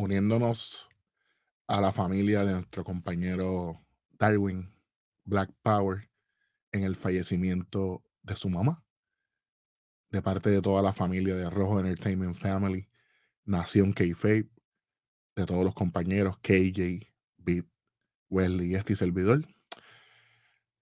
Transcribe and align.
uniéndonos 0.00 0.88
a 1.66 1.80
la 1.80 1.92
familia 1.92 2.44
de 2.44 2.54
nuestro 2.54 2.84
compañero 2.84 3.84
Darwin 4.10 4.72
Black 5.24 5.52
Power 5.62 6.10
en 6.72 6.84
el 6.84 6.96
fallecimiento 6.96 8.02
de 8.22 8.36
su 8.36 8.48
mamá. 8.48 8.84
De 10.10 10.22
parte 10.22 10.50
de 10.50 10.60
toda 10.60 10.82
la 10.82 10.92
familia 10.92 11.36
de 11.36 11.48
Rojo 11.48 11.78
Entertainment 11.78 12.34
Family, 12.34 12.88
Nación 13.44 13.92
K-Fape, 13.92 14.50
de 15.36 15.46
todos 15.46 15.64
los 15.64 15.74
compañeros 15.74 16.38
KJ, 16.38 17.06
Beat, 17.36 17.66
Wesley 18.28 18.72
y 18.72 18.74
este 18.74 18.96
servidor. 18.96 19.46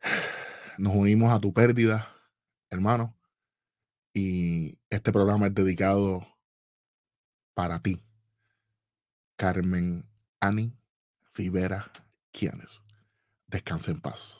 Nos 0.78 0.94
unimos 0.94 1.32
a 1.32 1.40
tu 1.40 1.52
pérdida, 1.52 2.14
hermano. 2.70 3.16
Y 4.14 4.80
este 4.88 5.12
programa 5.12 5.48
es 5.48 5.54
dedicado 5.54 6.26
para 7.54 7.82
ti, 7.82 8.02
Carmen 9.38 10.04
Ani 10.40 10.72
Rivera 11.36 11.92
Quianes. 12.32 12.82
Descansa 13.46 13.92
en 13.92 14.00
paz. 14.00 14.36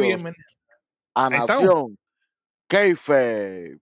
Bienvenidos 0.00 0.22
bienvenido. 0.22 0.44
a. 1.14 1.30
Nación 1.30 1.98
Keife. 2.66 3.78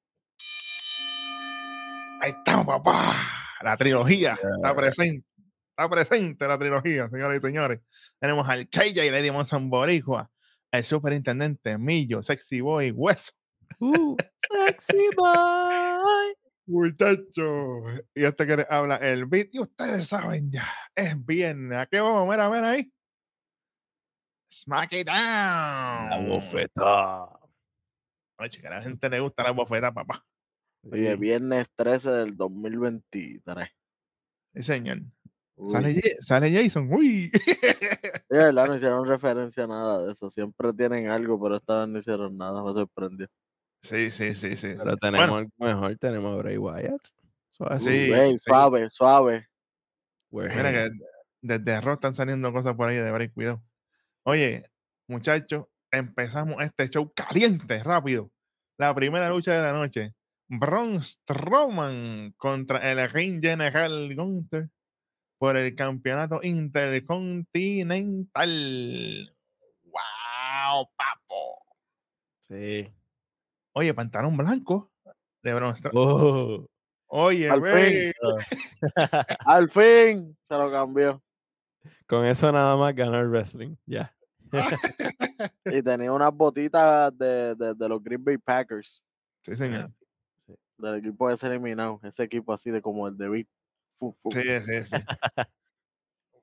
Ahí 2.21 2.31
estamos, 2.31 2.67
papá. 2.67 3.15
La 3.63 3.77
trilogía 3.77 4.33
está 4.57 4.75
presente. 4.75 5.27
Está 5.71 5.89
presente 5.89 6.49
la 6.49 6.59
trilogía, 6.59 7.09
señoras 7.09 7.39
y 7.39 7.41
señores. 7.41 7.81
Tenemos 8.19 8.49
al 8.49 8.69
KJ 8.69 9.07
y 9.07 9.11
Lady 9.11 9.31
Monson 9.31 9.71
Boricua, 9.71 10.29
el 10.73 10.85
superintendente 10.85 11.79
Millo, 11.79 12.23
Sexy 12.23 12.61
Boy, 12.61 12.91
Hueso. 12.91 13.33
Uh, 13.79 14.17
sexy 14.67 15.09
boy. 15.17 16.35
Muchacho. 16.67 17.85
Y 18.15 18.25
este 18.25 18.47
que 18.47 18.57
les 18.57 18.67
habla 18.69 18.97
el 18.97 19.27
beat. 19.27 19.49
Y 19.53 19.61
ustedes 19.61 20.09
saben 20.09 20.51
ya, 20.51 20.67
es 20.95 21.15
viernes. 21.25 21.79
¿A 21.79 21.87
qué 21.87 22.01
vamos? 22.01 22.29
Mira, 22.29 22.51
mira 22.51 22.71
ahí. 22.71 22.93
Smack 24.51 24.93
it 24.95 25.07
down. 25.07 26.11
La 26.11 26.19
bofeta. 26.29 27.29
Oye, 28.39 28.61
que 28.61 28.67
a 28.67 28.71
la 28.71 28.83
gente 28.83 29.09
le 29.09 29.21
gusta 29.21 29.45
la 29.45 29.53
bofeta, 29.53 29.93
papá. 29.93 30.25
Oye, 30.91 31.15
viernes 31.17 31.67
13 31.77 32.11
del 32.11 32.37
2023. 32.37 33.69
Sí, 34.55 34.63
señor. 34.63 34.99
Sale, 35.69 36.01
sale 36.21 36.51
Jason. 36.51 36.93
Uy. 36.93 37.31
de 38.31 38.37
verdad 38.39 38.67
no 38.67 38.77
hicieron 38.77 39.07
referencia 39.07 39.65
a 39.65 39.67
nada 39.67 40.05
de 40.07 40.13
eso. 40.13 40.31
Siempre 40.31 40.73
tienen 40.73 41.11
algo, 41.11 41.41
pero 41.41 41.57
esta 41.57 41.81
vez 41.81 41.89
no 41.89 41.99
hicieron 41.99 42.37
nada. 42.37 42.65
Me 42.65 42.73
sorprendió. 42.73 43.29
sí, 43.83 44.11
sí, 44.11 44.35
sí, 44.35 44.57
sí. 44.57 44.75
Pero 44.77 44.93
sí. 44.93 44.99
tenemos 45.01 45.29
Bueno, 45.29 45.37
algo 45.37 45.51
mejor, 45.59 45.99
tenemos 45.99 46.35
a 46.35 46.39
Bray 46.43 46.57
Wyatt. 46.57 47.07
Sí, 47.79 48.11
sí. 48.11 48.39
suave, 48.39 48.89
suave. 48.89 49.47
we're 50.31 50.55
Mira 50.55 50.71
here. 50.71 50.91
que 50.91 50.97
desde 51.43 51.81
Raw 51.83 51.95
están 51.95 52.15
saliendo 52.15 52.53
cosas 52.53 52.75
por 52.75 52.89
ahí 52.89 52.97
de 52.97 53.13
ver 53.13 53.31
cuidado. 53.33 53.63
Oye, 54.31 54.71
muchachos, 55.09 55.67
empezamos 55.91 56.63
este 56.63 56.89
show 56.89 57.13
caliente, 57.13 57.83
rápido. 57.83 58.31
La 58.79 58.95
primera 58.95 59.29
lucha 59.29 59.55
de 59.55 59.61
la 59.61 59.73
noche. 59.73 60.15
Braun 60.47 61.03
Strowman 61.03 62.33
contra 62.37 62.93
el 62.93 63.11
Ring 63.11 63.43
General 63.43 64.15
Gunther 64.15 64.71
por 65.37 65.57
el 65.57 65.75
campeonato 65.75 66.39
intercontinental. 66.45 69.35
¡Wow, 69.83 70.89
papo! 70.97 71.65
Sí. 72.39 72.87
Oye, 73.73 73.95
pantalón 73.95 74.37
blanco 74.37 74.93
de 75.43 75.55
Braun 75.55 75.75
Strowman. 75.75 76.05
Oh, 76.09 76.69
Oye, 77.09 77.51
Al 77.51 77.61
ve. 77.61 78.15
Al 79.45 79.69
fin 79.69 80.39
se 80.41 80.57
lo 80.57 80.71
cambió. 80.71 81.21
con 82.07 82.25
eso 82.27 82.53
nada 82.53 82.77
más 82.77 82.95
ganó 82.95 83.19
el 83.19 83.29
wrestling. 83.29 83.75
Ya. 83.87 84.15
Y 85.65 85.83
tenía 85.83 86.13
unas 86.13 86.33
botitas 86.33 87.17
de, 87.17 87.55
de, 87.55 87.75
de 87.75 87.89
los 87.89 88.03
Green 88.03 88.23
Bay 88.25 88.39
Packers. 88.39 89.03
Sí, 89.45 89.57
señor. 89.57 89.91
Del 90.79 90.97
equipo 90.97 91.29
de 91.29 91.35
ese 91.35 91.47
eliminado. 91.47 92.01
Ese 92.03 92.25
equipo 92.25 92.53
así 92.53 92.71
de 92.71 92.81
como 92.83 93.09
el 93.09 93.17
de 93.17 93.29
Vic. 93.29 93.49
Fu, 93.99 94.13
fu. 94.13 94.31
Sí, 94.33 94.43
sí, 94.43 94.85
sí. 94.85 94.97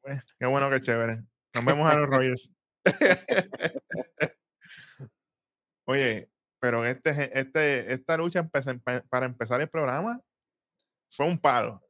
Pues, 0.02 0.22
Qué 0.40 0.46
bueno, 0.46 0.70
qué 0.70 0.80
chévere. 0.80 1.22
Nos 1.54 1.66
vemos 1.66 1.92
a 1.92 1.98
los 1.98 2.08
Rogers. 2.10 2.50
Oye, 5.86 6.30
pero 6.60 6.86
este, 6.86 7.38
este, 7.40 7.94
esta 7.94 8.18
lucha 8.18 8.48
para 8.48 9.26
empezar 9.26 9.62
el 9.62 9.70
programa 9.70 10.22
fue 11.10 11.26
un 11.26 11.40
palo. 11.40 11.82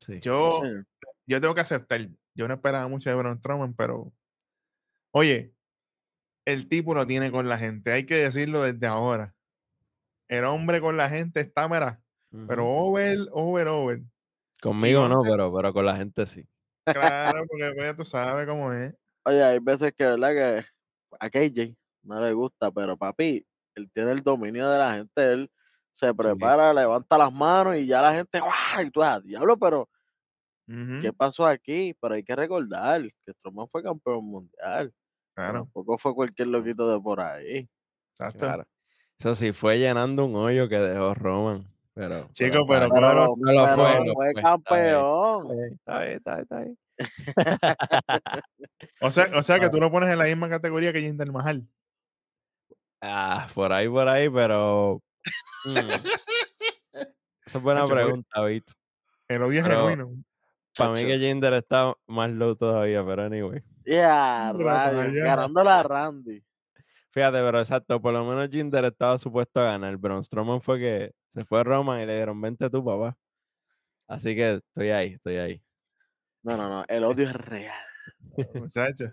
Sí. 0.00 0.18
Yo, 0.20 0.60
Sí. 0.62 0.68
yo 1.26 1.40
tengo 1.40 1.54
que 1.54 1.60
aceptar. 1.60 2.00
Yo 2.34 2.48
no 2.48 2.54
esperaba 2.54 2.88
mucho 2.88 3.08
de 3.10 3.16
Braun 3.16 3.38
Strowman, 3.38 3.74
pero 3.74 4.12
oye, 5.14 5.54
el 6.44 6.68
tipo 6.68 6.94
lo 6.94 7.06
tiene 7.06 7.30
con 7.30 7.48
la 7.48 7.56
gente. 7.56 7.92
Hay 7.92 8.04
que 8.04 8.16
decirlo 8.16 8.62
desde 8.62 8.86
ahora. 8.86 9.34
El 10.28 10.44
hombre 10.44 10.80
con 10.80 10.96
la 10.96 11.08
gente 11.08 11.40
está, 11.40 11.68
mira, 11.68 12.02
pero 12.48 12.68
over, 12.68 13.18
over, 13.30 13.68
over. 13.68 14.02
Conmigo 14.60 15.08
no, 15.08 15.22
pero, 15.22 15.54
pero 15.54 15.72
con 15.72 15.86
la 15.86 15.96
gente 15.96 16.26
sí. 16.26 16.46
Claro, 16.84 17.44
porque 17.48 17.72
pues, 17.76 17.96
tú 17.96 18.04
sabes 18.04 18.46
cómo 18.46 18.72
es. 18.72 18.94
Oye, 19.24 19.42
hay 19.42 19.58
veces 19.58 19.92
que, 19.96 20.04
¿verdad? 20.04 20.32
Que 20.32 20.66
a 21.20 21.30
KJ 21.30 21.76
no 22.02 22.20
le 22.20 22.32
gusta, 22.32 22.70
pero 22.72 22.96
papi, 22.96 23.46
él 23.76 23.90
tiene 23.92 24.12
el 24.12 24.22
dominio 24.22 24.68
de 24.68 24.78
la 24.78 24.94
gente, 24.94 25.32
él 25.32 25.50
se 25.92 26.12
prepara, 26.12 26.74
levanta 26.74 27.16
las 27.16 27.32
manos 27.32 27.76
y 27.76 27.86
ya 27.86 28.02
la 28.02 28.12
gente, 28.12 28.40
¡guau! 28.40 28.84
Y 28.84 28.90
tú, 28.90 29.02
ah, 29.02 29.20
diablo, 29.20 29.56
pero 29.56 29.88
¿qué 31.00 31.12
pasó 31.12 31.46
aquí? 31.46 31.94
Pero 32.00 32.14
hay 32.14 32.24
que 32.24 32.34
recordar 32.34 33.02
que 33.24 33.32
Strowman 33.32 33.68
fue 33.68 33.82
campeón 33.82 34.24
mundial. 34.24 34.92
Claro, 35.34 35.60
Tampoco 35.64 35.98
fue 35.98 36.14
cualquier 36.14 36.48
loquito 36.48 36.88
de 36.92 37.00
por 37.00 37.20
ahí. 37.20 37.68
exacto. 38.12 38.38
Claro. 38.46 38.64
Eso 39.18 39.34
sí, 39.34 39.52
fue 39.52 39.78
llenando 39.78 40.24
un 40.24 40.34
hoyo 40.36 40.68
que 40.68 40.76
dejó 40.78 41.14
Roman. 41.14 41.66
Pero, 41.94 42.28
Chico, 42.32 42.66
pero 42.66 42.88
no 42.88 42.94
Pero, 42.94 43.14
lo- 43.14 43.26
no 43.38 43.52
lo 43.52 43.64
pero 43.64 44.14
fue, 44.14 44.34
campeón. 44.34 45.46
Está 45.72 45.98
bien, 46.00 46.12
está 46.12 46.34
bien, 46.36 46.42
está 46.42 46.60
bien. 46.60 46.78
O 49.00 49.10
sea, 49.10 49.30
o 49.36 49.42
sea 49.42 49.60
que 49.60 49.68
tú 49.70 49.78
lo 49.78 49.90
pones 49.90 50.10
en 50.10 50.18
la 50.18 50.24
misma 50.24 50.48
categoría 50.48 50.92
que 50.92 51.00
Jinder 51.00 51.30
Mahal. 51.30 51.66
Ah, 53.00 53.48
por 53.54 53.72
ahí, 53.72 53.88
por 53.88 54.08
ahí, 54.08 54.28
pero. 54.30 55.02
mm, 55.66 55.76
Esa 57.46 57.58
es 57.58 57.62
buena 57.62 57.82
pues, 57.84 57.92
pregunta, 57.92 58.42
Bit. 58.44 58.64
El 59.28 59.42
odio 59.42 59.60
es 59.60 59.66
Pero- 59.68 59.88
genuino. 59.88 60.22
Para 60.76 60.90
mí 60.92 61.04
que 61.06 61.18
Jinder 61.18 61.52
está 61.54 61.94
más 62.08 62.30
low 62.30 62.56
todavía, 62.56 63.04
pero 63.06 63.22
anyway. 63.24 63.62
Yeah, 63.84 64.52
rayos, 64.52 65.00
allá. 65.02 65.24
ganándole 65.24 65.70
a 65.70 65.82
Randy. 65.82 66.42
Fíjate, 67.10 67.38
pero 67.38 67.58
exacto, 67.60 68.00
por 68.00 68.12
lo 68.12 68.24
menos 68.24 68.48
Jinder 68.50 68.84
estaba 68.86 69.16
supuesto 69.18 69.60
a 69.60 69.64
ganar. 69.64 69.96
Braun 69.96 70.24
Strowman 70.24 70.60
fue 70.60 70.78
que 70.80 71.12
se 71.28 71.44
fue 71.44 71.60
a 71.60 71.64
Roman 71.64 72.00
y 72.02 72.06
le 72.06 72.14
dijeron, 72.14 72.40
vente 72.40 72.68
tú, 72.68 72.84
papá. 72.84 73.16
Así 74.08 74.34
que 74.34 74.54
estoy 74.54 74.90
ahí, 74.90 75.12
estoy 75.14 75.36
ahí. 75.36 75.62
No, 76.42 76.56
no, 76.56 76.68
no, 76.68 76.84
el 76.88 77.04
odio 77.04 77.28
es 77.28 77.34
real. 77.34 77.84
Muchachos. 78.54 79.12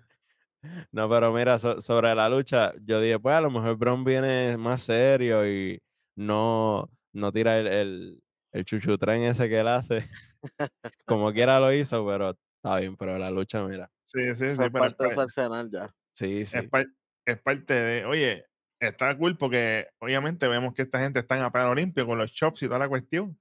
No, 0.91 1.09
pero 1.09 1.31
mira, 1.31 1.57
so- 1.59 1.79
sobre 1.81 2.13
la 2.15 2.29
lucha, 2.29 2.71
yo 2.85 2.99
dije, 2.99 3.19
pues 3.19 3.35
a 3.35 3.41
lo 3.41 3.49
mejor 3.51 3.77
Bron 3.77 4.03
viene 4.03 4.57
más 4.57 4.81
serio 4.81 5.47
y 5.47 5.81
no, 6.15 6.89
no 7.13 7.31
tira 7.31 7.57
el, 7.59 7.67
el, 7.67 8.23
el 8.51 8.65
chuchutren 8.65 9.23
ese 9.23 9.47
que 9.49 9.59
él 9.59 9.67
hace. 9.67 10.05
Como 11.05 11.31
quiera 11.33 11.59
lo 11.59 11.71
hizo, 11.73 12.05
pero 12.05 12.35
está 12.63 12.77
bien, 12.79 12.95
pero 12.95 13.17
la 13.17 13.29
lucha, 13.31 13.63
mira. 13.63 13.91
Sí, 14.03 14.35
sí, 14.35 14.49
sí, 14.49 14.63
es 14.63 14.71
parte 14.71 15.07
de 15.07 15.21
arsenal 15.21 15.69
ya. 15.71 15.89
Sí, 16.13 16.45
sí. 16.45 16.57
es 16.57 16.69
par- 16.69 16.87
es 17.25 17.41
parte 17.41 17.73
de, 17.73 18.05
oye, 18.05 18.45
está 18.79 19.17
cool 19.17 19.37
porque 19.37 19.87
obviamente 19.99 20.47
vemos 20.47 20.73
que 20.73 20.81
esta 20.83 20.99
gente 20.99 21.19
está 21.19 21.37
en 21.37 21.43
apagado 21.43 21.73
limpio 21.75 22.05
con 22.05 22.17
los 22.17 22.31
chops 22.31 22.63
y 22.63 22.67
toda 22.67 22.79
la 22.79 22.89
cuestión. 22.89 23.39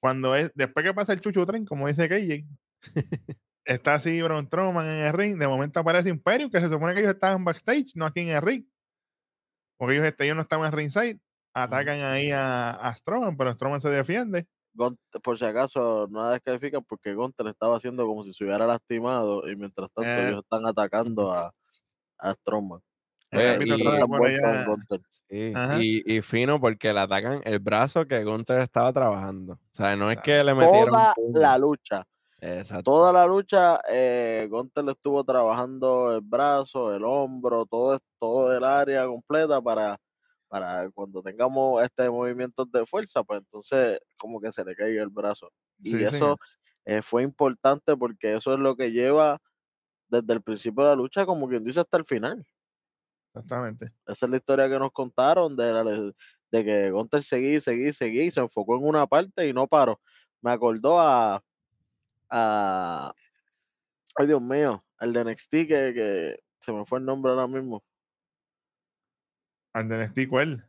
Cuando 0.00 0.34
es, 0.36 0.50
después 0.54 0.84
que 0.84 0.94
pasa 0.94 1.12
el 1.12 1.20
chuchu 1.20 1.44
tren, 1.44 1.64
como 1.64 1.88
dice 1.88 2.08
KJ, 2.08 2.44
está 3.64 3.94
así 3.94 4.22
Braun 4.22 4.46
Strowman 4.46 4.86
en 4.86 5.06
el 5.06 5.12
ring, 5.12 5.38
de 5.38 5.48
momento 5.48 5.80
aparece 5.80 6.08
Imperio, 6.08 6.50
que 6.50 6.60
se 6.60 6.68
supone 6.68 6.94
que 6.94 7.00
ellos 7.00 7.14
estaban 7.14 7.44
backstage, 7.44 7.92
no 7.96 8.06
aquí 8.06 8.20
en 8.20 8.28
el 8.28 8.42
ring. 8.42 8.64
Porque 9.76 9.94
ellos, 9.96 10.06
este, 10.06 10.24
ellos 10.24 10.36
no 10.36 10.42
estaban 10.42 10.66
en 10.66 10.72
ringside, 10.72 11.20
atacan 11.54 12.00
ahí 12.00 12.30
a, 12.30 12.70
a 12.70 12.94
Strowman, 12.94 13.36
pero 13.36 13.52
Strowman 13.52 13.80
se 13.80 13.90
defiende. 13.90 14.46
Gunter- 14.74 15.20
por 15.22 15.38
si 15.38 15.44
acaso 15.44 16.06
no 16.10 16.24
la 16.24 16.30
descalifican 16.32 16.84
porque 16.84 17.14
Gunter 17.14 17.46
estaba 17.48 17.76
haciendo 17.76 18.06
como 18.06 18.22
si 18.24 18.32
se 18.32 18.44
hubiera 18.44 18.66
lastimado 18.66 19.48
y 19.50 19.56
mientras 19.56 19.88
tanto 19.92 20.10
Eh. 20.10 20.28
ellos 20.28 20.42
están 20.44 20.66
atacando 20.66 21.32
a, 21.32 21.52
a 22.18 22.34
Strowman. 22.34 22.80
Oye, 23.32 23.48
árbitro 23.50 23.76
y- 23.76 24.64
Gunter. 24.64 25.00
Sí. 25.10 25.52
Y, 25.80 26.16
y 26.16 26.22
fino 26.22 26.58
porque 26.60 26.92
le 26.94 27.00
atacan 27.00 27.40
el 27.44 27.58
brazo 27.58 28.06
que 28.06 28.24
Gunther 28.24 28.60
estaba 28.62 28.92
trabajando. 28.92 29.52
O 29.54 29.58
sea, 29.72 29.94
no 29.96 30.10
es 30.10 30.18
que 30.22 30.42
le 30.42 30.54
metieron 30.54 30.88
Toda 30.90 31.12
puño. 31.14 31.38
la 31.40 31.58
lucha, 31.58 32.06
Exacto. 32.40 32.84
toda 32.90 33.12
la 33.12 33.26
lucha, 33.26 33.80
eh, 33.90 34.46
Gunter 34.50 34.84
le 34.84 34.92
estuvo 34.92 35.24
trabajando 35.24 36.14
el 36.14 36.22
brazo, 36.22 36.94
el 36.94 37.04
hombro, 37.04 37.66
todo, 37.66 37.98
todo 38.18 38.56
el 38.56 38.64
área 38.64 39.06
completa 39.06 39.60
para, 39.60 39.98
para 40.48 40.90
cuando 40.90 41.22
tengamos 41.22 41.82
este 41.82 42.10
movimiento 42.10 42.64
de 42.66 42.86
fuerza, 42.86 43.22
pues 43.24 43.40
entonces 43.40 44.00
como 44.16 44.40
que 44.40 44.52
se 44.52 44.64
le 44.64 44.74
caiga 44.74 45.02
el 45.02 45.10
brazo. 45.10 45.50
Y 45.78 46.02
eso 46.02 46.38
eh, 46.84 47.02
fue 47.02 47.22
importante 47.22 47.96
porque 47.96 48.34
eso 48.34 48.54
es 48.54 48.60
lo 48.60 48.76
que 48.76 48.92
lleva 48.92 49.40
desde 50.08 50.32
el 50.34 50.42
principio 50.42 50.84
de 50.84 50.90
la 50.90 50.96
lucha, 50.96 51.26
como 51.26 51.48
quien 51.48 51.64
dice, 51.64 51.80
hasta 51.80 51.98
el 51.98 52.04
final. 52.04 52.46
Exactamente. 53.34 53.92
Esa 54.06 54.26
es 54.26 54.30
la 54.30 54.36
historia 54.38 54.68
que 54.68 54.78
nos 54.78 54.92
contaron 54.92 55.56
de, 55.56 55.72
la 55.72 55.84
de 56.50 56.64
que 56.64 56.90
Gunter 56.90 57.22
seguía, 57.22 57.54
y 57.54 57.60
seguía, 57.60 58.24
y 58.24 58.30
se 58.30 58.40
enfocó 58.40 58.76
en 58.76 58.84
una 58.84 59.06
parte 59.06 59.46
y 59.46 59.52
no 59.52 59.66
paró. 59.66 60.00
Me 60.40 60.50
acordó 60.50 60.98
a, 61.00 61.42
a 62.30 63.12
ay 64.16 64.26
Dios 64.26 64.42
mío, 64.42 64.84
el 65.00 65.12
de 65.12 65.24
NXT 65.24 65.50
que, 65.50 65.66
que 65.94 66.40
se 66.60 66.72
me 66.72 66.84
fue 66.84 66.98
el 66.98 67.04
nombre 67.04 67.32
ahora 67.32 67.46
mismo. 67.46 67.84
Al 69.78 69.88
de 69.88 69.96
NXT, 70.06 70.28
¿cuál? 70.28 70.66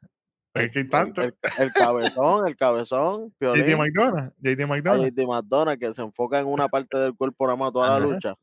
El, 0.53 0.65
Es 0.65 0.71
que 0.71 0.79
hay 0.79 0.83
el- 0.85 0.89
tanto. 0.89 1.21
el- 1.23 1.35
el 1.59 1.73
cabezón, 1.73 2.47
el 2.47 2.55
cabezón, 2.55 3.33
JD 3.39 3.53
Piolín, 3.53 3.77
McDonald. 3.77 4.33
JD 4.37 4.61
a 4.63 4.67
McDonald. 4.67 5.27
McDonald, 5.27 5.79
que 5.79 5.93
se 5.93 6.01
enfoca 6.01 6.39
en 6.39 6.47
una 6.47 6.67
parte 6.67 6.97
del 6.97 7.15
cuerpo 7.15 7.45
nada 7.45 7.57
más 7.57 7.73
toda 7.73 7.99
la 7.99 8.05
lucha. 8.05 8.35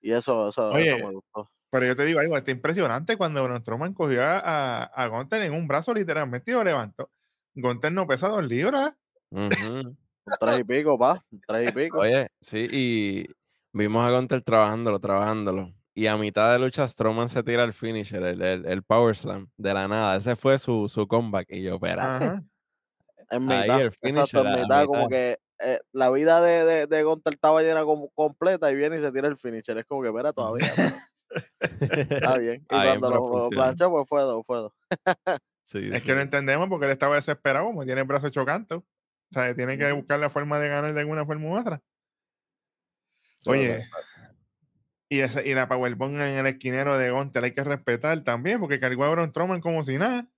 Y 0.00 0.12
eso, 0.12 0.48
eso, 0.48 0.76
eso 0.76 0.94
Oye, 0.94 1.02
me 1.02 1.12
gustó. 1.12 1.50
Pero 1.70 1.86
yo 1.86 1.96
te 1.96 2.04
digo 2.04 2.20
algo, 2.20 2.36
está 2.36 2.50
impresionante 2.50 3.16
cuando 3.16 3.42
Braun 3.42 3.60
Strowman 3.60 3.94
cogió 3.94 4.22
a, 4.22 4.84
a, 4.84 5.26
en 5.32 5.52
un 5.54 5.66
brazo 5.66 5.92
literalmente 5.92 6.50
y 6.50 6.54
lo 6.54 6.62
levantó. 6.62 7.10
Gunther 7.54 7.92
no 7.92 8.06
pesa 8.06 8.28
dos 8.28 8.44
libras. 8.44 8.94
Ujú. 9.30 9.40
Un 10.26 10.32
tres 10.40 10.60
y 10.60 10.64
pico, 10.64 10.98
pa, 10.98 11.22
tres 11.46 11.70
y 11.70 11.72
pico. 11.72 11.98
Oye, 11.98 12.28
sí, 12.40 12.66
y 12.70 13.26
vimos 13.72 14.06
a 14.06 14.10
Gunther 14.10 14.42
trabajándolo, 14.42 14.98
trabajándolo. 14.98 15.74
Y 15.94 16.06
a 16.08 16.16
mitad 16.16 16.52
de 16.52 16.58
lucha, 16.58 16.88
Strowman 16.88 17.28
se 17.28 17.42
tira 17.44 17.62
el 17.64 17.72
finisher, 17.72 18.22
el, 18.22 18.42
el, 18.42 18.66
el 18.66 18.82
Power 18.82 19.14
Slam, 19.16 19.48
de 19.56 19.74
la 19.74 19.86
nada. 19.86 20.16
Ese 20.16 20.34
fue 20.34 20.58
su, 20.58 20.88
su 20.88 21.06
comeback. 21.06 21.46
Y 21.50 21.62
yo, 21.62 21.74
espérate. 21.76 22.24
Ajá. 22.24 22.42
En 23.30 23.50
Ahí 23.50 23.62
mitad, 23.62 23.80
el 23.80 23.86
exacto, 24.02 24.06
finisher 24.06 24.46
en 24.46 24.52
a 24.52 24.56
mitad, 24.62 24.84
como 24.86 24.98
mitad. 25.04 25.08
que 25.08 25.38
eh, 25.60 25.78
la 25.92 26.10
vida 26.10 26.40
de, 26.40 26.64
de, 26.64 26.86
de 26.86 27.02
Gunter 27.04 27.34
estaba 27.34 27.62
llena 27.62 27.84
como 27.84 28.10
completa 28.10 28.70
y 28.70 28.74
viene 28.74 28.98
y 28.98 29.00
se 29.00 29.12
tira 29.12 29.28
el 29.28 29.36
finisher. 29.36 29.78
Es 29.78 29.84
como 29.86 30.02
que, 30.02 30.08
espera, 30.08 30.32
todavía. 30.32 30.66
pero 31.78 32.02
Está 32.16 32.38
bien. 32.38 32.62
Y 32.62 32.66
cuando 32.66 33.10
lo, 33.10 33.48
planchó, 33.50 33.90
pues 33.90 34.08
fue 34.08 34.22
dos, 34.22 34.44
fue 34.46 34.58
dos. 34.58 34.72
Sí, 35.62 35.88
Es 35.92 36.02
sí. 36.02 36.06
que 36.08 36.14
no 36.14 36.20
entendemos 36.20 36.68
porque 36.68 36.86
él 36.86 36.92
estaba 36.92 37.14
desesperado, 37.14 37.66
como 37.66 37.84
tiene 37.84 38.00
el 38.02 38.06
brazo 38.06 38.28
chocante. 38.30 38.74
O 38.74 38.84
sea, 39.30 39.54
tiene 39.54 39.78
que 39.78 39.90
buscar 39.92 40.18
la 40.18 40.28
forma 40.30 40.58
de 40.58 40.68
ganar 40.68 40.92
de 40.92 41.00
alguna 41.00 41.24
forma 41.24 41.48
u 41.48 41.58
otra. 41.58 41.80
Oye, 43.46 43.84
y, 45.08 45.20
ese, 45.20 45.46
y 45.48 45.54
la 45.54 45.68
Powerbomb 45.68 46.14
en 46.20 46.38
el 46.38 46.46
esquinero 46.46 46.96
de 46.98 47.10
Gunter 47.10 47.44
hay 47.44 47.52
que 47.54 47.64
respetar 47.64 48.22
también, 48.24 48.60
porque 48.60 48.80
cargó 48.80 49.04
a 49.04 49.10
Braun 49.10 49.30
Strowman 49.30 49.60
como 49.60 49.84
si 49.84 49.98
nada. 49.98 50.28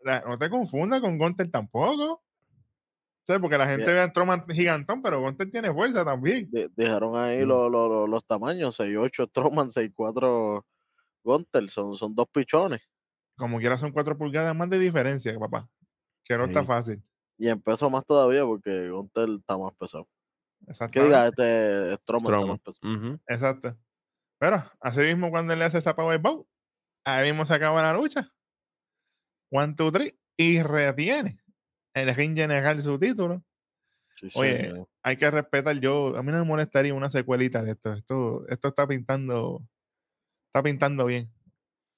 La- 0.00 0.20
no 0.22 0.38
te 0.38 0.50
confundas 0.50 1.00
con 1.00 1.18
Gunter 1.18 1.50
tampoco. 1.50 2.22
Sea, 3.24 3.38
porque 3.38 3.56
la 3.58 3.66
gente 3.68 3.84
Bien. 3.84 3.96
ve 3.96 4.00
a 4.02 4.08
Strowman 4.08 4.46
gigantón, 4.48 5.00
pero 5.02 5.20
Gunter 5.20 5.50
tiene 5.50 5.72
fuerza 5.72 6.04
también. 6.04 6.48
Di- 6.50 6.68
Dijeron 6.76 7.16
ahí 7.16 7.44
Mm. 7.44 7.48
lo- 7.48 7.68
lo- 7.70 7.88
lo- 7.88 8.06
los 8.08 8.24
tamaños: 8.26 8.74
6'8 8.76 9.26
Strowman, 9.26 9.70
6'4 9.70 10.66
Gunter. 11.22 11.68
Son, 11.70 11.94
son 11.96 12.14
dos 12.16 12.26
pichones. 12.32 12.82
Como 13.36 13.58
quiera 13.58 13.76
son 13.78 13.92
cuatro 13.92 14.16
pulgadas 14.18 14.54
más 14.56 14.68
de 14.70 14.78
diferencia, 14.78 15.38
papá. 15.38 15.68
Que 16.24 16.36
no 16.36 16.44
está 16.46 16.64
fácil. 16.64 17.02
Y 17.38 17.48
en 17.48 17.60
peso 17.60 17.88
más 17.90 18.04
todavía 18.04 18.44
porque 18.44 18.90
Gunter 18.90 19.28
está 19.38 19.56
más 19.58 19.72
pesado. 19.74 20.08
Que 20.64 20.70
Exactamente. 20.72 21.08
diga, 21.08 21.26
este 21.28 21.94
Strowman 22.02 22.34
está 22.34 22.46
más 22.46 22.60
pesado. 22.60 23.20
Exacto. 23.28 23.78
Pero 24.42 24.60
así 24.80 24.98
mismo 25.02 25.30
cuando 25.30 25.52
él 25.52 25.60
le 25.60 25.66
hace 25.66 25.78
esa 25.78 25.94
Powerbomb, 25.94 26.44
ahí 27.04 27.30
mismo 27.30 27.46
se 27.46 27.54
acaba 27.54 27.80
la 27.80 27.94
lucha. 27.94 28.28
One, 29.52 29.74
two, 29.76 29.92
three. 29.92 30.18
Y 30.36 30.60
retiene 30.60 31.38
el 31.94 32.12
ring 32.12 32.34
general 32.34 32.82
su 32.82 32.98
título. 32.98 33.44
Sí, 34.16 34.30
Oye, 34.34 34.62
señor. 34.62 34.88
hay 35.04 35.16
que 35.16 35.30
respetar. 35.30 35.78
Yo, 35.78 36.16
a 36.16 36.24
mí 36.24 36.32
no 36.32 36.38
me 36.38 36.44
molestaría 36.44 36.92
una 36.92 37.08
secuelita 37.08 37.62
de 37.62 37.70
esto. 37.70 37.92
Esto, 37.92 38.44
esto 38.48 38.66
está 38.66 38.84
pintando, 38.84 39.62
está 40.46 40.60
pintando 40.60 41.04
bien. 41.04 41.32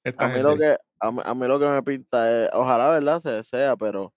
Esta 0.05 0.27
A 0.27 0.29
mí, 0.29 0.43
lo 0.43 0.59
que, 0.59 0.77
a, 1.01 1.11
mí, 1.11 1.21
a 1.25 1.35
mí 1.35 1.47
lo 1.47 1.59
que 1.59 1.67
me 1.67 1.83
pinta 1.83 2.45
es, 2.45 2.51
ojalá, 2.53 2.91
¿verdad? 2.91 3.23
Se 3.23 3.43
sea, 3.43 3.75
pero 3.75 4.13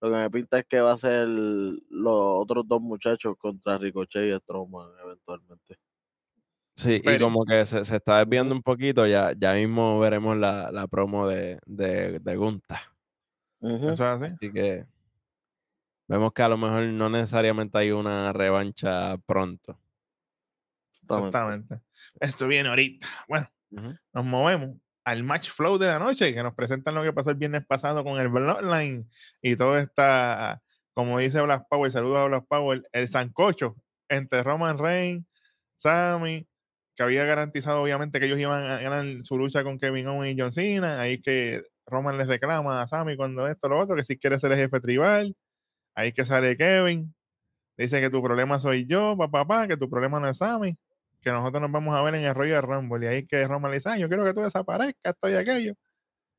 lo 0.00 0.08
que 0.08 0.16
me 0.18 0.30
pinta 0.30 0.60
es 0.60 0.66
que 0.66 0.80
va 0.80 0.92
a 0.92 0.98
ser 0.98 1.26
los 1.26 2.14
otros 2.14 2.62
dos 2.68 2.80
muchachos 2.80 3.34
contra 3.36 3.76
Ricochet 3.76 4.32
y 4.32 4.38
Strowman 4.38 4.88
eventualmente. 5.02 5.80
Sí, 6.82 7.00
y 7.04 7.18
como 7.20 7.44
que 7.44 7.64
se, 7.64 7.84
se 7.84 7.96
está 7.96 8.18
desviando 8.18 8.54
un 8.54 8.62
poquito, 8.62 9.06
ya, 9.06 9.32
ya 9.38 9.54
mismo 9.54 10.00
veremos 10.00 10.36
la, 10.36 10.72
la 10.72 10.88
promo 10.88 11.28
de, 11.28 11.60
de, 11.64 12.18
de 12.18 12.36
Gunta. 12.36 12.82
Ujú. 13.60 13.90
Eso 13.90 13.92
es 13.92 14.00
así. 14.00 14.34
Así 14.34 14.52
que 14.52 14.84
vemos 16.08 16.32
que 16.32 16.42
a 16.42 16.48
lo 16.48 16.56
mejor 16.56 16.82
no 16.82 17.08
necesariamente 17.08 17.78
hay 17.78 17.92
una 17.92 18.32
revancha 18.32 19.16
pronto. 19.18 19.78
Exactamente. 20.90 21.28
Exactamente. 21.28 21.80
Esto 22.20 22.48
viene 22.48 22.68
ahorita. 22.68 23.06
Bueno, 23.28 23.48
nos 24.12 24.24
movemos 24.24 24.76
al 25.04 25.22
match 25.22 25.50
flow 25.50 25.78
de 25.78 25.86
la 25.86 25.98
noche, 26.00 26.34
que 26.34 26.42
nos 26.42 26.54
presentan 26.54 26.94
lo 26.96 27.02
que 27.02 27.12
pasó 27.12 27.30
el 27.30 27.36
viernes 27.36 27.64
pasado 27.64 28.02
con 28.02 28.20
el 28.20 28.28
Bloodline 28.28 29.08
y 29.40 29.56
todo 29.56 29.78
está, 29.78 30.60
como 30.94 31.18
dice 31.18 31.40
Black 31.42 31.66
Power, 31.68 31.90
saludos 31.90 32.18
a 32.18 32.24
Black 32.26 32.46
Power, 32.48 32.82
el 32.92 33.08
sancocho 33.08 33.76
entre 34.08 34.42
Roman 34.42 34.78
Reigns, 34.78 35.24
Sammy, 35.76 36.46
que 36.96 37.02
había 37.02 37.24
garantizado 37.24 37.82
obviamente 37.82 38.20
que 38.20 38.26
ellos 38.26 38.38
iban 38.38 38.64
a 38.64 38.78
ganar 38.80 39.22
su 39.24 39.38
lucha 39.38 39.64
con 39.64 39.78
Kevin 39.78 40.08
Owens 40.08 40.36
y 40.36 40.40
John 40.40 40.52
Cena, 40.52 41.00
ahí 41.00 41.20
que 41.20 41.62
Roman 41.86 42.18
les 42.18 42.28
reclama 42.28 42.82
a 42.82 42.86
Sammy 42.86 43.16
cuando 43.16 43.48
esto, 43.48 43.68
lo 43.68 43.78
otro, 43.78 43.96
que 43.96 44.04
si 44.04 44.18
quiere 44.18 44.38
ser 44.38 44.52
el 44.52 44.58
jefe 44.58 44.80
tribal, 44.80 45.34
ahí 45.96 46.12
que 46.12 46.24
sale 46.26 46.56
Kevin, 46.56 47.14
dice 47.78 48.00
que 48.00 48.10
tu 48.10 48.22
problema 48.22 48.58
soy 48.58 48.86
yo, 48.86 49.16
papá, 49.18 49.46
papá, 49.46 49.68
que 49.68 49.76
tu 49.76 49.90
problema 49.90 50.20
no 50.20 50.28
es 50.28 50.38
Sammy, 50.38 50.76
que 51.22 51.30
nosotros 51.30 51.62
nos 51.62 51.72
vamos 51.72 51.94
a 51.96 52.02
ver 52.02 52.14
en 52.16 52.24
el 52.24 52.34
rollo 52.34 52.54
de 52.54 52.60
Rumble. 52.62 53.06
Y 53.06 53.08
ahí 53.10 53.26
que 53.26 53.46
Roman 53.48 53.70
le 53.72 53.76
dice, 53.78 53.90
"Ah, 53.90 53.98
yo 53.98 54.08
quiero 54.08 54.24
que 54.24 54.34
tú 54.34 54.42
desaparezcas, 54.42 55.14
esto 55.14 55.30
y 55.30 55.34
aquello. 55.34 55.74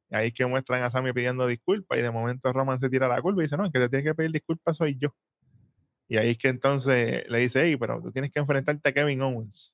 Y 0.09 0.15
ahí 0.15 0.31
que 0.31 0.45
muestran 0.45 0.83
a 0.83 0.89
Sammy 0.89 1.13
pidiendo 1.13 1.47
disculpas. 1.47 1.97
Y 1.99 2.01
de 2.01 2.11
momento 2.11 2.51
Roman 2.53 2.79
se 2.79 2.89
tira 2.89 3.07
la 3.07 3.21
culpa 3.21 3.41
y 3.41 3.45
dice, 3.45 3.57
no, 3.57 3.65
el 3.65 3.71
que 3.71 3.79
te 3.79 3.89
tiene 3.89 4.03
que 4.05 4.15
pedir 4.15 4.31
disculpas 4.31 4.77
soy 4.77 4.97
yo. 4.99 5.09
Y 6.07 6.17
ahí 6.17 6.35
que 6.35 6.49
entonces 6.49 7.23
le 7.29 7.39
dice, 7.39 7.61
hey, 7.65 7.77
pero 7.77 8.01
tú 8.01 8.11
tienes 8.11 8.31
que 8.31 8.39
enfrentarte 8.39 8.89
a 8.89 8.93
Kevin 8.93 9.21
Owens. 9.21 9.72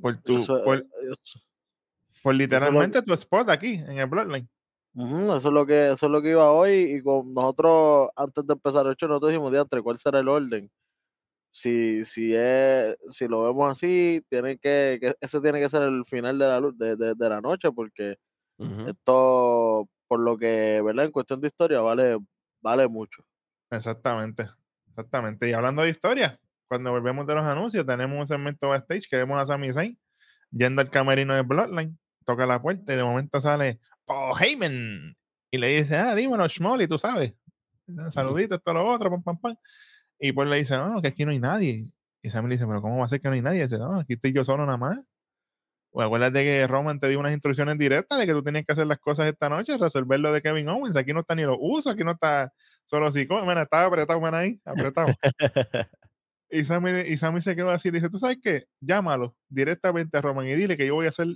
Por, 0.00 0.16
tu, 0.22 0.36
Eso, 0.38 0.62
por, 0.64 0.78
eso- 0.78 1.40
por 2.22 2.34
lo- 2.34 2.38
literalmente 2.38 3.02
tu 3.02 3.12
spot 3.14 3.48
aquí, 3.50 3.74
en 3.74 3.98
el 3.98 4.06
Bloodline. 4.06 4.48
eso 4.94 5.36
es 5.36 5.44
lo 5.44 5.66
que 5.66 5.90
eso 5.92 6.06
es 6.06 6.12
lo 6.12 6.22
que 6.22 6.30
iba 6.30 6.50
hoy 6.50 6.96
y 6.96 7.02
con 7.02 7.32
nosotros 7.34 8.08
antes 8.16 8.46
de 8.46 8.54
empezar 8.54 8.86
el 8.86 8.96
show 8.96 9.08
nosotros 9.08 9.30
dijimos 9.32 9.54
entre 9.54 9.82
cuál 9.82 9.98
será 9.98 10.20
el 10.20 10.28
orden 10.28 10.70
si 11.50 12.04
si 12.04 12.34
es 12.34 12.96
si 13.10 13.28
lo 13.28 13.44
vemos 13.44 13.72
así 13.72 14.22
tiene 14.30 14.58
que, 14.58 14.98
que 15.00 15.14
ese 15.20 15.40
tiene 15.40 15.60
que 15.60 15.70
ser 15.70 15.82
el 15.84 16.04
final 16.06 16.38
de 16.38 16.46
la 16.48 16.60
de, 16.74 16.96
de- 16.96 17.14
de 17.14 17.28
la 17.28 17.40
noche 17.40 17.72
porque 17.72 18.16
Ujú. 18.58 18.88
esto 18.88 19.88
por 20.08 20.20
lo 20.20 20.38
que 20.38 20.82
verdad 20.84 21.06
en 21.06 21.12
cuestión 21.12 21.40
de 21.40 21.48
historia 21.48 21.80
vale 21.80 22.18
vale 22.62 22.88
mucho 22.88 23.24
Exactamente, 23.70 24.48
exactamente. 24.88 25.48
Y 25.48 25.52
hablando 25.52 25.82
de 25.82 25.90
historia, 25.90 26.40
cuando 26.68 26.90
volvemos 26.90 27.26
de 27.26 27.34
los 27.34 27.44
anuncios, 27.44 27.86
tenemos 27.86 28.18
un 28.18 28.26
segmento 28.26 28.68
backstage 28.68 29.08
que 29.08 29.16
vemos 29.16 29.38
a 29.40 29.46
Sami 29.46 29.72
Zayn 29.72 29.98
yendo 30.50 30.80
al 30.80 30.90
camerino 30.90 31.34
de 31.34 31.42
Bloodline, 31.42 31.98
toca 32.24 32.46
la 32.46 32.60
puerta 32.60 32.92
y 32.92 32.96
de 32.96 33.04
momento 33.04 33.40
sale 33.40 33.80
Paul 34.04 34.34
Heyman 34.40 35.16
y 35.50 35.58
le 35.58 35.68
dice, 35.68 35.96
ah, 35.96 36.14
dímelo, 36.14 36.48
Schmolly, 36.48 36.86
tú 36.86 36.98
sabes. 36.98 37.34
Saluditos, 38.10 38.60
todo 38.62 38.74
lo 38.74 38.86
otro, 38.86 39.10
pam, 39.10 39.22
pam, 39.22 39.38
pam. 39.38 39.56
Y 40.18 40.32
pues 40.32 40.48
le 40.48 40.56
dice, 40.56 40.76
no, 40.76 41.00
que 41.00 41.08
aquí 41.08 41.24
no 41.24 41.30
hay 41.30 41.38
nadie. 41.38 41.92
Y 42.22 42.30
Sammy 42.30 42.48
le 42.48 42.56
dice, 42.56 42.66
pero 42.66 42.82
¿cómo 42.82 42.98
va 42.98 43.04
a 43.04 43.08
ser 43.08 43.20
que 43.20 43.28
no 43.28 43.34
hay 43.34 43.42
nadie? 43.42 43.60
Y 43.60 43.62
dice, 43.62 43.78
no, 43.78 44.00
aquí 44.00 44.14
estoy 44.14 44.32
yo 44.32 44.44
solo 44.44 44.66
nada 44.66 44.78
más. 44.78 45.06
O 45.90 46.02
acuérdate 46.02 46.42
que 46.42 46.66
Roman 46.66 46.98
te 47.00 47.08
dio 47.08 47.20
unas 47.20 47.32
instrucciones 47.32 47.78
directas 47.78 48.18
de 48.18 48.26
que 48.26 48.32
tú 48.32 48.42
tenías 48.42 48.66
que 48.66 48.72
hacer 48.72 48.86
las 48.86 48.98
cosas 48.98 49.26
esta 49.26 49.48
noche, 49.48 49.78
resolver 49.78 50.20
lo 50.20 50.32
de 50.32 50.42
Kevin 50.42 50.68
Owens. 50.68 50.96
Aquí 50.96 51.12
no 51.12 51.20
está 51.20 51.34
ni 51.34 51.42
los 51.42 51.56
usos, 51.58 51.94
aquí 51.94 52.04
no 52.04 52.12
está 52.12 52.52
solo 52.84 53.10
psico. 53.10 53.40
Mira, 53.46 53.62
estaba 53.62 53.84
apretado, 53.86 54.20
man, 54.20 54.34
ahí, 54.34 54.60
apretado. 54.64 55.08
y, 56.50 56.64
Sammy, 56.64 56.90
y 57.06 57.16
Sammy 57.16 57.40
se 57.42 57.56
quedó 57.56 57.70
así 57.70 57.88
y 57.88 57.92
dice, 57.92 58.08
¿tú 58.08 58.18
sabes 58.18 58.38
qué? 58.42 58.66
Llámalo 58.80 59.36
directamente 59.48 60.16
a 60.16 60.20
Roman 60.20 60.46
y 60.46 60.54
dile 60.54 60.76
que 60.76 60.86
yo 60.86 60.94
voy 60.94 61.06
a 61.06 61.10
hacer 61.10 61.28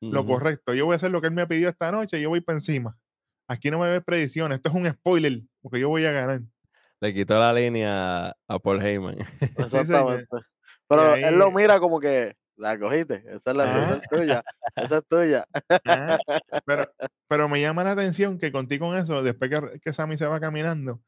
lo 0.00 0.26
correcto. 0.26 0.74
Yo 0.74 0.84
voy 0.86 0.94
a 0.94 0.96
hacer 0.96 1.10
lo 1.10 1.20
que 1.20 1.28
él 1.28 1.32
me 1.32 1.42
ha 1.42 1.46
pedido 1.46 1.70
esta 1.70 1.92
noche 1.92 2.18
y 2.18 2.22
yo 2.22 2.28
voy 2.28 2.40
para 2.40 2.56
encima. 2.56 2.96
Aquí 3.46 3.70
no 3.70 3.78
me 3.78 3.88
ves 3.88 4.02
predicciones. 4.02 4.56
Esto 4.56 4.68
es 4.70 4.74
un 4.74 4.90
spoiler, 4.90 5.42
porque 5.60 5.78
yo 5.78 5.88
voy 5.88 6.04
a 6.04 6.12
ganar. 6.12 6.40
Le 7.00 7.14
quitó 7.14 7.38
la 7.38 7.52
línea 7.52 8.34
a 8.48 8.58
Paul 8.58 8.80
Heyman. 8.84 9.16
Exactamente. 9.56 10.26
Pero 10.88 11.14
él 11.14 11.38
lo 11.38 11.50
mira 11.50 11.78
como 11.80 12.00
que 12.00 12.34
la 12.56 12.78
cogiste. 12.78 13.24
Esa 13.28 13.50
es 13.52 13.56
la 13.56 13.64
Ah. 13.64 13.78
esa 13.78 13.94
es 13.96 14.02
tuya. 14.08 14.44
Esa 14.76 14.98
es 14.98 15.06
tuya. 15.08 15.46
Ah, 15.86 16.18
pero, 16.66 16.84
pero 17.28 17.48
me 17.48 17.60
llama 17.60 17.84
la 17.84 17.92
atención 17.92 18.38
que 18.38 18.52
contigo 18.52 18.88
con 18.88 18.96
eso, 18.96 19.22
después 19.22 19.50
que, 19.50 19.80
que 19.80 19.92
Sammy 19.92 20.16
se 20.16 20.26
va 20.26 20.40
caminando, 20.40 21.00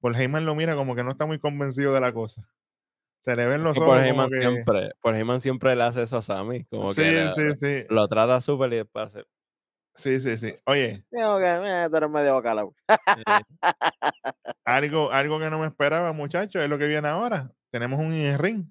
Paul 0.00 0.16
Heyman 0.16 0.44
lo 0.44 0.54
mira 0.54 0.74
como 0.74 0.94
que 0.94 1.04
no 1.04 1.10
está 1.10 1.26
muy 1.26 1.38
convencido 1.38 1.92
de 1.94 2.00
la 2.00 2.12
cosa. 2.12 2.48
Se 3.22 3.36
le 3.36 3.46
ven 3.46 3.62
los 3.62 3.76
ojos 3.78 3.88
como 3.88 4.00
Heyman 4.02 4.28
que... 4.28 4.40
siempre, 4.40 4.90
Paul 5.00 5.14
Heyman 5.14 5.38
siempre 5.40 5.76
le 5.76 5.84
hace 5.84 6.02
eso 6.02 6.16
a 6.16 6.22
Sammy. 6.22 6.64
Como 6.64 6.92
Sí, 6.92 7.02
que 7.02 7.12
le- 7.12 7.32
sí, 7.34 7.54
sí. 7.54 7.84
lo 7.88 8.08
trata 8.08 8.40
súper 8.40 8.72
y 8.72 8.76
después 8.76 9.06
hace. 9.06 9.24
Sí, 9.94 10.18
sí, 10.20 10.36
sí. 10.36 10.54
Oye, 10.66 11.04
Digo 11.10 11.38
que 11.38 11.46
eh, 11.46 12.08
medio 12.08 12.34
bacalao. 12.34 12.74
algo, 14.64 15.12
algo 15.12 15.38
que 15.38 15.50
no 15.50 15.58
me 15.60 15.66
esperaba, 15.66 16.12
muchachos, 16.12 16.62
es 16.62 16.68
lo 16.68 16.78
que 16.78 16.86
viene 16.86 17.06
ahora. 17.08 17.52
Tenemos 17.70 18.00
un 18.00 18.12
ring 18.38 18.66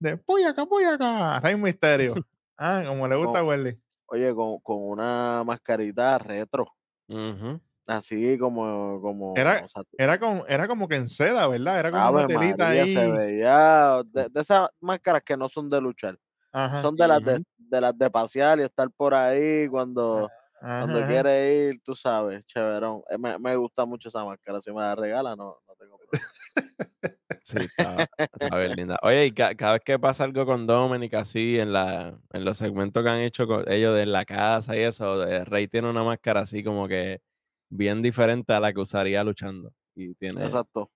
de 0.00 0.16
puyaca, 0.16 0.66
puyaca, 0.66 1.40
Rey 1.40 1.56
Misterio. 1.56 2.14
Ah, 2.60 2.82
como 2.84 3.06
le 3.06 3.14
gusta 3.14 3.38
a 3.38 3.44
Welly. 3.44 3.80
Oye, 4.06 4.34
con, 4.34 4.58
con 4.58 4.78
una 4.78 5.44
mascarita 5.46 6.18
retro. 6.18 6.66
ujú. 7.08 7.60
Así 7.88 8.38
como. 8.38 9.00
como 9.02 9.36
Era- 9.40 9.64
o 9.64 9.68
sea, 9.68 9.82
Era, 9.96 10.18
con, 10.20 10.44
era 10.48 10.68
como 10.68 10.86
que 10.88 10.96
en 10.96 11.08
seda, 11.08 11.48
¿verdad? 11.48 11.80
Era 11.80 11.90
como 11.92 12.06
Ave 12.06 12.10
una 12.10 12.26
telita 12.26 12.68
María, 12.68 12.70
ahí. 12.70 12.92
se 12.92 13.06
veía 13.08 14.02
de, 14.06 14.28
de 14.28 14.40
esas 14.40 14.68
máscaras 14.80 15.22
que 15.22 15.36
no 15.36 15.48
son 15.48 15.68
de 15.70 15.80
luchar, 15.80 16.18
Ajá, 16.52 16.82
son 16.82 16.96
de 16.96 17.08
las 17.08 17.24
de, 17.24 17.40
de 17.58 17.80
las 17.80 17.96
de 17.98 18.10
pasear 18.10 18.58
y 18.60 18.62
estar 18.64 18.90
por 18.92 19.14
ahí 19.14 19.68
cuando, 19.68 20.32
ajá, 20.60 20.78
cuando 20.78 20.98
ajá. 21.00 21.06
quiere 21.06 21.68
ir, 21.70 21.80
tú 21.82 21.94
sabes, 21.96 22.44
chéverón. 22.46 23.02
Eh, 23.10 23.18
Me, 23.18 23.38
me 23.38 23.56
gusta 23.56 23.86
mucho 23.86 24.08
esa 24.10 24.24
máscara, 24.24 24.60
si 24.60 24.72
me 24.72 24.80
la 24.82 24.96
regala, 24.96 25.36
no, 25.36 25.58
no 25.66 25.74
tengo 25.76 25.98
problema. 25.98 26.30
Sí, 27.44 27.64
está, 27.64 28.06
está 28.32 28.58
bien 28.58 28.76
linda. 28.76 28.98
Oye, 29.02 29.26
y 29.26 29.32
ca- 29.32 29.54
cada 29.54 29.72
vez 29.74 29.82
que 29.84 29.98
pasa 29.98 30.24
algo 30.24 30.44
con 30.44 30.66
Dominic 30.66 31.14
así 31.14 31.58
en 31.58 31.72
la 31.72 32.18
en 32.32 32.44
los 32.44 32.58
segmentos 32.58 33.02
que 33.02 33.08
han 33.10 33.20
hecho 33.20 33.46
con 33.46 33.70
ellos 33.70 33.94
de 33.96 34.02
en 34.02 34.12
la 34.12 34.24
casa 34.24 34.76
y 34.76 34.80
eso, 34.80 35.26
eh, 35.26 35.44
Rey 35.44 35.66
tiene 35.68 35.88
una 35.88 36.02
máscara 36.04 36.40
así 36.42 36.62
como 36.62 36.86
que 36.88 37.22
bien 37.70 38.02
diferente 38.02 38.52
a 38.52 38.60
la 38.60 38.72
que 38.72 38.80
usaría 38.80 39.24
luchando. 39.24 39.72
Y 39.94 40.14
tiene, 40.14 40.44
Exacto. 40.44 40.90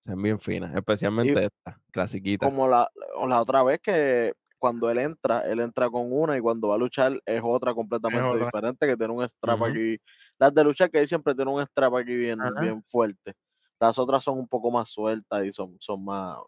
son 0.00 0.22
bien 0.22 0.38
finas, 0.38 0.74
especialmente 0.74 1.46
esta, 1.46 1.80
clasiquita. 1.90 2.46
Como 2.46 2.68
la, 2.68 2.88
la 3.26 3.40
otra 3.40 3.62
vez 3.62 3.80
que 3.80 4.34
cuando 4.58 4.90
él 4.90 4.98
entra, 4.98 5.40
él 5.40 5.60
entra 5.60 5.90
con 5.90 6.12
una 6.12 6.36
y 6.36 6.40
cuando 6.40 6.68
va 6.68 6.76
a 6.76 6.78
luchar 6.78 7.20
es 7.26 7.42
otra 7.44 7.74
completamente 7.74 8.22
otra. 8.26 8.46
diferente 8.46 8.86
que 8.86 8.96
tiene 8.96 9.12
un 9.12 9.22
strap 9.28 9.62
aquí. 9.62 9.98
Las 10.38 10.54
de 10.54 10.64
luchar 10.64 10.90
que 10.90 10.98
ahí 10.98 11.06
siempre 11.06 11.34
tiene 11.34 11.50
un 11.50 11.62
strap 11.66 11.94
aquí 11.96 12.16
bien, 12.16 12.38
bien 12.60 12.82
fuerte. 12.84 13.34
Las 13.80 13.98
otras 13.98 14.24
son 14.24 14.38
un 14.38 14.48
poco 14.48 14.70
más 14.70 14.88
sueltas 14.88 15.44
y 15.44 15.52
son, 15.52 15.76
son 15.80 16.04
más, 16.04 16.38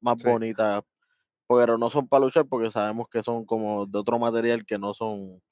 más 0.00 0.16
Sí. 0.16 0.28
bonitas. 0.28 0.82
Pero 1.48 1.78
no 1.78 1.90
son 1.90 2.08
para 2.08 2.24
luchar 2.24 2.46
porque 2.48 2.70
sabemos 2.70 3.08
que 3.10 3.22
son 3.22 3.44
como 3.46 3.86
de 3.86 3.98
otro 3.98 4.18
material 4.18 4.64
que 4.66 4.78
no 4.78 4.94
son 4.94 5.42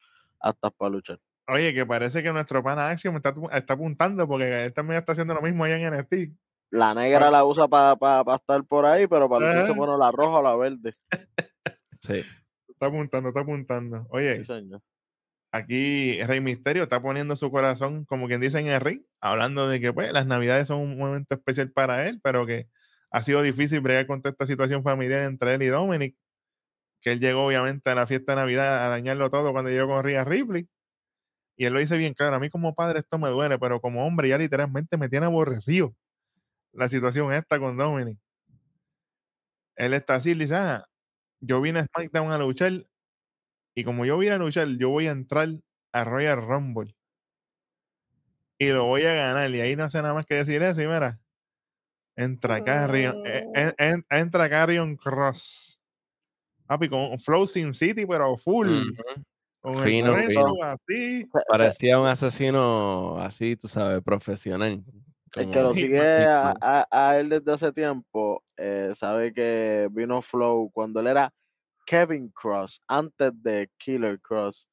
aptas 0.40 0.72
para 0.76 0.90
luchar. 0.90 1.20
Oye, 1.48 1.74
que 1.74 1.84
parece 1.84 2.22
que 2.22 2.32
nuestro 2.32 2.62
pana 2.62 2.90
Axiom 2.90 3.16
está, 3.16 3.34
apuntando 3.72 4.28
porque 4.28 4.66
él 4.66 4.72
también 4.72 4.98
está 4.98 5.12
haciendo 5.12 5.34
lo 5.34 5.42
mismo 5.42 5.64
allá 5.64 5.76
en 5.76 5.94
NXT. 5.94 6.32
La 6.70 6.94
negra 6.94 7.26
Ah. 7.26 7.30
la 7.30 7.44
usa 7.44 7.66
para 7.66 7.96
estar 8.34 8.64
por 8.64 8.86
ahí, 8.86 9.06
pero 9.08 9.28
para 9.28 9.46
luchar 9.48 9.66
se 9.66 9.74
pone 9.74 9.98
la 9.98 10.12
roja 10.12 10.38
o 10.38 10.42
la 10.42 10.54
verde. 10.56 10.94
Sí. 12.00 12.22
Está 12.68 12.86
apuntando, 12.86 13.28
está 13.30 13.40
apuntando. 13.40 14.06
Oye, 14.10 14.44
Sí, 14.44 14.70
aquí 15.52 16.22
Rey 16.22 16.40
Misterio 16.40 16.84
está 16.84 17.02
poniendo 17.02 17.34
su 17.36 17.50
corazón, 17.50 18.04
como 18.04 18.28
quien 18.28 18.40
dice 18.40 18.60
en 18.60 18.68
el 18.68 18.80
ring, 18.80 19.02
hablando 19.20 19.68
de 19.68 19.80
que 19.80 19.92
pues 19.92 20.12
las 20.12 20.26
navidades 20.26 20.68
son 20.68 20.78
un 20.80 20.96
momento 20.96 21.34
especial 21.34 21.70
para 21.72 22.06
él, 22.08 22.20
pero 22.22 22.46
que 22.46 22.68
ha 23.10 23.22
sido 23.22 23.42
difícil 23.42 23.80
bregar 23.80 24.06
con 24.06 24.22
toda 24.22 24.30
esta 24.30 24.46
situación 24.46 24.84
familiar 24.84 25.22
entre 25.22 25.54
él 25.54 25.62
y 25.62 25.66
Dominic, 25.66 26.16
que 27.02 27.12
él 27.12 27.20
llegó 27.20 27.46
obviamente 27.46 27.90
a 27.90 27.94
la 27.96 28.06
fiesta 28.06 28.32
de 28.32 28.42
Navidad 28.42 28.86
a 28.86 28.88
dañarlo 28.88 29.28
todo 29.30 29.52
cuando 29.52 29.70
llegó 29.70 29.88
con 29.94 30.04
Rhea 30.04 30.24
Ripley. 30.24 30.68
Y 31.60 31.66
él 31.66 31.74
lo 31.74 31.78
dice 31.78 31.98
bien 31.98 32.14
claro, 32.14 32.36
a 32.36 32.40
mí 32.40 32.48
como 32.48 32.74
padre 32.74 33.00
esto 33.00 33.18
me 33.18 33.28
duele, 33.28 33.58
pero 33.58 33.82
como 33.82 34.06
hombre 34.06 34.30
ya 34.30 34.38
literalmente 34.38 34.96
me 34.96 35.10
tiene 35.10 35.26
aborrecido 35.26 35.94
la 36.72 36.88
situación 36.88 37.32
esta 37.32 37.58
con 37.60 37.76
Dominic. 37.76 38.18
Él 39.76 39.94
está 39.94 40.14
así, 40.16 40.34
le 40.34 40.44
dice, 40.44 40.54
"Ah, 40.56 40.84
yo 41.40 41.60
vine 41.60 41.80
a 41.80 41.84
SmackDown 41.86 42.32
a 42.32 42.38
luchar 42.38 42.86
y 43.76 43.84
como 43.84 44.04
yo 44.06 44.18
vine 44.18 44.34
a 44.34 44.38
luchar, 44.38 44.68
yo 44.78 44.90
voy 44.90 45.08
a 45.08 45.12
entrar 45.12 45.48
a 45.92 46.04
Royal 46.04 46.42
Rumble 46.42 46.94
y 48.58 48.68
lo 48.70 48.84
voy 48.84 49.02
a 49.04 49.14
ganar. 49.14 49.50
Y 49.50 49.60
ahí 49.60 49.76
no 49.76 49.88
sé 49.90 50.02
nada 50.02 50.14
más 50.14 50.26
que 50.26 50.34
decir 50.36 50.62
eso. 50.62 50.80
Y 50.82 50.86
mira, 50.86 51.20
entra 52.16 52.62
Carrion, 52.62 53.14
eh, 53.24 53.44
en- 53.54 53.74
en- 53.78 54.06
entra 54.10 54.50
Carrion 54.50 54.96
Cross. 54.96 55.80
Papi, 56.66 56.88
con 56.88 57.18
Flow 57.20 57.46
City, 57.46 58.06
pero 58.06 58.36
full. 58.38 58.90
Con 59.60 59.74
el 59.74 59.82
Fino, 59.82 60.16
fino. 60.16 60.54
así. 60.62 61.26
Parecía 61.48 62.00
un 62.00 62.06
asesino 62.06 63.18
así, 63.20 63.56
tú 63.56 63.68
sabes, 63.68 64.02
profesional. 64.02 64.82
El 65.36 65.50
que 65.50 65.62
lo 65.62 65.74
sigue 65.74 66.00
a, 66.00 66.52
Hitman. 66.52 66.56
a- 66.60 66.88
a 66.90 67.18
él 67.18 67.28
desde 67.28 67.52
hace 67.52 67.70
tiempo 67.72 68.42
eh, 68.56 68.92
sabe 68.96 69.32
que 69.32 69.88
vino 69.92 70.22
Flow 70.22 70.70
cuando 70.72 71.00
él 71.00 71.06
era 71.08 71.32
Kevin 71.86 72.30
Cross, 72.30 72.80
antes 72.88 73.30
de 73.42 73.68
Killer 73.78 74.18
Cross. 74.20 74.68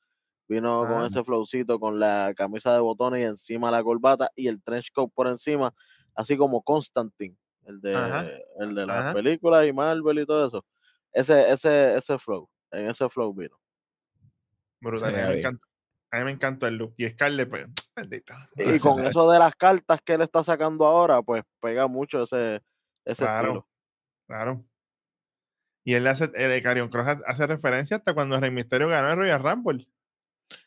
Vino 0.47 0.85
con 0.87 1.03
Ah. 1.03 1.07
ese 1.07 1.21
flowcito, 1.25 1.77
con 1.79 1.99
la 1.99 2.33
camisa 2.35 2.73
de 2.73 2.79
botones 2.79 3.19
y 3.21 3.23
encima 3.25 3.69
la 3.69 3.83
corbata 3.83 4.31
y 4.35 4.47
el 4.47 4.63
trench 4.63 4.91
coat 4.93 5.11
por 5.13 5.27
encima, 5.27 5.73
así 6.15 6.37
como 6.37 6.61
Constantine, 6.63 7.35
el 7.65 7.81
de, 7.81 7.93
Ajá. 7.95 8.25
el 8.59 8.73
de 8.73 8.85
las 8.85 8.97
Ajá. 8.97 9.13
películas 9.13 9.67
y 9.67 9.73
Marvel 9.73 10.19
y 10.19 10.25
todo 10.25 10.47
eso. 10.47 10.65
Ese, 11.11 11.51
ese, 11.51 11.95
ese 11.97 12.17
flow, 12.17 12.49
en 12.71 12.89
ese 12.89 13.09
flow 13.09 13.33
vino. 13.33 13.57
Brutal. 14.81 15.15
A 15.15 15.17
mí, 15.17 15.27
me 15.33 15.39
encantó, 15.39 15.67
a 16.11 16.17
mí 16.17 16.23
me 16.25 16.31
encantó 16.31 16.67
el 16.67 16.75
look. 16.75 16.93
Y 16.97 17.09
Scarlett, 17.09 17.49
pues, 17.49 17.67
bendita. 17.95 18.49
Y 18.55 18.79
con 18.79 19.01
es. 19.01 19.09
eso 19.09 19.29
de 19.31 19.39
las 19.39 19.55
cartas 19.55 20.01
que 20.03 20.13
él 20.13 20.21
está 20.21 20.43
sacando 20.43 20.85
ahora, 20.85 21.21
pues 21.21 21.43
pega 21.61 21.87
mucho 21.87 22.23
ese, 22.23 22.61
ese 23.05 23.23
Claro. 23.23 23.47
estilo. 23.47 23.67
Claro. 24.27 24.65
Y 25.85 25.93
él 25.93 26.05
hace, 26.07 26.29
el 26.35 26.61
Carrion 26.61 26.89
Cross 26.89 27.07
ha- 27.07 27.21
hace 27.27 27.47
referencia 27.47 27.97
hasta 27.97 28.13
cuando 28.13 28.39
Rey 28.39 28.51
Misterio 28.51 28.89
ganó 28.89 29.09
el 29.11 29.17
Royal 29.17 29.41
Rumble. 29.41 29.87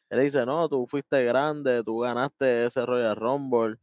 Él 0.08 0.20
dice, 0.22 0.44
no, 0.46 0.68
tú 0.68 0.86
fuiste 0.88 1.22
grande, 1.24 1.84
tú 1.84 1.98
ganaste 2.00 2.64
ese 2.66 2.84
Royal 2.86 3.14
Rumble, 3.16 3.76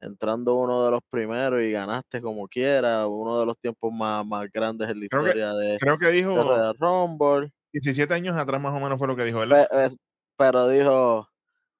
entrando 0.00 0.54
uno 0.54 0.84
de 0.84 0.90
los 0.90 1.00
primeros 1.10 1.60
y 1.62 1.72
ganaste 1.72 2.20
como 2.20 2.46
quiera, 2.46 3.06
uno 3.06 3.40
de 3.40 3.46
los 3.46 3.58
tiempos 3.58 3.90
más, 3.92 4.24
más 4.26 4.48
grandes 4.52 4.90
en 4.90 5.00
la 5.00 5.06
Creo 5.08 5.22
que- 5.22 5.28
historia 5.30 5.52
de, 5.54 5.78
Creo 5.78 5.98
que 5.98 6.06
de 6.06 6.12
dijo 6.12 6.34
Royal 6.36 6.74
Rumble. 6.78 7.52
17 7.72 8.12
años 8.14 8.36
atrás 8.36 8.60
más 8.60 8.72
o 8.72 8.80
menos 8.80 8.98
fue 8.98 9.08
lo 9.08 9.16
que 9.16 9.24
dijo, 9.24 9.40
¿verdad? 9.40 9.66
Pero 10.36 10.68
dijo, 10.68 11.28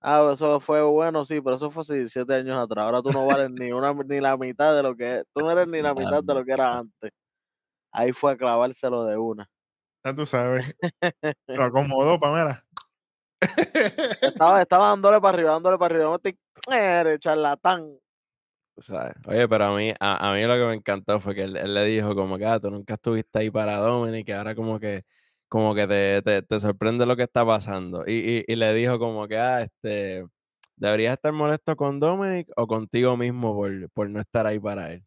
ah, 0.01 0.31
eso 0.33 0.61
fue 0.61 0.83
bueno, 0.83 1.25
sí, 1.25 1.41
pero 1.41 1.57
eso 1.57 1.71
fue 1.71 1.83
hace 1.83 1.95
17 1.95 2.35
años 2.35 2.57
atrás. 2.57 2.85
Ahora 2.85 3.03
tú 3.03 3.11
no 3.11 3.27
vales 3.27 3.51
ni 3.51 3.73
una 3.73 3.93
ni 3.93 4.21
la 4.21 4.37
mitad 4.37 4.75
de 4.75 4.83
lo 4.83 4.95
que 4.97 5.23
tú 5.33 5.41
no 5.41 5.51
eres 5.51 5.69
ni 5.69 5.81
la 5.83 5.95
mitad 5.95 6.23
de 6.23 6.35
lo 6.35 6.45
que 6.45 6.53
era 6.53 6.79
antes. 6.79 7.11
Ahí 7.93 8.13
fue 8.13 8.33
a 8.33 8.37
clavárselo 8.37 9.05
de 9.05 9.17
una. 9.17 9.47
Ya 10.05 10.15
tú 10.15 10.27
sabes. 10.27 10.75
Lo 11.49 11.65
acomodó, 11.65 12.19
Pamela. 12.19 12.65
Estaba, 14.23 14.61
estaba 14.63 14.89
dándole 14.89 15.21
para 15.21 15.37
arriba, 15.37 15.51
dándole 15.53 15.79
para 15.79 15.95
arriba. 15.95 16.19
Eres 16.71 17.19
charlatán. 17.21 17.99
Oye, 19.27 19.49
pero 19.49 19.65
a 19.67 19.77
mí, 19.77 19.93
a, 20.01 20.31
a 20.31 20.35
mí 20.35 20.43
lo 20.43 20.55
que 20.55 20.65
me 20.65 20.75
encantó 20.75 21.21
fue 21.21 21.35
que 21.35 21.43
él, 21.43 21.57
él 21.57 21.75
le 21.75 21.85
dijo 21.85 22.15
como 22.15 22.39
que 22.39 22.47
ah, 22.47 22.59
tú 22.59 22.71
nunca 22.71 22.95
estuviste 22.95 23.39
ahí 23.39 23.51
para 23.51 23.77
Dominic, 23.77 24.27
que 24.27 24.35
ahora 24.35 24.55
como 24.55 24.81
que, 24.81 25.05
como 25.53 25.75
que 25.75 25.87
te, 25.87 26.23
te, 26.23 26.41
te 26.41 26.61
sorprende 26.61 27.05
lo 27.05 27.15
que 27.15 27.25
está 27.25 27.45
pasando. 27.45 28.05
Y, 28.07 28.39
y, 28.39 28.45
y 28.51 28.57
le 28.57 28.73
dijo 28.73 28.99
como 28.99 29.29
que, 29.29 29.37
ah, 29.37 29.61
este, 29.61 30.25
deberías 30.77 31.13
estar 31.13 31.31
molesto 31.35 31.77
con 31.77 32.01
Dominic 32.01 32.49
o 32.57 32.67
contigo 32.67 33.19
mismo 33.19 33.55
por, 33.55 33.91
por 33.91 34.09
no 34.09 34.19
estar 34.19 34.47
ahí 34.47 34.59
para 34.59 34.93
él. 34.95 35.05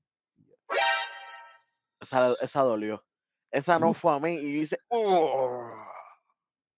Esa, 2.00 2.36
esa 2.40 2.62
dolió. 2.62 3.04
Esa 3.52 3.80
no 3.80 3.96
fue 3.96 4.14
a 4.14 4.20
mí. 4.20 4.36
Y 4.36 4.52
dice, 4.52 4.78
"Oh". 4.90 5.68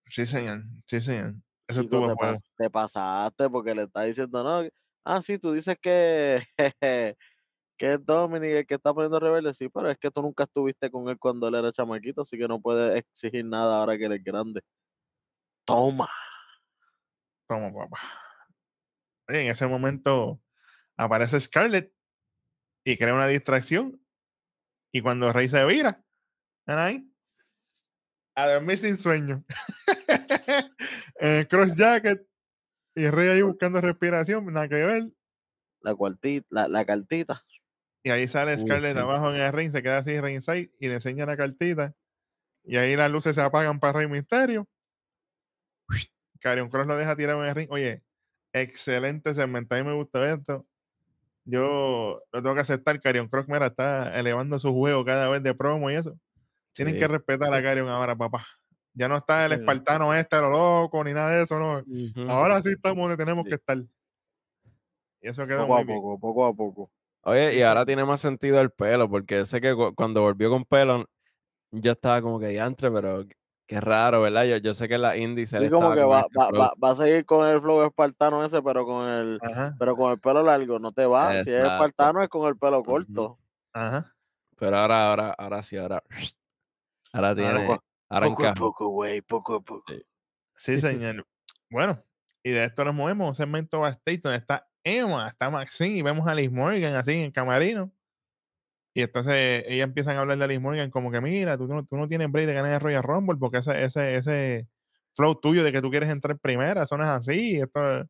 Sí, 0.10 0.26
señor. 0.26 0.64
Sí, 0.86 1.02
señor. 1.02 1.34
Eso 1.68 1.82
Chico, 1.82 1.98
estuvo 1.98 2.08
te, 2.08 2.16
bueno. 2.16 2.36
pas- 2.36 2.44
te 2.58 2.70
pasaste 2.70 3.50
porque 3.50 3.76
le 3.76 3.84
está 3.84 4.04
diciendo, 4.04 4.44
no, 4.46 4.70
ah, 5.04 5.22
sí, 5.22 5.38
tú 5.40 5.52
dices 5.52 5.76
que, 5.82 6.42
que 7.78 7.94
es 7.94 8.06
Dominic 8.06 8.52
el 8.52 8.66
que 8.66 8.76
está 8.76 8.94
poniendo 8.94 9.20
rebelde, 9.20 9.54
sí, 9.54 9.70
pero 9.70 9.90
es 9.90 9.98
que 9.98 10.12
tú 10.12 10.22
nunca 10.22 10.44
estuviste 10.44 10.90
con 10.90 11.08
él 11.10 11.18
cuando 11.20 11.48
él 11.48 11.56
era 11.56 11.72
chamaquito, 11.72 12.22
así 12.22 12.38
que 12.38 12.48
no 12.48 12.60
puedes 12.60 12.98
exigir 12.98 13.46
nada 13.46 13.80
ahora 13.80 13.98
que 13.98 14.06
él 14.06 14.14
es 14.14 14.24
grande. 14.24 14.62
Toma. 15.66 16.10
Toma, 17.48 17.72
papá. 17.74 18.00
En 19.28 19.48
ese 19.48 19.68
momento 19.68 20.42
aparece 20.98 21.40
Scarlett 21.40 21.94
y 22.86 22.98
crea 22.98 23.14
una 23.14 23.28
distracción. 23.28 24.02
Y 24.94 25.02
cuando 25.02 25.32
Rey 25.32 25.50
se 25.50 25.64
vira, 25.66 26.04
¿ven 26.66 26.78
ahí? 26.78 27.14
A 28.36 28.48
dormir 28.48 28.78
sin 28.78 28.98
sueño. 28.98 29.44
el 31.20 31.48
cross 31.48 31.76
jacket. 31.76 32.26
Y 32.96 33.10
Rey 33.10 33.28
ahí 33.28 33.42
buscando 33.42 33.82
respiración, 33.82 34.46
nada 34.46 34.68
que 34.70 34.76
ver. 34.76 35.12
La 35.82 35.94
cuartita, 35.94 36.48
la, 36.50 36.68
la 36.68 36.86
cartita. 36.86 37.44
Y 38.04 38.10
ahí 38.10 38.28
sale 38.28 38.56
Uy, 38.56 38.62
Scarlett 38.62 38.94
sí. 38.94 39.00
abajo 39.00 39.30
en 39.34 39.42
el 39.42 39.52
ring, 39.54 39.72
se 39.72 39.84
queda 39.84 39.98
así 40.00 40.20
ringside 40.22 40.72
y 40.80 40.88
le 40.88 40.96
enseña 40.96 41.26
la 41.26 41.36
cartita. 41.38 41.94
Y 42.64 42.78
ahí 42.78 42.96
las 42.96 43.12
luces 43.12 43.36
se 43.36 43.42
apagan 43.42 43.80
para 43.80 44.00
Rey 44.00 44.08
Misterio. 44.08 44.68
Carion 46.40 46.70
Cross 46.70 46.88
lo 46.88 46.96
deja 46.98 47.16
tirado 47.16 47.44
en 47.44 47.50
el 47.50 47.56
ring. 47.56 47.68
Oye, 47.72 48.04
excelente 48.54 49.34
segmento. 49.34 49.76
A 49.76 49.80
mí 49.80 49.84
me 49.84 49.94
gustó 49.94 50.24
esto. 50.26 50.66
Yo 51.46 52.22
lo 52.32 52.42
tengo 52.44 52.56
que 52.56 52.62
aceptar. 52.62 53.00
Carion 53.02 53.28
Cross, 53.28 53.48
mira, 53.48 53.68
está 53.68 54.18
elevando 54.20 54.60
su 54.60 54.74
juego 54.74 55.04
cada 55.06 55.30
vez 55.30 55.42
de 55.44 55.54
promo 55.56 55.90
y 55.90 55.96
eso. 55.96 56.18
Tienen 56.74 56.96
Sí. 56.96 57.00
que 57.00 57.08
respetar 57.08 57.54
a 57.54 57.64
Carion 57.64 57.88
ahora, 57.90 58.16
papá. 58.16 58.46
Ya 58.94 59.08
no 59.08 59.18
está 59.18 59.46
el 59.46 59.54
espartano 59.54 60.14
este, 60.14 60.38
lo 60.40 60.50
loco, 60.50 61.04
ni 61.04 61.14
nada 61.14 61.32
de 61.32 61.44
eso, 61.44 61.58
no. 61.60 61.84
Ahora 62.30 62.62
sí 62.62 62.70
estamos 62.70 62.98
donde 63.04 63.18
tenemos 63.18 63.44
Sí. 63.46 63.50
que 63.50 63.56
estar. 63.56 63.78
Y 63.78 65.30
eso 65.30 65.46
quedó 65.48 65.68
Poco 65.68 65.74
muy 65.74 65.82
a 65.82 65.86
bien. 65.86 65.98
poco, 66.00 66.20
poco 66.20 66.46
a 66.46 66.54
poco. 66.54 66.92
Oye, 67.28 67.56
y 67.58 67.62
ahora 67.62 67.86
tiene 67.86 68.06
más 68.06 68.22
sentido 68.22 68.60
el 68.62 68.72
pelo, 68.72 69.10
porque 69.10 69.46
sé 69.46 69.60
que 69.60 69.76
cu- 69.76 69.94
cuando 69.96 70.22
volvió 70.22 70.50
con 70.50 70.64
pelo, 70.66 71.06
yo 71.72 71.92
estaba 71.92 72.22
como 72.22 72.40
que 72.40 72.48
diantre, 72.48 72.90
pero 72.90 73.26
qué- 73.68 73.82
raro, 73.82 74.22
¿verdad? 74.22 74.46
Yo, 74.46 74.58
yo 74.58 74.74
sé 74.74 74.88
que 74.88 74.98
la 74.98 75.18
indie 75.18 75.46
se 75.46 75.60
le 75.60 75.68
Y 75.68 75.70
como 75.70 75.94
estaba 75.94 75.96
que 75.96 76.02
con 76.04 76.12
va, 76.12 76.20
este 76.22 76.38
va, 76.40 76.48
flow. 76.48 76.62
va, 76.62 76.72
va 76.82 76.92
a 76.92 76.96
seguir 76.96 77.26
con 77.26 77.46
el 77.48 77.60
flow 77.60 77.84
espartano 77.86 78.46
ese, 78.46 78.62
pero 78.62 78.86
con 78.86 79.10
el, 79.10 79.40
Ajá, 79.42 79.76
pero 79.78 79.98
con 79.98 80.12
el 80.14 80.20
pelo 80.22 80.42
largo, 80.42 80.80
no 80.80 80.94
te 80.94 81.06
va. 81.06 81.32
Si 81.34 81.38
es 81.40 81.48
Exacto. 81.50 81.74
espartano 81.74 82.22
es 82.24 82.30
con 82.30 82.48
el 82.48 82.58
pelo 82.58 82.82
corto. 82.84 83.38
ajá. 83.74 84.14
Pero 84.60 84.78
ahora, 84.78 85.10
ahora, 85.10 85.36
ahora 85.38 85.62
sí, 85.64 85.78
ahora. 85.78 86.02
Ahora 87.14 87.36
tiene. 87.36 87.66
poco- 87.68 87.84
Ahora 88.10 88.28
Poco 88.28 88.44
a 88.44 88.48
encajó. 88.50 88.66
poco, 88.68 88.88
güey, 88.90 89.22
poco 89.22 89.56
a 89.56 89.60
poco. 89.62 89.84
Sí. 89.88 90.02
Sí, 90.56 90.80
señor. 90.80 91.26
bueno, 91.70 92.02
y 92.44 92.52
de 92.52 92.64
esto 92.66 92.84
nos 92.86 92.96
movemos 92.96 93.28
un 93.28 93.36
segmento 93.36 93.80
backstage 93.82 94.22
donde 94.22 94.38
está 94.38 94.68
Emma, 94.88 95.30
está 95.30 95.50
Maxine 95.50 95.98
y 95.98 96.02
vemos 96.02 96.28
a 96.28 96.36
Liz 96.36 96.52
Morgan 96.52 96.96
así 96.96 97.14
en 97.14 97.32
camarino. 97.32 97.92
Y 98.94 99.02
entonces 99.04 99.64
ella 99.68 99.84
empiezan 99.84 100.18
a 100.18 100.22
hablarle 100.22 100.46
a 100.46 100.48
Liz 100.48 100.60
Morgan 100.60 100.90
como 100.90 101.12
que 101.12 101.22
mira, 101.22 101.58
tú, 101.58 101.68
tú 101.68 101.98
no 101.98 102.08
tienes 102.08 102.32
break 102.32 102.48
de 102.48 102.54
ganar 102.54 102.74
el 102.74 102.80
Royal 102.80 103.04
Rumble 103.04 103.38
porque 103.40 103.60
ese, 103.60 103.84
ese, 103.84 104.16
ese 104.16 104.68
flow 105.14 105.36
tuyo 105.36 105.64
de 105.64 105.72
que 105.72 105.82
tú 105.82 105.92
quieres 105.92 106.10
entrar 106.10 106.40
primera, 106.40 106.84
eso 106.84 106.98
no 106.98 107.04
es 107.04 107.10
así. 107.10 107.60
Esto, 107.60 108.06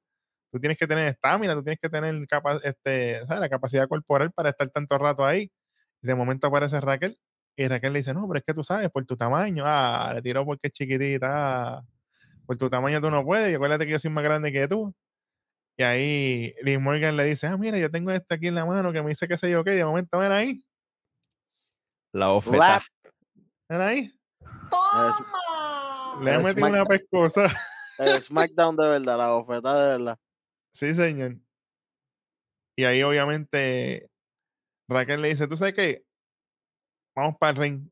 tú 0.51 0.59
tienes 0.59 0.77
que 0.77 0.87
tener 0.87 1.07
estamina, 1.09 1.55
tú 1.55 1.63
tienes 1.63 1.79
que 1.81 1.89
tener 1.89 2.15
este, 2.63 3.21
la 3.27 3.49
capacidad 3.49 3.87
corporal 3.87 4.31
para 4.31 4.49
estar 4.49 4.69
tanto 4.69 4.97
rato 4.97 5.25
ahí. 5.25 5.51
Y 6.01 6.07
de 6.07 6.15
momento 6.15 6.47
aparece 6.47 6.79
Raquel 6.81 7.17
y 7.57 7.67
Raquel 7.67 7.93
le 7.93 7.99
dice, 7.99 8.13
no, 8.13 8.27
pero 8.27 8.39
es 8.39 8.45
que 8.45 8.53
tú 8.53 8.63
sabes, 8.63 8.89
por 8.91 9.05
tu 9.05 9.17
tamaño, 9.17 9.63
ah, 9.65 10.11
le 10.15 10.21
tiró 10.21 10.45
porque 10.45 10.67
es 10.67 10.73
chiquitita, 10.73 11.79
ah, 11.79 11.85
por 12.45 12.57
tu 12.57 12.69
tamaño 12.69 13.01
tú 13.01 13.09
no 13.11 13.25
puedes, 13.25 13.51
y 13.51 13.55
acuérdate 13.55 13.85
que 13.85 13.93
yo 13.93 13.99
soy 13.99 14.11
más 14.11 14.23
grande 14.23 14.51
que 14.51 14.67
tú. 14.67 14.93
Y 15.79 15.83
ahí 15.83 16.55
Liz 16.63 16.79
Morgan 16.79 17.15
le 17.15 17.23
dice, 17.25 17.45
ah, 17.47 17.55
mira, 17.55 17.77
yo 17.77 17.91
tengo 17.91 18.11
este 18.11 18.33
aquí 18.33 18.47
en 18.47 18.55
la 18.55 18.65
mano 18.65 18.91
que 18.91 19.01
me 19.03 19.09
dice 19.09 19.27
que 19.27 19.37
sé 19.37 19.49
yo 19.51 19.63
qué, 19.63 19.71
de 19.71 19.85
momento 19.85 20.17
ven 20.17 20.31
ahí, 20.31 20.65
La 22.13 22.31
oferta. 22.31 22.83
ven 23.69 23.81
ahí, 23.81 23.99
Es- 24.49 26.21
le 26.23 26.33
ha 26.33 26.39
metido 26.39 26.67
una 26.67 26.83
pescosa. 26.83 27.45
el 27.99 28.21
SmackDown 28.21 28.75
de 28.75 28.87
verdad, 28.89 29.17
la 29.19 29.27
bofeta 29.29 29.79
de 29.81 29.87
verdad. 29.97 30.19
sí, 30.73 30.95
señor. 30.95 31.35
Y 32.75 32.83
ahí 32.85 33.03
obviamente 33.03 34.09
Raquel 34.89 35.21
le 35.21 35.29
dice, 35.29 35.47
¿tú 35.47 35.57
sabes 35.57 35.73
qué? 35.75 36.05
Vamos 37.15 37.35
para 37.39 37.51
el 37.51 37.57
ring. 37.57 37.89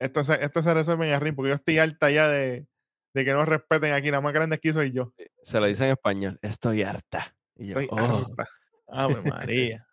Esto 0.00 0.24
se, 0.24 0.42
esto 0.42 0.62
se 0.62 0.72
resuelve 0.74 1.08
en 1.08 1.14
el 1.14 1.20
ring, 1.20 1.34
porque 1.36 1.50
yo 1.50 1.54
estoy 1.56 1.78
alta 1.78 2.10
ya 2.10 2.28
de, 2.28 2.66
de 3.14 3.24
que 3.24 3.32
no 3.32 3.44
respeten 3.44 3.92
aquí, 3.92 4.10
la 4.10 4.20
más 4.20 4.32
grande 4.32 4.56
aquí 4.56 4.72
soy 4.72 4.92
yo. 4.92 5.12
Se 5.42 5.60
lo 5.60 5.66
dice 5.66 5.84
en 5.84 5.92
español. 5.92 6.38
Estoy 6.42 6.82
harta. 6.82 7.34
Y 7.56 7.68
yo, 7.68 7.80
Estoy 7.80 7.98
oh, 7.98 8.04
harta. 8.04 8.48
Ave 8.88 9.22
María. 9.22 9.86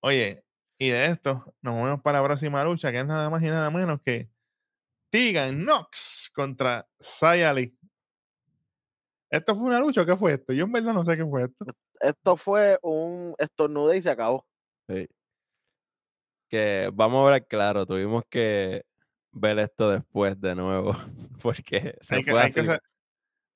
Oye, 0.00 0.44
y 0.78 0.90
de 0.90 1.06
esto 1.06 1.54
nos 1.60 1.74
movemos 1.74 2.02
para 2.02 2.20
la 2.20 2.24
próxima 2.24 2.62
lucha, 2.64 2.92
que 2.92 3.00
es 3.00 3.06
nada 3.06 3.28
más 3.30 3.42
y 3.42 3.46
nada 3.46 3.70
menos 3.70 4.00
que 4.02 4.30
Tegan 5.10 5.64
Knox 5.64 6.30
contra 6.34 6.86
Xia 7.00 7.52
Li. 7.52 7.76
¿Esto 9.30 9.54
fue 9.54 9.64
una 9.64 9.80
lucha 9.80 10.02
o 10.02 10.06
qué 10.06 10.16
fue 10.16 10.34
esto? 10.34 10.52
Yo 10.52 10.64
en 10.64 10.72
verdad 10.72 10.94
no 10.94 11.04
sé 11.04 11.16
qué 11.16 11.24
fue 11.24 11.44
esto. 11.44 11.64
Esto 12.00 12.36
fue 12.36 12.78
un 12.82 13.34
estornudo 13.38 13.92
y 13.94 14.02
se 14.02 14.10
acabó. 14.10 14.46
sí. 14.88 15.08
Que 16.50 16.90
vamos 16.94 17.28
a 17.28 17.32
ver 17.32 17.46
claro, 17.46 17.84
tuvimos 17.84 18.24
que 18.30 18.82
ver 19.32 19.58
esto 19.58 19.90
después 19.90 20.40
de 20.40 20.54
nuevo. 20.54 20.92
Porque 21.42 21.96
se 22.00 22.16
Hay 22.16 22.24
que, 22.24 22.30
fue 22.32 22.40
hay, 22.40 22.46
así. 22.48 22.60
que 22.60 22.66
ser, 22.66 22.80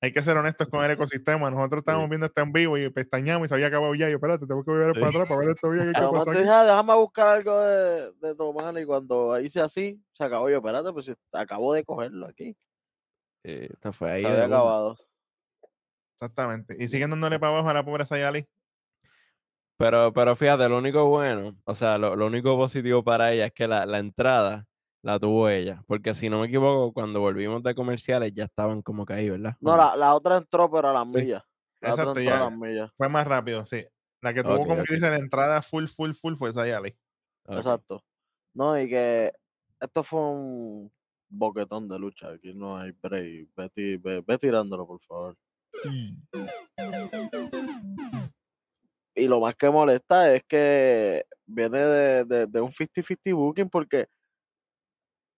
hay 0.00 0.12
que 0.12 0.22
ser 0.22 0.36
honestos 0.36 0.68
con 0.68 0.84
el 0.84 0.90
ecosistema. 0.92 1.50
Nosotros 1.50 1.80
estábamos 1.80 2.08
viendo 2.08 2.26
esto 2.26 2.40
en 2.42 2.52
vivo 2.52 2.76
y 2.78 2.88
pestañamos 2.90 3.46
y 3.46 3.48
se 3.48 3.54
había 3.54 3.66
acabado 3.68 3.94
ya. 3.94 4.08
Y 4.08 4.10
yo, 4.12 4.16
espérate, 4.16 4.46
tengo 4.46 4.64
que 4.64 4.70
volver 4.70 4.94
Sí. 4.94 5.00
para 5.00 5.08
atrás 5.10 5.28
para 5.28 5.40
ver 5.40 5.48
esto 5.50 5.70
bien. 5.70 5.92
¿Qué 5.92 5.98
Además, 5.98 6.12
pasó 6.12 6.24
tú 6.24 6.30
aquí? 6.30 6.38
dices, 6.40 6.52
"Ah, 6.54 6.64
déjame 6.64 6.94
buscar 6.96 7.28
algo 7.38 7.60
de, 7.60 8.12
de 8.14 8.34
tomar 8.34 8.78
y 8.78 8.84
cuando 8.84 9.40
hice 9.40 9.60
así, 9.60 10.02
se 10.12 10.24
acabó. 10.24 10.48
Yo, 10.50 10.56
espérate, 10.58 10.92
pues 10.92 11.12
acabo 11.32 11.72
de 11.74 11.84
cogerlo 11.84 12.26
aquí. 12.26 12.56
eh, 13.44 13.68
esto 13.72 13.92
fue 13.92 14.10
ahí. 14.12 14.22
Se 14.22 14.28
había 14.28 14.44
acabado. 14.46 14.96
Exactamente. 16.14 16.76
Y 16.78 16.88
siguen 16.88 17.10
dándole 17.10 17.38
para 17.40 17.52
abajo 17.54 17.68
a 17.70 17.74
la 17.74 17.84
pobre 17.84 18.04
Xia 18.06 18.30
Li. 18.30 18.46
Pero, 19.78 20.12
pero 20.12 20.36
fíjate, 20.36 20.68
lo 20.68 20.78
único 20.78 21.06
bueno, 21.06 21.56
o 21.64 21.74
sea, 21.74 21.98
lo, 21.98 22.14
lo 22.14 22.26
único 22.26 22.56
positivo 22.56 23.02
para 23.02 23.32
ella 23.32 23.46
es 23.46 23.52
que 23.52 23.66
la, 23.66 23.84
la 23.86 23.98
entrada 23.98 24.66
la 25.02 25.18
tuvo 25.18 25.48
ella. 25.48 25.82
Porque 25.86 26.14
si 26.14 26.28
no 26.30 26.40
me 26.40 26.46
equivoco, 26.46 26.92
cuando 26.92 27.20
volvimos 27.20 27.62
de 27.62 27.74
comerciales 27.74 28.32
ya 28.34 28.44
estaban 28.44 28.82
como 28.82 29.04
que 29.04 29.14
ahí, 29.14 29.28
¿verdad? 29.30 29.56
No, 29.60 29.72
¿O 29.72 29.76
la, 29.76 29.96
la 29.96 30.14
otra 30.14 30.36
entró, 30.38 30.70
pero 30.70 30.90
a 30.90 30.92
las 30.92 31.10
Sí. 31.12 31.18
millas. 31.18 31.42
La 31.80 31.88
Exacto, 31.90 32.10
otra 32.12 32.22
entró 32.22 32.36
ya. 32.38 32.42
a 32.46 32.50
las 32.50 32.58
millas. 32.58 32.90
Fue 32.96 33.08
más 33.08 33.26
rápido, 33.26 33.66
sí. 33.66 33.84
La 34.20 34.32
que 34.32 34.42
tuvo 34.42 34.54
Ok, 34.54 34.66
como 34.68 34.80
ok. 34.80 34.86
que 34.86 34.94
dice 34.94 35.10
la 35.10 35.16
entrada 35.16 35.60
full, 35.62 35.86
full, 35.86 36.12
full 36.12 36.34
fue 36.34 36.52
Xia 36.52 36.80
Li. 36.80 36.96
Ok. 37.46 37.56
Exacto. 37.58 38.04
No, 38.54 38.78
y 38.78 38.88
que 38.88 39.32
esto 39.80 40.04
fue 40.04 40.20
un 40.20 40.92
boquetón 41.28 41.88
de 41.88 41.98
lucha. 41.98 42.28
Aquí 42.30 42.54
no 42.54 42.76
hay 42.78 42.92
break. 42.92 43.48
Ve, 43.56 43.68
ti- 43.70 43.96
ve- 43.96 44.22
ve 44.24 44.38
tirándolo, 44.38 44.86
por 44.86 45.00
favor. 45.00 45.36
Y 49.14 49.26
lo 49.28 49.40
más 49.40 49.56
que 49.56 49.68
molesta 49.70 50.32
es 50.34 50.42
que 50.44 51.24
viene 51.46 51.78
de, 51.78 52.24
de- 52.24 52.46
de 52.46 52.60
un 52.60 52.70
50-50 52.70 53.34
booking 53.34 53.68
porque 53.68 54.06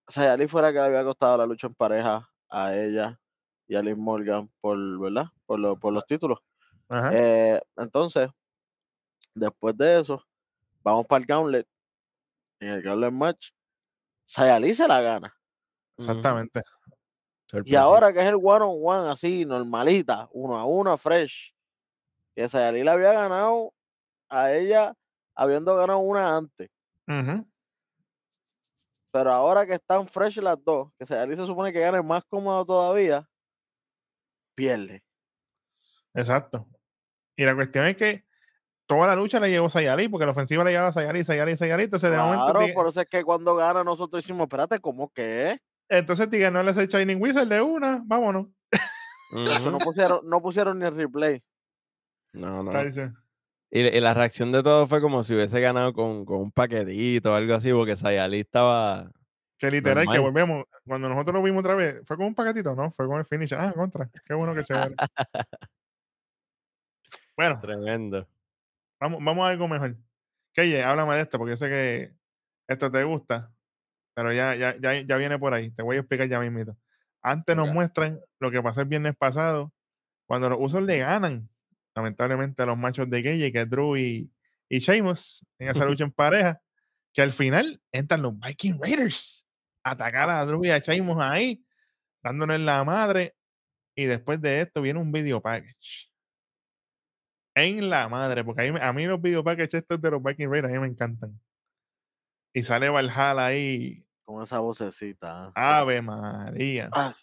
Sayali 0.08 0.46
fuera 0.48 0.68
que 0.72 0.78
le 0.78 0.84
había 0.84 1.04
costado 1.04 1.36
la 1.38 1.46
lucha 1.46 1.66
en 1.66 1.74
pareja 1.74 2.30
a 2.50 2.74
ella 2.74 3.18
y 3.66 3.74
a 3.74 3.82
Liz 3.82 3.96
Morgan 3.96 4.50
por, 4.60 4.76
¿verdad? 5.00 5.26
Por, 5.46 5.58
lo- 5.60 5.78
por 5.78 5.92
los 5.92 6.04
títulos. 6.06 6.38
Ajá. 6.88 7.10
Eh, 7.12 7.60
entonces, 7.76 8.28
después 9.34 9.76
de 9.76 10.00
eso, 10.00 10.22
vamos 10.82 11.06
para 11.06 11.20
el 11.20 11.26
Gauntlet. 11.26 11.66
En 12.60 12.68
el 12.68 12.82
Gauntlet 12.82 13.12
Match, 13.12 13.50
Sayali 14.24 14.74
se 14.74 14.86
la 14.86 15.00
gana. 15.00 15.34
Exactamente. 15.98 16.62
Y 17.64 17.76
ahora 17.76 18.12
que 18.12 18.20
es 18.20 18.26
el 18.26 18.34
one 18.36 18.64
on 18.64 18.78
one, 18.82 19.10
así, 19.10 19.44
normalita, 19.44 20.28
uno 20.32 20.56
a 20.58 20.64
uno, 20.64 20.96
fresh, 20.98 21.54
que 22.34 22.48
Sayali 22.48 22.82
le 22.84 22.90
había 22.90 23.12
ganado 23.12 23.72
a 24.28 24.52
ella 24.52 24.94
habiendo 25.34 25.74
ganado 25.76 25.98
una 26.00 26.36
antes. 26.36 26.70
Pero 29.14 29.30
ahora 29.30 29.64
que 29.64 29.74
están 29.74 30.08
fresh 30.08 30.38
las 30.38 30.56
dos, 30.64 30.90
que 30.98 31.06
Sayali 31.06 31.36
se 31.36 31.46
supone 31.46 31.72
que 31.72 31.78
gane 31.78 32.02
más 32.02 32.24
cómodo 32.24 32.66
todavía, 32.66 33.24
pierde. 34.56 35.04
Exacto. 36.14 36.66
Y 37.36 37.44
la 37.44 37.54
cuestión 37.54 37.86
es 37.86 37.94
que 37.96 38.24
toda 38.86 39.06
la 39.06 39.14
lucha 39.14 39.38
la 39.38 39.46
llevó 39.46 39.70
Sayali, 39.70 40.08
porque 40.08 40.26
la 40.26 40.32
ofensiva 40.32 40.64
la 40.64 40.70
llevaba 40.70 40.90
Sayali, 40.90 41.22
Sayali, 41.22 41.56
Sayali. 41.56 41.84
Entonces, 41.84 42.10
de 42.10 42.16
momento, 42.16 42.44
Claro, 42.54 42.74
por 42.74 42.88
eso 42.88 43.02
es 43.02 43.06
que 43.06 43.22
cuando 43.22 43.54
gana 43.54 43.84
nosotros 43.84 44.20
decimos, 44.20 44.46
espérate, 44.46 44.80
¿cómo 44.80 45.08
que? 45.12 45.60
entonces 45.88 46.28
Tiga 46.28 46.50
no 46.50 46.64
le 46.64 46.72
hace 46.72 46.88
Shining 46.88 47.22
Wizard 47.22 47.46
de 47.46 47.62
una, 47.62 48.02
vámonos. 48.04 48.48
No 49.62 49.78
pusieron, 49.78 50.20
no 50.24 50.42
pusieron 50.42 50.80
ni 50.80 50.86
el 50.86 50.96
replay. 50.96 51.40
No, 52.32 52.64
no. 52.64 52.72
Y, 53.70 53.80
y 53.80 54.00
la 54.00 54.14
reacción 54.14 54.52
de 54.52 54.62
todos 54.62 54.88
fue 54.88 55.00
como 55.00 55.22
si 55.22 55.34
hubiese 55.34 55.60
ganado 55.60 55.92
con, 55.92 56.24
con 56.24 56.40
un 56.40 56.52
paquetito 56.52 57.32
o 57.32 57.34
algo 57.34 57.54
así, 57.54 57.72
porque 57.72 57.96
Sayali 57.96 58.40
estaba 58.40 59.10
Que 59.58 59.70
literal, 59.70 60.06
que 60.06 60.18
volvemos. 60.18 60.64
Cuando 60.86 61.08
nosotros 61.08 61.34
lo 61.34 61.42
vimos 61.42 61.60
otra 61.60 61.74
vez, 61.74 62.06
fue 62.06 62.16
con 62.16 62.26
un 62.26 62.34
paquetito, 62.34 62.74
¿no? 62.74 62.90
Fue 62.90 63.06
con 63.06 63.18
el 63.18 63.24
finish. 63.24 63.54
Ah, 63.54 63.72
contra. 63.74 64.08
Qué 64.24 64.34
bueno 64.34 64.54
que 64.54 64.64
chévere. 64.64 64.94
bueno, 67.36 67.58
Tremendo. 67.60 68.28
vamos, 69.00 69.18
vamos 69.22 69.44
a 69.46 69.48
algo 69.50 69.66
mejor. 69.66 69.96
Keye, 70.52 70.82
háblame 70.84 71.16
de 71.16 71.22
esto, 71.22 71.38
porque 71.38 71.52
yo 71.52 71.56
sé 71.56 71.68
que 71.68 72.12
esto 72.68 72.90
te 72.90 73.02
gusta, 73.02 73.52
pero 74.14 74.32
ya, 74.32 74.54
ya, 74.54 74.76
ya, 74.78 75.00
ya 75.00 75.16
viene 75.16 75.38
por 75.38 75.52
ahí. 75.52 75.70
Te 75.72 75.82
voy 75.82 75.96
a 75.96 76.00
explicar 76.00 76.28
ya 76.28 76.38
mismito. 76.38 76.76
Antes 77.22 77.56
nos 77.56 77.72
muestran 77.72 78.20
lo 78.38 78.50
que 78.50 78.62
pasó 78.62 78.82
el 78.82 78.86
viernes 78.86 79.16
pasado, 79.16 79.72
cuando 80.26 80.48
los 80.50 80.58
usos 80.60 80.82
le 80.82 80.98
ganan, 80.98 81.48
lamentablemente, 81.94 82.62
a 82.62 82.66
los 82.66 82.78
machos 82.78 83.08
de 83.08 83.22
Keye, 83.22 83.52
que 83.52 83.62
es 83.62 83.70
Drew 83.70 83.96
y, 83.96 84.30
y 84.68 84.78
Sheamus, 84.78 85.46
en 85.58 85.68
esa 85.68 85.84
lucha 85.86 86.04
en 86.04 86.12
pareja, 86.12 86.60
que 87.12 87.22
al 87.22 87.32
final 87.32 87.80
entran 87.92 88.22
los 88.22 88.38
Viking 88.38 88.78
Raiders 88.80 89.46
a 89.84 89.92
atacar 89.92 90.30
a 90.30 90.44
Drew 90.44 90.64
y 90.64 90.70
a 90.70 90.78
Sheamus 90.78 91.18
ahí, 91.20 91.64
dándoles 92.22 92.60
la 92.60 92.82
madre. 92.84 93.36
Y 93.96 94.06
después 94.06 94.40
de 94.40 94.62
esto 94.62 94.82
viene 94.82 94.98
un 94.98 95.12
video 95.12 95.40
package. 95.40 96.10
En 97.54 97.88
la 97.88 98.08
madre, 98.08 98.42
porque 98.42 98.66
a 98.66 98.72
mí, 98.72 98.78
a 98.82 98.92
mí 98.92 99.06
los 99.06 99.22
video 99.22 99.44
packages 99.44 99.74
estos 99.74 100.00
de 100.00 100.10
los 100.10 100.20
Viking 100.20 100.48
Raiders 100.48 100.72
a 100.72 100.74
mí 100.74 100.80
me 100.80 100.88
encantan. 100.88 101.38
Y 102.52 102.64
sale 102.64 102.88
Valhalla 102.88 103.46
ahí. 103.46 104.04
Con 104.24 104.42
esa 104.42 104.58
vocecita. 104.58 105.52
Ave 105.54 106.02
María. 106.02 106.88
Ah, 106.92 107.14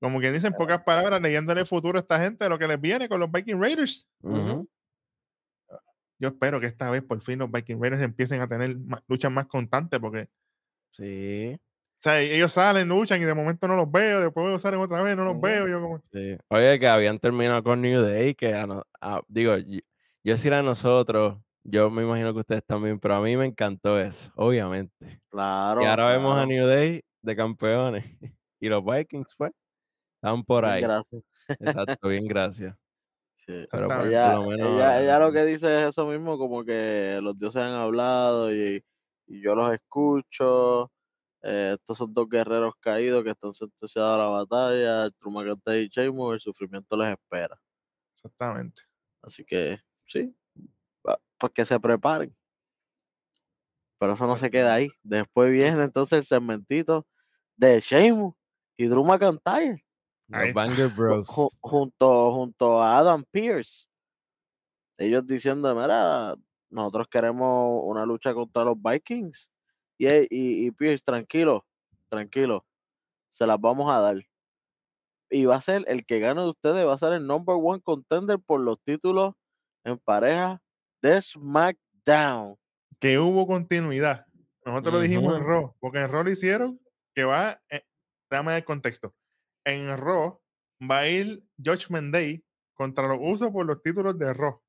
Como 0.00 0.18
quien 0.18 0.32
dice 0.32 0.46
en 0.46 0.54
pocas 0.54 0.82
palabras, 0.82 1.20
leyéndole 1.20 1.60
el 1.60 1.66
futuro 1.66 1.98
a 1.98 2.00
esta 2.00 2.18
gente 2.20 2.44
de 2.44 2.48
lo 2.50 2.58
que 2.58 2.66
les 2.66 2.80
viene 2.80 3.08
con 3.08 3.20
los 3.20 3.30
Viking 3.30 3.60
Raiders. 3.60 4.08
Ujú. 4.22 4.66
Yo 6.18 6.28
espero 6.28 6.60
que 6.60 6.66
esta 6.66 6.90
vez 6.90 7.02
por 7.02 7.20
fin 7.20 7.38
los 7.38 7.50
Viking 7.50 7.80
Raiders 7.80 8.02
empiecen 8.02 8.40
a 8.40 8.48
tener 8.48 8.76
ma- 8.78 9.02
luchas 9.08 9.30
más 9.32 9.46
constantes 9.46 9.98
porque 10.00 10.28
Sí, 10.90 11.54
o 11.54 12.02
sea, 12.02 12.20
ellos 12.20 12.52
salen, 12.52 12.88
luchan 12.88 13.20
y 13.22 13.24
de 13.24 13.34
momento 13.34 13.68
no 13.68 13.76
los 13.76 13.90
veo, 13.90 14.20
después 14.20 14.60
salen 14.60 14.80
otra 14.80 15.02
vez, 15.02 15.16
no 15.16 15.24
los 15.24 15.40
veo. 15.40 15.68
Yo 15.68 15.80
como, 15.80 16.00
sí. 16.12 16.36
Oye, 16.48 16.80
que 16.80 16.88
habían 16.88 17.18
terminado 17.18 17.62
con 17.62 17.80
New 17.80 18.02
Day, 18.02 18.34
que 18.34 18.54
a 18.54 18.66
no- 18.66 18.84
a- 19.00 19.20
digo, 19.28 19.56
yo, 19.58 19.80
yo 20.24 20.32
decir 20.32 20.52
a 20.54 20.62
nosotros, 20.62 21.38
yo 21.62 21.90
me 21.90 22.02
imagino 22.02 22.32
que 22.34 22.40
ustedes 22.40 22.64
también, 22.64 22.98
pero 22.98 23.14
a 23.16 23.20
mí 23.20 23.36
me 23.36 23.46
encantó 23.46 24.00
eso, 24.00 24.32
obviamente. 24.34 25.20
claro. 25.28 25.82
Y 25.82 25.84
ahora 25.86 26.08
vemos 26.08 26.36
a. 26.36 26.44
New 26.46 26.66
Day 26.66 27.02
de 27.22 27.36
campeones. 27.36 28.04
Y 28.62 28.68
los 28.68 28.84
Vikings, 28.84 29.34
pues, 29.38 29.52
están 30.22 30.44
por 30.44 30.64
Bien, 30.64 30.74
ahí. 30.74 30.80
Gracias. 30.80 31.22
Exacto, 31.60 32.08
bien, 32.08 32.26
gracias. 32.26 32.76
Sí. 33.36 33.66
Pero 33.70 33.92
pues, 33.92 34.06
Exactamente. 34.06 34.08
Ella, 34.08 34.32
por 34.32 34.34
lo 34.34 34.44
menos. 34.44 34.68
ella, 34.76 35.00
ella 35.00 35.18
lo 35.18 35.28
eh, 35.28 35.32
que 35.32 35.44
dice 35.44 35.82
es 35.84 35.88
eso 35.90 36.06
mismo, 36.06 36.38
como 36.38 36.64
que 36.64 37.18
los 37.22 37.38
dioses 37.38 37.62
han 37.62 37.72
hablado 37.74 38.52
y, 38.54 38.84
y 39.26 39.42
yo 39.42 39.54
los 39.54 39.72
escucho. 39.72 40.92
eh, 41.42 41.72
estos 41.78 41.98
son 41.98 42.12
dos 42.14 42.28
guerreros 42.28 42.74
caídos 42.80 43.24
que 43.24 43.30
están 43.30 43.54
sentenciados 43.54 44.14
a 44.16 44.18
la 44.18 44.28
batalla. 44.28 45.10
Trumacante 45.20 45.82
y 45.82 45.88
Sheamus, 45.88 46.34
el 46.34 46.40
sufrimiento 46.40 46.96
les 46.96 47.12
espera. 47.12 47.56
exactamente. 48.14 48.82
Así 49.22 49.44
que, 49.44 49.78
sí, 50.06 50.34
pues 51.38 51.52
que 51.54 51.64
se 51.66 51.80
preparen. 51.80 52.34
Pero 53.98 54.14
eso 54.14 54.26
no 54.26 54.36
se 54.36 54.50
queda 54.50 54.74
ahí. 54.74 54.88
Después 55.02 55.50
viene 55.52 55.82
entonces 55.84 56.18
el 56.18 56.24
segmentito 56.24 57.06
de 57.56 57.80
Sheamus 57.80 58.34
y 58.76 58.86
Drew 58.86 59.04
McIntyre 59.04 59.84
Los. 60.30 60.54
Banger 60.54 60.88
Bros. 60.88 61.28
ju- 61.28 61.50
junto, 61.60 62.32
junto 62.32 62.82
a 62.82 62.98
Adam 62.98 63.24
Pierce. 63.30 63.88
Ellos 64.98 65.26
diciendo, 65.26 65.74
mira, 65.74 66.36
nosotros 66.70 67.08
queremos 67.08 67.82
una 67.84 68.04
lucha 68.06 68.34
contra 68.34 68.64
los 68.64 68.76
Vikings. 68.80 69.50
Y, 69.98 70.06
e- 70.06 70.28
y, 70.30 70.66
y 70.66 70.70
Pierce, 70.70 71.02
tranquilo, 71.04 71.66
tranquilo, 72.08 72.64
se 73.28 73.46
las 73.46 73.60
vamos 73.60 73.90
a 73.92 73.98
dar. 74.00 74.16
Y 75.30 75.44
va 75.44 75.56
a 75.56 75.60
ser 75.60 75.84
el 75.88 76.04
que 76.04 76.18
gane 76.18 76.40
de 76.40 76.48
ustedes, 76.50 76.86
va 76.86 76.94
a 76.94 76.98
ser 76.98 77.12
el 77.12 77.26
number 77.26 77.56
one 77.60 77.80
contender 77.82 78.38
por 78.38 78.60
los 78.60 78.80
títulos 78.82 79.34
en 79.84 79.98
pareja 79.98 80.60
de 81.02 81.20
SmackDown. 81.20 82.56
Que 82.98 83.18
hubo 83.18 83.46
continuidad. 83.46 84.26
Nosotros 84.64 84.94
lo 84.94 85.00
dijimos 85.00 85.36
en. 85.36 85.44
Raw, 85.44 85.74
porque 85.80 86.00
en 86.00 86.10
Raw 86.10 86.24
lo 86.24 86.30
hicieron 86.30 86.80
que 87.14 87.24
va, 87.24 87.60
eh, 87.70 87.82
dame 88.30 88.56
el 88.56 88.64
contexto. 88.64 89.14
En 89.64 89.96
Raw 89.96 90.40
va 90.90 90.98
a 91.00 91.08
ir 91.08 91.42
Judgment 91.62 92.12
Day 92.12 92.42
contra 92.74 93.06
los 93.08 93.18
usos 93.20 93.50
por 93.50 93.66
los 93.66 93.82
títulos 93.82 94.18
de 94.18 94.32
Raw. 94.32 94.60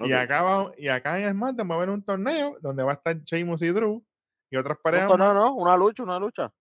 Y 0.00 0.12
acá, 0.12 0.42
va- 0.42 0.72
y 0.76 0.88
acá 0.88 1.18
en 1.20 1.30
SmackDown 1.32 1.70
va 1.70 1.74
a 1.74 1.78
haber 1.78 1.90
un 1.90 2.02
torneo 2.04 2.56
donde 2.60 2.82
va 2.82 2.92
a 2.92 2.94
estar 2.94 3.16
Sheamus 3.22 3.62
y 3.62 3.68
Drew 3.68 4.04
y 4.50 4.56
otras 4.56 4.76
parejas 4.82 5.08
No, 5.08 5.16
no, 5.16 5.32
no, 5.32 5.54
una 5.54 5.76
lucha, 5.76 6.02
una 6.02 6.18
lucha. 6.18 6.52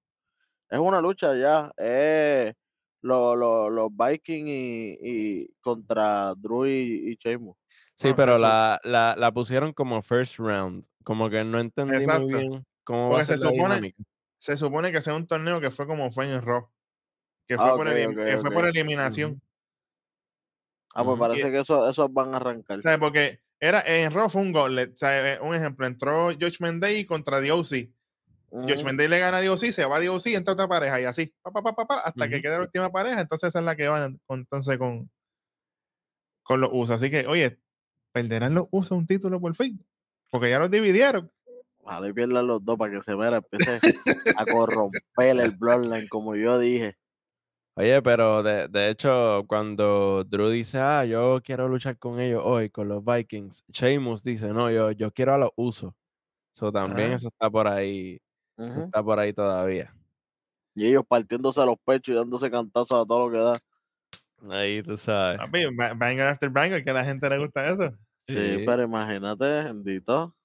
Es 0.69 0.79
una 0.79 1.01
lucha 1.01 1.35
ya. 1.35 1.71
Es 1.77 2.53
lo- 3.01 3.35
lo- 3.35 3.69
los 3.69 3.89
Vikings 3.95 4.47
y, 4.47 4.97
y 5.01 5.53
contra 5.61 6.33
Drew 6.35 6.65
y, 6.67 7.11
y 7.11 7.15
Sheamus. 7.15 7.57
Sí, 7.95 8.09
No, 8.09 8.15
pero 8.15 8.37
la, 8.37 8.79
la, 8.83 9.15
la 9.17 9.31
pusieron 9.31 9.73
como 9.73 10.01
first 10.01 10.37
round. 10.37 10.85
Como 11.03 11.29
que 11.29 11.43
no 11.43 11.59
entendí 11.59 11.97
Exacto. 11.97 12.21
muy 12.21 12.33
bien 12.39 12.65
cómo 12.85 13.09
va 13.09 13.17
Porque 13.17 13.25
se 13.25 13.31
la 13.33 13.37
supone- 13.49 13.53
dinámica. 13.75 14.03
Se 14.39 14.57
supone 14.57 14.91
que 14.91 15.01
sea 15.01 15.15
un 15.15 15.25
torneo 15.27 15.59
que 15.59 15.71
fue 15.71 15.87
como 15.87 16.11
fue 16.11 16.31
en 16.31 16.41
Raw. 16.41 16.69
Que 17.47 17.55
Ah, 17.55 17.75
fue, 17.75 17.77
por, 17.77 17.93
que 17.93 18.35
ok. 18.35 18.53
por 18.53 18.67
eliminación. 18.67 19.41
Ah, 20.95 21.03
pues 21.03 21.19
parece 21.19 21.51
que 21.51 21.59
eso, 21.59 21.89
esos 21.89 22.11
van 22.13 22.33
a 22.33 22.37
arrancar. 22.37 22.81
Sea, 22.81 22.97
porque 22.97 23.41
era, 23.59 23.81
en 23.85 24.11
Raw 24.11 24.29
fue 24.29 24.41
un 24.41 24.53
gauntlet. 24.53 24.95
Eh, 25.01 25.39
un 25.41 25.55
ejemplo, 25.55 25.85
entró 25.87 26.27
Judgment 26.31 26.81
Day 26.81 27.05
contra 27.05 27.41
DOC. 27.41 27.89
Ujú. 28.49 28.69
Judgment 28.69 28.99
Day 28.99 29.07
le 29.07 29.17
gana 29.19 29.37
a 29.37 29.41
DOC, 29.41 29.71
se 29.71 29.85
va 29.85 29.97
a 29.97 29.99
DOC, 30.01 30.27
entra 30.27 30.53
otra 30.53 30.67
pareja 30.67 31.01
y 31.01 31.05
así, 31.05 31.33
pa, 31.41 31.51
pa, 31.51 31.63
pa, 31.63 31.73
pa, 31.75 31.87
pa, 31.87 31.99
hasta 32.01 32.29
que 32.29 32.35
Ujú. 32.35 32.41
quede 32.43 32.57
la 32.57 32.61
última 32.61 32.91
pareja. 32.91 33.19
Entonces 33.21 33.49
esa 33.49 33.59
es 33.59 33.65
la 33.65 33.75
que 33.75 33.87
van 33.87 34.19
entonces 34.29 34.77
con, 34.77 35.09
con 36.43 36.61
los 36.61 36.69
usos. 36.71 36.97
Así 36.97 37.09
que, 37.09 37.25
oye, 37.25 37.59
perderán 38.11 38.53
los 38.53 38.67
usos 38.69 38.97
un 38.97 39.07
título 39.07 39.41
por 39.41 39.55
fin. 39.55 39.83
Porque 40.29 40.49
ya 40.51 40.59
los 40.59 40.69
dividieron. 40.69 41.31
Ojalá 41.79 42.07
y 42.07 42.13
pierdan 42.13 42.47
los 42.47 42.63
dos 42.63 42.77
para 42.77 42.91
que 42.91 43.01
se 43.03 43.15
vea, 43.15 43.35
empiece 43.35 43.79
a 44.37 44.45
corromper 44.45 45.39
el 45.39 45.55
Bloodline, 45.57 46.07
como 46.07 46.35
yo 46.35 46.59
dije. 46.59 46.97
Oye, 47.75 48.01
pero 48.03 48.43
de, 48.43 48.67
de 48.67 48.89
hecho, 48.91 49.43
cuando 49.47 50.23
Drew 50.25 50.49
dice, 50.49 50.77
ah, 50.79 51.05
yo 51.05 51.41
quiero 51.43 51.67
luchar 51.67 51.97
con 51.97 52.19
ellos 52.19 52.43
hoy, 52.45 52.69
con 52.69 52.87
los 52.87 53.03
Vikings, 53.03 53.63
Sheamus 53.69 54.23
dice, 54.23 54.49
no, 54.49 54.69
yo, 54.69 54.91
yo 54.91 55.11
quiero 55.11 55.33
a 55.33 55.37
los 55.39 55.49
usos. 55.55 55.93
So, 56.51 56.71
también 56.71 57.13
eso 57.13 57.29
está 57.29 57.49
por 57.49 57.67
ahí, 57.67 58.19
eso 58.57 58.83
está 58.85 59.01
por 59.03 59.17
ahí 59.17 59.33
todavía. 59.33 59.91
Y 60.75 60.87
ellos 60.87 61.03
partiéndose 61.07 61.65
los 61.65 61.77
pechos 61.83 62.13
y 62.13 62.17
dándose 62.17 62.51
cantazos 62.51 63.03
a 63.03 63.07
todo 63.07 63.27
lo 63.27 63.31
que 63.31 63.39
da. 63.39 64.55
Ahí 64.55 64.83
tú 64.83 64.95
sabes. 64.95 65.39
Papi, 65.39 65.65
ba- 65.75 65.93
banger 65.95 66.27
after 66.27 66.49
banger, 66.49 66.83
que 66.83 66.91
a 66.91 66.93
la 66.93 67.05
gente 67.05 67.27
le 67.29 67.39
gusta 67.39 67.67
eso. 67.71 67.89
Sí, 68.19 68.33
Sí. 68.33 68.63
pero 68.65 68.83
imagínate, 68.83 69.45
bendito. 69.63 70.35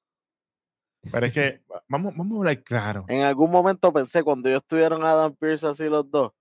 Pero 1.12 1.26
es 1.26 1.32
que, 1.32 1.62
va- 1.70 1.82
vamos, 1.88 2.14
vamos 2.16 2.36
a 2.36 2.38
hablar 2.40 2.62
claro. 2.64 3.04
En 3.08 3.22
algún 3.22 3.50
momento 3.50 3.92
pensé, 3.92 4.22
cuando 4.22 4.48
ellos 4.48 4.62
estuvieron 4.62 5.04
Adam 5.04 5.34
Pierce 5.36 5.66
así 5.66 5.88
los 5.88 6.10
dos, 6.10 6.32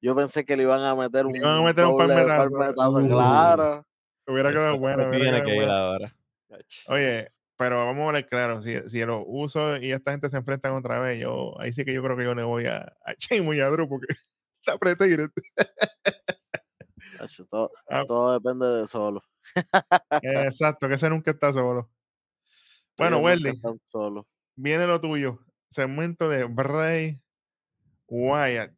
yo 0.00 0.14
pensé 0.16 0.44
que 0.44 0.56
le 0.56 0.62
iban 0.64 0.82
a 0.82 0.94
meter 0.94 1.26
un, 1.26 1.32
Le 1.32 1.38
iban 1.38 1.58
a 1.58 1.62
meter 1.62 1.86
un 1.86 1.96
palmetazo. 1.96 2.56
palmetazo, 2.58 2.98
Uh. 2.98 3.08
claro. 3.08 3.86
Hubiera 4.26 4.50
quedado 4.52 4.78
bueno. 4.78 5.10
tiene 5.10 5.24
quedado 5.24 5.44
que 5.44 5.50
ir 5.50 5.56
bueno. 5.56 5.72
ahora. 5.72 6.16
Oye, 6.88 7.32
pero 7.56 7.76
vamos 7.86 8.02
a 8.02 8.06
hablar 8.08 8.26
claro. 8.28 8.60
Si, 8.62 8.74
si 8.88 9.00
los 9.04 9.22
usos 9.26 9.80
y 9.82 9.90
esta 9.92 10.12
gente 10.12 10.28
se 10.28 10.36
enfrentan 10.36 10.74
otra 10.74 11.00
vez, 11.00 11.18
yo 11.20 11.58
ahí 11.60 11.72
sí 11.72 11.84
que 11.84 11.92
yo 11.92 12.02
creo 12.02 12.16
que 12.16 12.24
yo 12.24 12.34
le 12.34 12.42
voy 12.42 12.66
a, 12.66 12.96
a 13.04 13.14
Sheamus 13.18 13.56
y 13.56 13.60
a 13.60 13.68
Drew 13.68 13.88
porque 13.88 14.06
está. 14.60 14.78
Hacho, 17.20 17.46
Todo, 17.46 17.70
Ah. 17.90 18.04
todo 18.06 18.32
depende 18.38 18.66
de 18.66 18.86
solo. 18.86 19.22
Exacto, 20.22 20.88
que 20.88 20.94
ese 20.94 21.08
nunca 21.10 21.30
está 21.30 21.52
solo. 21.52 21.90
Bueno, 22.98 23.18
Welly, 23.20 23.52
viene 24.56 24.86
lo 24.88 25.00
tuyo. 25.00 25.38
Segmento 25.70 26.28
de 26.28 26.44
Bray 26.44 27.20
Wyatt. 28.08 28.72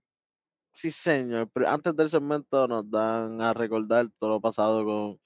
Sí, 0.81 0.91
señor. 0.91 1.51
Pero 1.53 1.69
antes 1.69 1.95
del 1.95 2.09
segmento 2.09 2.67
nos 2.67 2.91
dan 2.91 3.39
a 3.43 3.53
recordar 3.53 4.09
todo 4.19 4.31
lo 4.31 4.41
pasado 4.41 4.83
con, 4.87 5.21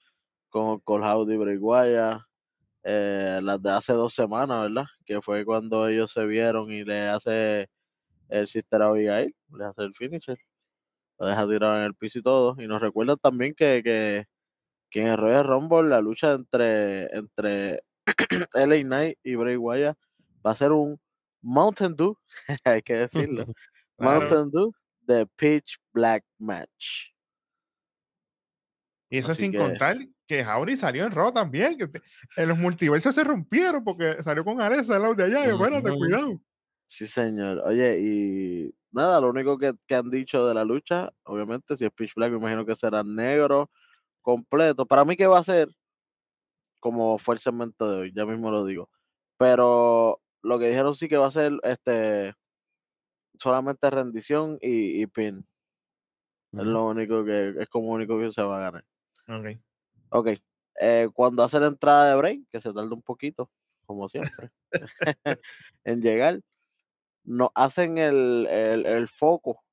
con 0.49 0.79
Cole 0.81 1.05
Howdy 1.05 1.33
y 1.35 1.37
Bray 1.37 1.57
Wyatt, 1.57 2.21
eh, 2.83 3.39
las 3.41 3.61
de 3.61 3.71
hace 3.71 3.93
dos 3.93 4.13
semanas, 4.13 4.63
¿verdad? 4.63 4.85
Que 5.05 5.21
fue 5.21 5.45
cuando 5.45 5.87
ellos 5.87 6.11
se 6.11 6.25
vieron 6.25 6.71
y 6.73 6.83
le 6.83 7.07
hace 7.07 7.69
el 8.29 8.47
Sister 8.47 8.81
Abigail, 8.81 9.33
le 9.57 9.65
hace 9.65 9.83
el 9.83 9.93
finisher, 9.95 10.37
lo 11.19 11.27
deja 11.27 11.47
tirado 11.47 11.77
en 11.77 11.83
el 11.83 11.95
piso 11.95 12.19
y 12.19 12.23
todo. 12.23 12.57
Y 12.59 12.67
nos 12.67 12.81
recuerdan 12.81 13.17
también 13.17 13.53
que, 13.55 13.81
que, 13.81 14.25
que 14.89 15.01
en 15.03 15.07
el 15.07 15.17
Royal 15.17 15.45
Rumble 15.45 15.89
la 15.89 16.01
lucha 16.01 16.33
entre, 16.33 17.05
entre 17.15 17.81
LA 18.55 18.83
Knight 18.83 19.19
y 19.23 19.35
Bray 19.35 19.57
Wyatt 19.57 19.97
va 20.45 20.51
a 20.51 20.55
ser 20.55 20.73
un 20.73 20.99
Mountain 21.41 21.95
Dew, 21.95 22.17
hay 22.65 22.81
que 22.81 22.95
decirlo. 22.95 23.45
Mountain 23.99 24.51
Dew 24.51 24.73
de 25.05 25.25
Pitch 25.25 25.77
Black 25.93 26.23
Match. 26.37 27.11
Y 29.09 29.19
eso 29.19 29.31
Así 29.31 29.41
sin 29.41 29.51
que- 29.51 29.57
contar 29.57 29.97
que 30.27 30.43
Jauri 30.43 30.75
salió 30.77 31.05
en 31.05 31.11
Raw 31.11 31.31
también. 31.31 31.77
Que 31.77 31.87
te- 31.87 32.01
en 32.37 32.49
los 32.49 32.57
multiversos 32.57 33.13
se 33.13 33.23
rompieron 33.23 33.83
porque 33.83 34.21
salió 34.23 34.43
con 34.43 34.59
Aresa 34.59 34.97
lado 34.99 35.13
de 35.15 35.23
allá. 35.25 35.45
Y 35.47 35.51
espérate, 35.51 35.89
Ujú. 35.89 35.99
cuidado. 35.99 36.41
Sí, 36.87 37.05
señor. 37.07 37.61
Oye, 37.65 37.99
y 37.99 38.75
nada, 38.91 39.19
lo 39.21 39.29
único 39.29 39.57
que, 39.57 39.73
que 39.87 39.95
han 39.95 40.09
dicho 40.09 40.45
de 40.47 40.53
la 40.53 40.63
lucha, 40.63 41.11
obviamente, 41.23 41.77
si 41.77 41.85
es 41.85 41.91
Pitch 41.91 42.13
Black, 42.15 42.31
me 42.31 42.37
imagino 42.37 42.65
que 42.65 42.75
será 42.75 43.03
negro 43.03 43.69
completo. 44.21 44.85
Para 44.85 45.05
mí, 45.05 45.15
que 45.15 45.27
va 45.27 45.39
a 45.39 45.43
ser? 45.43 45.67
Como 46.79 47.17
fue 47.17 47.35
el 47.35 47.39
segmento 47.41 47.89
de 47.91 47.99
hoy, 48.01 48.13
ya 48.15 48.25
mismo 48.25 48.51
lo 48.51 48.65
digo. 48.65 48.89
Pero 49.37 50.21
lo 50.43 50.59
que 50.59 50.67
dijeron 50.69 50.95
sí 50.95 51.07
que 51.09 51.17
va 51.17 51.27
a 51.27 51.31
ser 51.31 51.53
este 51.63 52.33
solamente 53.39 53.89
rendición 53.89 54.57
y, 54.61 55.01
y 55.01 55.07
pin. 55.07 55.45
Es 56.53 56.65
lo 56.65 56.85
único 56.87 57.23
que 57.25 57.53
es 57.59 57.69
como 57.69 57.89
único 57.89 58.17
que 58.19 58.31
se 58.31 58.41
va 58.41 58.57
a 58.57 58.71
ganar. 58.71 58.85
Ok. 59.27 59.59
Ok. 60.09 60.29
eh, 60.79 61.09
cuando 61.13 61.43
hace 61.43 61.59
la 61.59 61.67
entrada 61.67 62.09
de 62.09 62.15
Bray, 62.15 62.45
que 62.51 62.59
se 62.61 62.71
tarda 62.73 62.93
un 62.93 63.01
poquito, 63.01 63.49
como 63.85 64.07
siempre, 64.09 64.51
en 65.83 66.01
llegar, 66.01 66.39
nos 67.23 67.49
hacen 67.55 67.97
el, 67.97 68.45
el, 68.47 68.85
el 68.85 69.07
foco 69.07 69.63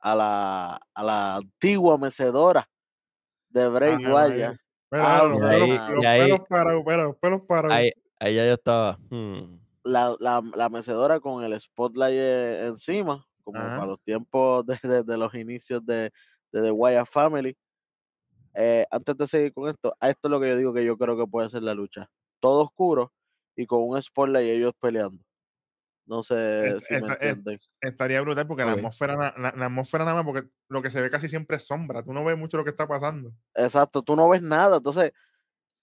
a 0.00 0.14
la, 0.14 0.80
a 0.94 1.02
la 1.02 1.36
antigua 1.36 1.98
mecedora 1.98 2.68
de 3.50 3.68
Bray 3.68 3.94
Ah, 4.04 4.12
Wyatt. 4.14 4.56
Ah, 4.92 5.18
pelos- 5.50 6.00
ahí- 6.06 6.20
pelos. 6.26 6.40
Ahí, 7.72 7.90
ahí 8.20 8.34
ya 8.36 8.46
yo 8.46 8.54
estaba. 8.54 8.98
hmm, 9.10 9.58
La, 9.84 10.14
la, 10.20 10.42
la 10.54 10.68
mecedora 10.68 11.20
con 11.20 11.42
el 11.44 11.58
spotlight 11.60 12.14
eh, 12.18 12.66
encima, 12.68 13.26
como 13.44 13.58
Ajá. 13.60 13.76
para 13.76 13.86
los 13.86 14.00
tiempos 14.02 14.66
de, 14.66 14.78
de- 14.82 15.02
de 15.04 15.16
los 15.16 15.34
inicios 15.34 15.84
de, 15.86 16.10
de 16.52 16.62
The 16.62 16.70
Wyatt 16.70 17.06
Family. 17.08 17.56
Eh, 18.54 18.86
antes 18.90 19.16
de 19.16 19.26
seguir 19.28 19.52
con 19.52 19.68
esto, 19.68 19.94
a 20.00 20.08
esto 20.10 20.28
es 20.28 20.30
lo 20.30 20.40
que 20.40 20.48
yo 20.48 20.56
digo 20.56 20.74
que 20.74 20.84
yo 20.84 20.96
creo 20.98 21.16
que 21.16 21.26
puede 21.26 21.48
ser 21.50 21.62
la 21.62 21.74
lucha. 21.74 22.10
Todo 22.40 22.62
oscuro 22.62 23.12
y 23.56 23.66
con 23.66 23.82
un 23.82 24.00
spotlight 24.02 24.46
y 24.46 24.50
ellos 24.50 24.72
peleando. 24.80 25.22
No 26.06 26.22
sé 26.22 26.80
si 26.80 26.94
me 26.94 26.98
es- 27.00 27.04
entienden. 27.12 27.58
Estaría 27.80 28.20
brutal 28.22 28.46
porque 28.46 28.64
la 28.64 28.72
atmósfera, 28.72 29.14
na- 29.16 29.34
la, 29.36 29.54
la 29.56 29.66
atmósfera 29.66 30.04
nada 30.04 30.16
más, 30.16 30.24
porque 30.24 30.48
lo 30.68 30.80
que 30.82 30.90
se 30.90 31.00
ve 31.02 31.10
casi 31.10 31.28
siempre 31.28 31.58
es 31.58 31.66
sombra. 31.66 32.02
Tú 32.02 32.12
no 32.12 32.24
ves 32.24 32.36
mucho 32.38 32.56
lo 32.56 32.64
que 32.64 32.70
está 32.70 32.88
pasando. 32.88 33.32
Exacto, 33.54 34.02
tú 34.02 34.16
no 34.16 34.28
ves 34.28 34.42
nada. 34.42 34.78
Entonces, 34.78 35.12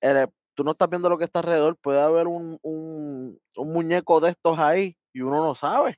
el- 0.02 0.28
tú 0.56 0.64
no 0.64 0.72
estás 0.72 0.90
viendo 0.90 1.10
lo 1.10 1.18
que 1.18 1.26
está 1.26 1.40
alrededor. 1.40 1.78
Puede 1.82 2.02
haber 2.02 2.28
un, 2.28 2.58
un, 2.64 3.40
un 3.58 3.74
muñeco 3.74 4.20
de 4.20 4.32
estos 4.32 4.58
ahí 4.58 4.98
y 5.14 5.22
uno 5.22 5.44
no 5.44 5.56
sabe. 5.56 5.98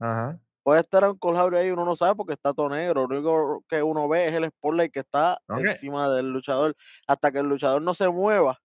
Ajá. 0.00 0.40
Puede 0.62 0.80
estar 0.80 1.04
un 1.08 1.18
Jauri 1.36 1.56
ahí 1.58 1.68
y 1.68 1.70
uno 1.70 1.84
no 1.84 1.94
sabe 1.94 2.16
porque 2.16 2.32
está 2.32 2.52
todo 2.52 2.68
negro. 2.68 3.06
Lo 3.06 3.14
único 3.16 3.62
que 3.68 3.82
uno 3.82 4.08
ve 4.08 4.26
es 4.28 4.34
el 4.34 4.48
spotlight 4.50 4.92
que 4.92 5.00
está 5.00 5.38
encima 5.48 6.08
del 6.10 6.32
luchador. 6.32 6.74
Hasta 7.06 7.30
que 7.30 7.38
el 7.38 7.46
luchador 7.46 7.80
no 7.82 7.94
se 7.94 8.08
mueva, 8.08 8.58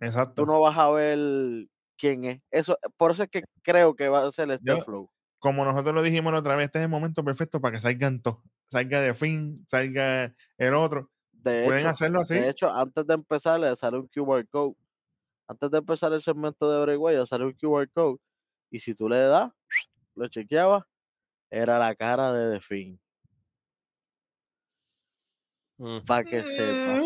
Exacto. 0.00 0.42
tú 0.42 0.46
no 0.46 0.60
vas 0.60 0.78
a 0.78 0.88
ver 0.90 1.18
quién 1.98 2.24
es. 2.24 2.40
Eso, 2.50 2.78
por 2.96 3.10
eso 3.10 3.24
es 3.24 3.28
que 3.28 3.42
creo 3.62 3.94
que 3.94 4.08
va 4.08 4.24
a 4.26 4.32
ser 4.32 4.50
este 4.50 4.64
Yo- 4.64 4.82
flow. 4.82 5.10
Como 5.38 5.64
nosotros 5.64 5.92
lo 5.92 6.02
dijimos 6.02 6.32
la 6.32 6.38
otra 6.38 6.54
vez, 6.54 6.66
este 6.66 6.78
es 6.78 6.84
el 6.84 6.88
momento 6.88 7.24
perfecto 7.24 7.60
para 7.60 7.72
que 7.74 7.80
salgan 7.80 8.22
todos. 8.22 8.38
Salga 8.70 9.00
de 9.00 9.12
Finn, 9.12 9.64
salga 9.66 10.32
el 10.56 10.72
otro. 10.72 11.10
De 11.42 11.64
Pueden 11.64 11.80
hecho, 11.80 11.88
hacerlo 11.88 12.20
así. 12.20 12.34
de 12.34 12.48
hecho, 12.48 12.70
antes 12.72 13.06
de 13.06 13.14
empezar 13.14 13.58
le 13.60 13.74
sale 13.76 13.98
un 13.98 14.06
QR 14.08 14.46
code. 14.48 14.76
Antes 15.48 15.70
de 15.70 15.78
empezar 15.78 16.12
el 16.12 16.22
segmento 16.22 16.70
de 16.70 16.82
Bray 16.82 16.96
Wyatt 16.96 17.26
sale 17.26 17.44
un 17.44 17.52
QR 17.52 17.88
code. 17.92 18.18
Y 18.70 18.80
si 18.80 18.94
tú 18.94 19.08
le 19.08 19.18
das, 19.18 19.50
lo 20.14 20.28
chequeabas, 20.28 20.84
era 21.50 21.78
la 21.78 21.94
cara 21.94 22.32
de 22.32 22.54
The 22.54 22.60
Fiend. 22.60 22.98
mm. 25.78 26.04
Para 26.06 26.24
que 26.24 26.42
sepa. 26.42 27.02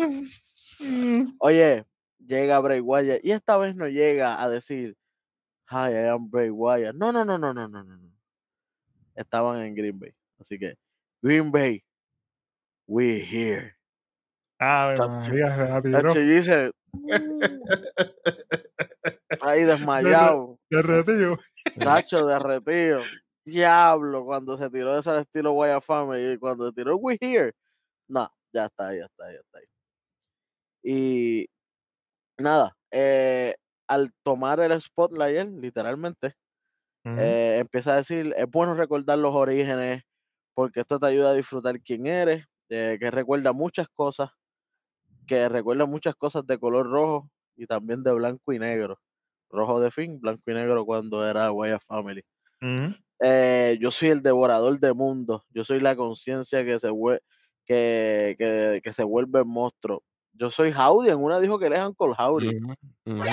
Mm. 0.79 1.37
Oye, 1.39 1.85
llega 2.19 2.59
Bray 2.59 2.79
Wyatt 2.79 3.23
y 3.23 3.31
esta 3.31 3.57
vez 3.57 3.75
no 3.75 3.87
llega 3.87 4.41
a 4.41 4.49
decir, 4.49 4.95
Hi, 5.69 5.89
I 5.91 6.07
am 6.09 6.29
Bray 6.29 6.49
Wyatt. 6.49 6.95
No, 6.95 7.11
no, 7.11 7.25
no, 7.25 7.37
no, 7.37 7.51
no, 7.53 7.67
no, 7.67 7.83
no. 7.83 7.97
no. 7.97 8.11
Estaban 9.15 9.61
en 9.61 9.75
Green 9.75 9.99
Bay. 9.99 10.13
Así 10.39 10.57
que, 10.59 10.75
Green 11.21 11.51
Bay, 11.51 11.83
we 12.87 13.19
here. 13.19 13.76
Chacho. 14.59 15.07
María, 15.09 15.55
se 15.55 15.69
la 15.69 15.81
tiró. 15.81 16.01
Tacho, 16.01 16.19
y 16.19 16.27
dice, 16.27 16.71
ahí 19.41 19.63
desmayado, 19.63 20.57
Derretido. 20.69 21.37
Tacho 21.79 22.25
derretido. 22.25 22.99
Diablo, 23.45 24.25
cuando 24.25 24.57
se 24.57 24.69
tiró 24.69 24.97
ese 24.97 25.09
al 25.09 25.19
estilo 25.19 25.53
Wyatt 25.53 25.83
Family 25.83 26.33
y 26.33 26.37
cuando 26.37 26.67
se 26.67 26.73
tiró 26.73 26.97
We 26.97 27.17
Here, 27.21 27.53
no, 28.09 28.29
ya 28.53 28.65
está, 28.65 28.93
ya 28.93 29.05
está, 29.05 29.31
ya 29.31 29.39
está. 29.39 29.59
Y 30.83 31.47
nada, 32.37 32.75
eh, 32.91 33.55
al 33.87 34.11
tomar 34.23 34.59
el 34.59 34.79
spotlight, 34.81 35.49
literalmente, 35.59 36.35
eh, 37.05 37.59
empieza 37.59 37.93
a 37.93 37.97
decir, 37.97 38.33
es 38.35 38.47
bueno 38.49 38.75
recordar 38.75 39.17
los 39.17 39.33
orígenes 39.33 40.03
porque 40.53 40.81
esto 40.81 40.99
te 40.99 41.07
ayuda 41.07 41.29
a 41.29 41.33
disfrutar 41.33 41.79
quién 41.81 42.07
eres, 42.07 42.45
eh, 42.69 42.97
que 42.99 43.11
recuerda 43.11 43.53
muchas 43.53 43.87
cosas, 43.89 44.31
que 45.27 45.49
recuerda 45.49 45.85
muchas 45.85 46.15
cosas 46.15 46.45
de 46.47 46.59
color 46.59 46.89
rojo 46.89 47.29
y 47.55 47.67
también 47.67 48.03
de 48.03 48.13
blanco 48.13 48.53
y 48.53 48.59
negro. 48.59 48.99
Rojo 49.51 49.79
de 49.81 49.91
fin, 49.91 50.19
blanco 50.21 50.43
y 50.47 50.53
negro 50.53 50.85
cuando 50.85 51.27
era 51.27 51.51
Wyatt 51.51 51.83
Family. 51.83 52.23
Ujú. 52.61 52.93
Eh, 53.19 53.77
yo 53.81 53.89
soy 53.91 54.09
el 54.09 54.21
devorador 54.21 54.79
de 54.79 54.93
mundos, 54.93 55.41
yo 55.49 55.63
soy 55.63 55.79
la 55.79 55.95
conciencia 55.95 56.63
que 56.63 56.79
se 56.79 56.89
vuelve 56.89 57.21
que, 57.65 58.35
que, 58.37 58.79
que 58.83 58.93
se 58.93 59.03
vuelve 59.03 59.43
monstruo. 59.43 60.03
Yo 60.33 60.51
soy 60.51 60.71
Howdy, 60.71 61.09
en 61.09 61.17
una 61.23 61.39
dijo 61.39 61.57
que 61.59 61.65
él 61.67 61.73
es 61.73 61.83
Uncle 61.85 62.13
Howdy. 62.17 62.47
Ujú, 62.47 62.73
ujú, 63.05 63.23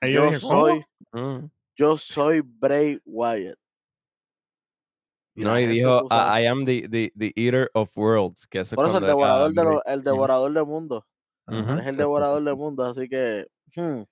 Ahí 0.00 0.14
yo 0.14 0.30
Yo 0.32 0.38
soy, 0.38 0.84
yo 1.76 1.96
soy 1.98 2.40
Bray 2.42 3.00
Wyatt. 3.04 3.58
No, 5.36 5.58
y 5.58 5.66
dijo, 5.66 6.06
I, 6.10 6.46
am 6.46 6.64
the, 6.64 6.88
the, 6.88 7.12
the 7.16 7.32
eater 7.36 7.70
of 7.74 7.96
worlds, 7.96 8.46
que 8.46 8.62
por 8.74 8.86
eso 8.86 8.98
el 8.98 9.06
devorador 9.06 9.52
de 9.52 9.64
los- 9.64 9.82
el 9.86 10.02
devorador 10.02 10.52
de 10.52 10.64
mundos. 10.64 11.04
Ujú, 11.46 11.78
Es 11.80 11.86
el 11.88 11.96
devorador 11.96 12.42
de 12.42 12.54
mundos, 12.54 12.96
así 12.96 13.08
que 13.08 13.46
hmm, 13.76 14.02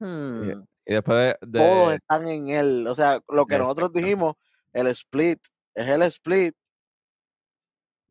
hmm, 0.00 0.64
Y 0.86 0.92
después 0.92 1.36
de, 1.40 1.52
todos 1.52 1.94
están 1.94 2.28
en 2.28 2.48
él. 2.50 2.86
O 2.86 2.94
sea, 2.94 3.20
lo 3.28 3.46
que 3.46 3.58
nosotros 3.58 3.92
dijimos, 3.92 4.34
el 4.72 4.86
split, 4.88 5.40
es 5.74 5.88
el 5.88 6.02
split. 6.02 6.54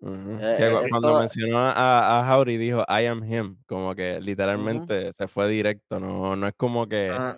eh, 0.02 0.56
que 0.58 0.68
eh, 0.68 0.90
cuando 0.90 1.20
mencionó 1.20 1.60
a, 1.60 2.20
a 2.20 2.36
Howdy 2.38 2.58
dijo, 2.58 2.82
I 2.88 3.06
am 3.06 3.24
him, 3.24 3.58
como 3.68 3.96
que 3.96 4.20
literalmente 4.20 5.12
se 5.14 5.28
fue 5.28 5.48
directo, 5.48 6.00
no, 6.00 6.36
no 6.36 6.48
es 6.48 6.54
como 6.56 6.88
que, 6.88 7.10
Ah, 7.12 7.38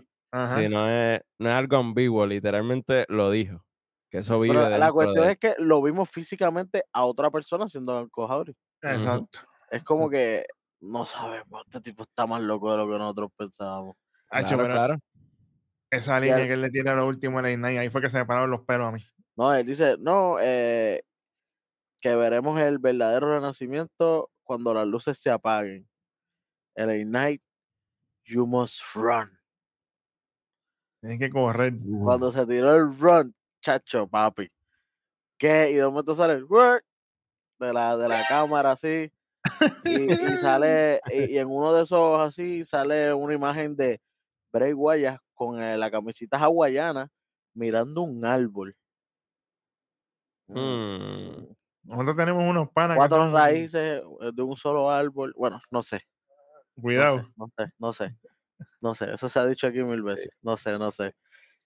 si 0.56 0.68
no 0.70 0.90
es, 0.90 1.22
no 1.40 1.50
es 1.50 1.56
algo 1.56 1.78
ambiguo, 1.78 2.26
literalmente 2.26 3.06
lo 3.10 3.30
dijo, 3.32 3.64
que 4.10 4.20
eso 4.20 4.40
vive 4.40 4.56
Pero 4.56 4.78
la 4.78 4.92
cuestión 4.92 5.26
de 5.26 5.32
es 5.34 5.38
que 5.38 5.56
lo 5.60 5.82
vimos 5.82 6.10
físicamente 6.10 6.84
a 6.94 7.06
otra 7.06 7.30
persona 7.30 7.68
siendo 7.68 8.02
Uncle 8.02 8.24
Howdy. 8.24 8.56
Exacto. 8.82 9.40
Es 9.70 9.84
como 9.84 10.10
que 10.10 10.46
no 10.80 11.06
sabemos, 11.06 11.64
este 11.66 11.82
tipo 11.82 12.04
está 12.04 12.28
más 12.28 12.42
loco 12.42 12.72
de 12.72 12.78
lo 12.78 12.90
que 12.90 12.98
nosotros 12.98 13.32
pensábamos. 13.36 13.96
Hacho, 14.30 14.56
Claro, 14.56 14.64
pero 14.64 14.74
claro. 14.74 15.00
Esa 15.90 16.20
línea 16.20 16.46
que 16.46 16.54
él 16.54 16.62
le 16.62 16.70
tiene 16.70 16.90
a 16.90 16.96
lo 16.96 17.08
último 17.08 17.40
en 17.40 17.46
la 17.46 17.70
Night, 17.70 17.80
ahí 17.80 17.90
fue 17.90 18.02
que 18.02 18.10
se 18.10 18.18
me 18.18 18.26
pararon 18.26 18.52
los 18.52 18.62
pelos 18.62 18.88
a 18.88 18.92
mí. 18.92 19.02
No, 19.38 19.54
él 19.54 19.66
dice, 19.66 19.96
no, 20.00 20.38
eh, 20.42 21.02
que 22.02 22.16
veremos 22.16 22.60
el 22.60 22.80
verdadero 22.80 23.34
renacimiento 23.36 24.30
cuando 24.44 24.74
las 24.74 24.86
luces 24.86 25.18
se 25.20 25.30
apaguen. 25.30 25.88
El 26.76 26.92
Ignite, 27.02 27.44
you 28.26 28.46
must 28.46 28.82
run. 28.94 29.32
Tienes 31.02 31.20
que 31.20 31.30
correr. 31.30 31.74
Cuando 32.04 32.32
se 32.32 32.46
tiró 32.46 32.76
el 32.76 32.98
run, 32.98 33.34
chacho, 33.62 34.08
papi. 34.08 34.50
¿Qué? 35.38 35.72
Y 35.72 35.76
de 35.76 35.86
momento 35.86 36.16
sale 36.16 36.34
el 36.34 36.46
"Work", 36.46 36.86
de 37.60 37.74
la, 37.74 37.98
de 37.98 38.10
la 38.10 38.26
cámara 38.28 38.74
así. 38.74 39.12
Y, 39.86 40.14
y 40.14 40.18
sale, 40.40 41.02
y, 41.12 41.36
y 41.36 41.40
en 41.40 41.50
uno 41.50 41.74
de 41.74 41.84
esos 41.84 42.20
así 42.22 42.66
sale 42.66 43.14
una 43.14 43.36
imagen 43.36 43.76
de 43.76 44.02
Bray 44.54 44.74
Wyatt 44.74 45.22
con 45.36 45.62
eh, 45.62 45.78
la 45.78 45.92
camiseta 45.92 46.38
hawaiana 46.40 47.10
mirando 47.56 48.04
un 48.04 48.26
árbol. 48.26 48.76
Mm, 50.48 50.54
Hmm. 50.54 51.46
Nosotros 51.84 52.16
tenemos 52.18 52.44
unos 52.50 52.70
panas 52.72 52.98
Cuatro 52.98 53.18
son- 53.18 53.34
raíces 53.34 54.02
eh, 54.22 54.32
de 54.34 54.42
un 54.42 54.58
solo 54.58 54.90
árbol. 54.92 55.34
Bueno, 55.38 55.60
no 55.72 55.84
sé. 55.84 56.02
No 56.76 56.82
Cuidado. 56.84 57.18
sé, 57.20 57.26
no 57.38 57.48
sé, 57.58 57.66
no 57.80 57.94
sé. 57.94 58.16
No 58.82 58.96
sé, 58.96 59.14
eso 59.14 59.30
se 59.30 59.40
ha 59.40 59.46
dicho 59.46 59.68
aquí 59.68 59.84
mil 59.84 60.04
veces. 60.04 60.30
No 60.42 60.58
sé, 60.58 60.78
no 60.80 60.92
sé. 60.92 61.14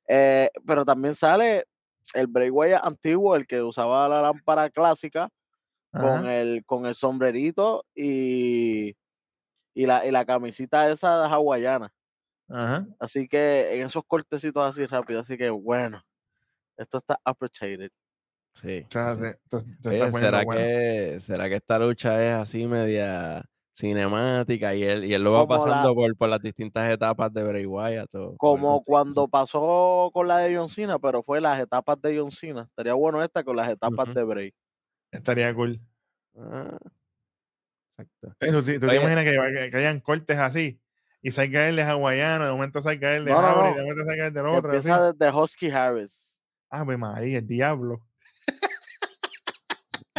Eh, 0.08 0.49
pero 0.67 0.86
también 0.86 1.15
sale 1.15 1.65
el 2.13 2.27
Bray 2.27 2.49
Wyatt 2.49 2.85
antiguo, 2.85 3.35
el 3.35 3.47
que 3.47 3.61
usaba 3.61 4.07
la 4.09 4.21
lámpara 4.21 4.69
clásica 4.69 5.29
con 5.91 6.25
el, 6.25 6.63
con 6.65 6.85
el 6.85 6.95
sombrerito 6.95 7.85
y, 7.93 8.95
y, 9.73 9.85
la, 9.85 10.05
y 10.05 10.11
la 10.11 10.25
camisita 10.25 10.89
esa 10.89 11.21
de 11.21 11.27
hawaiana. 11.27 11.91
Ajá. 12.49 12.85
Así 12.99 13.27
que 13.27 13.75
en 13.75 13.85
esos 13.87 14.03
cortecitos 14.05 14.67
así 14.67 14.85
rápido. 14.85 15.21
Así 15.21 15.37
que 15.37 15.49
bueno, 15.49 16.01
esto 16.77 16.97
está 16.97 17.19
appreciated. 17.23 17.91
Sí. 18.53 18.85
O 18.87 18.91
sea, 18.91 19.37
Oye, 19.85 20.11
¿será, 20.11 20.43
bueno. 20.43 20.61
que, 20.61 21.17
¿será 21.19 21.49
que 21.49 21.55
esta 21.55 21.79
lucha 21.79 22.23
es 22.23 22.33
así 22.35 22.67
media 22.67 23.45
cinemática 23.73 24.75
y 24.75 24.84
él, 24.84 25.05
y 25.05 25.13
él 25.13 25.23
lo 25.23 25.31
va 25.31 25.41
Como 25.47 25.53
la- 25.53 25.63
pasando 25.71 25.95
por, 25.95 26.15
por 26.17 26.29
las 26.29 26.41
distintas 26.41 26.89
etapas 26.91 27.34
de 27.34 27.43
Bray 27.43 27.65
Wyatt? 27.65 28.13
o- 28.15 28.17
algo 28.19 28.38
Como 28.38 28.81
cuando 28.84 29.27
pasó 29.27 30.10
con 30.13 30.27
la 30.27 30.39
de 30.39 30.55
John 30.57 30.69
Cena, 30.69 30.99
pero 30.99 31.23
fue 31.23 31.39
las 31.41 31.60
etapas 31.60 32.01
de 32.01 32.17
John 32.19 32.31
Cena. 32.31 32.63
Estaría 32.69 32.93
bueno 32.93 33.21
esta 33.23 33.43
con 33.43 33.55
las 33.55 33.69
etapas 33.69 34.13
de 34.13 34.23
Bray. 34.23 34.53
Estaría 35.12 35.53
cool. 35.53 35.79
Ah, 36.38 36.77
exacto. 37.89 38.34
Eso, 38.39 38.63
sí, 38.63 38.79
¿Tú 38.79 38.88
te 38.88 38.95
imaginas 38.95 39.23
que, 39.23 39.31
que- 39.31 39.71
que 39.71 39.77
hayan 39.77 39.99
cortes 39.99 40.38
así? 40.38 40.79
Y 41.21 41.31
salga 41.31 41.67
él 41.69 41.75
de 41.75 41.84
hawaiano, 41.84 42.45
de 42.45 42.51
momento 42.51 42.81
salga 42.81 43.15
él 43.15 43.25
de 43.25 43.31
No, 43.31 43.41
no, 43.41 43.47
Jauri, 43.47 43.69
no. 43.69 43.75
de 43.75 43.81
momento 43.84 44.03
salga 44.05 44.25
él 44.27 44.34
del 44.34 44.45
otro. 44.47 44.71
así. 44.71 44.77
Empieza 44.89 45.13
desde 45.13 45.38
Husky 45.38 45.69
Harris. 45.69 46.36
Ave 46.69 46.97
María, 46.97 47.38
el 47.39 47.47
diablo. 47.47 48.01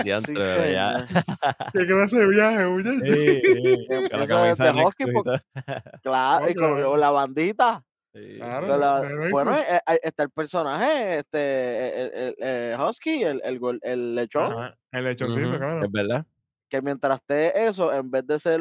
Diantre, 0.03 0.35
Sí, 0.41 0.73
ya. 0.73 1.07
¿Qué 1.73 1.87
clase 1.87 2.19
de 2.19 2.27
viaje? 2.29 2.83
Sí, 2.83 3.41
sí, 3.43 4.09
con 4.11 4.21
la 4.21 4.27
camisa 4.27 4.65
de 4.65 4.71
Husky 4.85 5.05
Nexus 5.05 5.09
y 5.09 5.13
porque- 5.13 5.31
todo. 5.65 6.01
Claro, 6.03 6.49
y 6.51 6.55
con, 6.55 7.01
la 7.01 7.11
bandita. 7.11 7.85
Claro. 8.13 8.69
con 8.69 8.81
la- 8.81 9.03
bueno, 9.31 9.57
eh, 9.59 9.81
eh, 9.89 10.01
está 10.03 10.23
el 10.25 10.31
personaje, 10.31 11.19
este, 11.19 12.03
el, 12.03 12.35
el- 12.39 12.45
el 12.47 12.81
Husky, 12.81 13.23
el, 13.25 13.41
el, 13.83 14.15
lechón, 14.15 14.53
Ajá, 14.53 14.77
el 14.93 15.05
lechoncito. 15.05 15.55
Es 15.55 15.91
verdad. 15.93 16.27
que 16.69 16.83
mientras 16.83 17.19
esté 17.21 17.67
eso, 17.67 17.93
en 17.93 18.11
vez 18.11 18.27
de 18.27 18.39
ser 18.39 18.61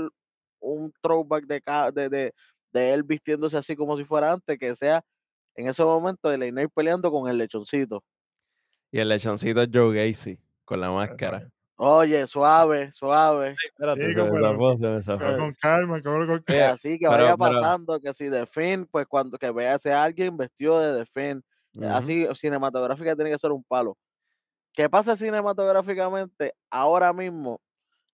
un 0.60 0.94
throwback 1.02 1.46
de, 1.48 1.62
de, 1.94 2.10
de, 2.10 2.34
de 2.72 2.94
él 2.94 3.04
vistiéndose 3.04 3.58
así 3.58 3.76
como 3.76 3.98
si 3.98 4.06
fuera 4.06 4.32
antes, 4.32 4.58
que 4.58 4.74
sea 4.76 5.02
en 5.56 5.68
ese 5.68 5.84
momento 5.84 6.32
el 6.32 6.50
Knight 6.52 6.72
peleando 6.74 7.12
con 7.12 7.28
el 7.30 7.38
lechoncito. 7.38 8.04
Y 8.90 9.00
el 9.00 9.10
lechoncito 9.10 9.62
es 9.62 9.70
Joe 9.74 10.08
Gacy 10.08 10.38
con 10.72 10.80
la 10.80 10.90
máscara. 10.90 11.50
Oye, 11.76 12.26
suave, 12.28 12.92
suave. 12.94 13.56
Espérate, 13.66 14.06
Sí, 14.08 14.14
se 14.14 14.24
me 14.24 14.32
pero- 14.32 14.52
zafó, 14.52 14.76
se 14.78 14.88
me 14.88 15.04
zafó. 15.04 15.20
Cabrón, 15.20 15.40
con 15.40 15.54
calma, 15.56 16.02
cabrón, 16.02 16.28
con 16.28 16.44
Que 16.44 16.60
calma. 16.60 16.70
así 16.76 16.90
que 16.98 17.08
pero- 17.10 17.24
vaya 17.24 17.36
pero- 17.38 17.38
pasando, 17.62 18.00
que 18.00 18.14
si 18.14 18.26
de 18.30 18.46
Finn, 18.46 18.88
pues 18.90 19.06
cuando 19.08 19.38
que 19.38 19.52
vea 19.52 19.78
a 19.84 20.04
alguien 20.04 20.38
vestido 20.38 20.80
de 20.80 21.04
The 21.04 21.06
Finn, 21.08 21.44
Ujú. 21.76 21.88
así 21.90 22.26
cinematográfica 22.36 23.16
tiene 23.16 23.32
que 23.32 23.38
ser 23.40 23.52
un 23.52 23.64
palo. 23.66 23.98
¿Qué 24.74 24.90
pasa 24.90 25.18
cinematográficamente? 25.18 26.54
Ahora 26.70 27.12
mismo 27.12 27.60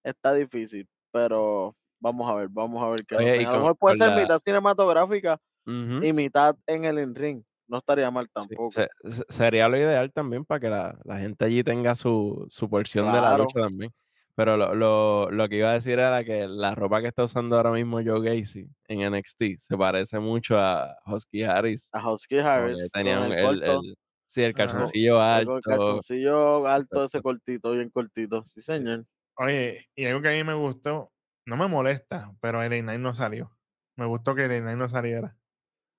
está 0.03 0.33
difícil, 0.33 0.87
pero 1.11 1.75
vamos 1.99 2.27
a 2.29 2.33
ver, 2.33 2.47
vamos 2.49 2.81
a 2.83 2.89
ver 2.89 3.05
qué 3.05 3.15
Oye. 3.17 3.45
A 3.45 3.51
lo 3.51 3.57
mejor 3.59 3.77
puede 3.77 3.97
ser 3.97 4.09
la- 4.09 4.15
mitad 4.15 4.39
cinematográfica 4.39 5.39
Ujú. 5.67 6.03
y 6.03 6.13
mitad 6.13 6.55
en 6.65 6.85
el 6.85 6.97
in-ring. 6.99 7.43
No 7.67 7.77
estaría 7.79 8.09
mal 8.11 8.29
tampoco. 8.29 8.71
se- 8.71 8.89
se- 9.09 9.25
sería 9.27 9.67
lo 9.67 9.77
ideal 9.77 10.11
también 10.13 10.45
para 10.45 10.59
que 10.59 10.69
la, 10.69 10.97
la 11.03 11.19
gente 11.19 11.45
allí 11.45 11.63
tenga 11.63 11.95
su, 11.95 12.45
su 12.49 12.69
porción 12.69 13.11
de 13.11 13.21
la 13.21 13.37
lucha 13.37 13.59
también. 13.59 13.91
Pero 14.35 14.55
lo, 14.55 14.75
lo, 14.75 15.31
lo 15.31 15.49
que 15.49 15.57
iba 15.57 15.71
a 15.71 15.73
decir 15.73 15.93
era 15.99 16.23
que 16.23 16.47
la 16.47 16.75
ropa 16.75 17.01
que 17.01 17.07
está 17.07 17.23
usando 17.23 17.57
ahora 17.57 17.71
mismo 17.71 17.99
Joe 18.05 18.21
Gacy 18.21 18.69
en 18.87 19.01
NXT 19.01 19.57
se 19.57 19.75
parece 19.75 20.19
mucho 20.19 20.59
a 20.59 20.95
Husky 21.07 21.43
Harris. 21.43 21.89
A 21.91 22.07
Husky 22.11 22.37
Harris 22.37 22.91
tenía 22.91 23.25
el 23.25 23.31
el, 23.33 23.63
el- 23.63 23.97
sí, 24.27 24.43
el 24.43 24.51
Ajá. 24.51 24.67
calzoncillo 24.67 25.15
el 25.15 25.21
alto. 25.21 25.59
calzoncillo 25.63 26.67
alto, 26.67 27.03
ese 27.05 27.21
cortito, 27.21 27.71
bien 27.71 27.89
cortito. 27.89 28.45
Sí, 28.45 28.61
señor. 28.61 29.05
Oye, 29.37 29.87
y 29.95 30.05
algo 30.05 30.21
que 30.21 30.29
a 30.29 30.31
mí 30.33 30.43
me 30.43 30.53
gustó, 30.53 31.11
no 31.45 31.57
me 31.57 31.67
molesta, 31.67 32.31
pero 32.39 32.61
el 32.61 32.69
Knight 32.83 32.99
no 33.01 33.13
salió. 33.13 33.51
Me 33.95 34.05
gustó 34.05 34.35
que 34.35 34.45
el 34.45 34.61
Knight 34.61 34.77
no 34.77 34.87
saliera. 34.87 35.35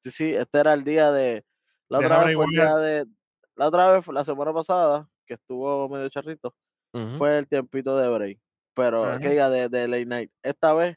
Sí, 0.00 0.12
sí, 0.12 0.35
este 0.35 0.61
era 0.61 0.74
el 0.74 0.85
día 0.85 1.11
de. 1.11 1.44
La 1.88 1.98
otra 2.01 2.24
vez 2.24 2.35
fue 2.35 2.44
el 2.44 2.51
Wyatt. 2.51 2.51
día 2.51 2.77
de. 2.77 3.07
La 3.57 3.66
otra 3.68 3.92
vez, 3.92 4.05
fue 4.05 4.14
la 4.14 4.24
semana 4.24 4.53
pasada, 4.53 5.09
que 5.27 5.35
estuvo 5.35 5.88
medio 5.88 6.09
charrito, 6.09 6.55
fue 7.16 7.38
el 7.38 7.48
tiempito 7.48 7.96
de 7.96 8.09
Bray. 8.09 8.40
Pero, 8.74 9.05
Ajá. 9.05 9.18
que 9.18 9.31
diga, 9.31 9.51
de, 9.51 9.68
de 9.68 9.88
Late 9.88 10.07
Night. 10.07 10.33
Esta 10.42 10.72
vez 10.74 10.96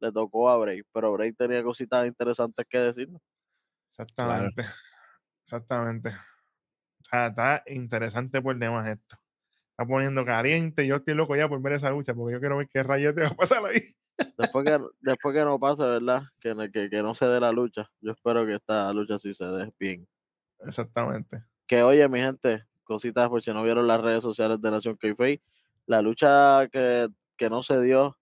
le 0.00 0.12
tocó 0.12 0.50
a 0.50 0.58
Bray, 0.58 0.82
pero 0.92 1.12
Bray 1.12 1.32
tenía 1.32 1.62
cositas 1.62 2.06
interesantes 2.06 2.66
que 2.68 2.78
decirnos. 2.78 3.22
Exactamente. 3.90 4.64
Exactamente. 5.44 6.10
Está, 7.00 7.26
está 7.28 7.62
interesante 7.66 8.42
por 8.42 8.58
demás 8.58 8.86
esto. 8.88 9.16
Está 9.70 9.86
poniendo 9.86 10.24
caliente. 10.24 10.86
Yo 10.86 10.96
estoy 10.96 11.14
loco 11.14 11.34
ya 11.36 11.48
por 11.48 11.60
ver 11.62 11.74
esa 11.74 11.90
lucha 11.90 12.14
porque 12.14 12.34
yo 12.34 12.40
quiero 12.40 12.58
ver 12.58 12.68
qué 12.68 12.82
rayete 12.82 13.22
va 13.22 13.28
a 13.28 13.34
pasar 13.34 13.64
ahí. 13.64 13.80
Después 14.36 14.64
que, 14.64 14.78
después 15.00 15.34
que 15.34 15.44
no 15.44 15.58
pase, 15.58 15.82
¿verdad? 15.84 16.22
Que, 16.40 16.54
que, 16.72 16.90
que 16.90 17.02
no 17.02 17.14
se 17.14 17.26
dé 17.26 17.40
la 17.40 17.52
lucha. 17.52 17.90
Yo 18.00 18.12
espero 18.12 18.44
que 18.46 18.54
esta 18.54 18.92
lucha 18.92 19.18
sí 19.18 19.32
se 19.34 19.44
dé 19.46 19.72
bien. 19.78 20.06
Exactamente. 20.66 21.44
Que 21.66 21.82
oye, 21.82 22.08
mi 22.08 22.20
gente, 22.20 22.64
cositas 22.84 23.28
por 23.28 23.42
si 23.42 23.52
no 23.52 23.62
vieron 23.62 23.86
las 23.86 24.00
redes 24.00 24.22
sociales 24.22 24.60
de 24.60 24.70
Nación 24.70 24.96
k 24.96 25.08
La 25.86 26.02
lucha 26.02 26.68
que, 26.70 27.08
que 27.36 27.50
no 27.50 27.62
se 27.62 27.80
dio 27.80 28.16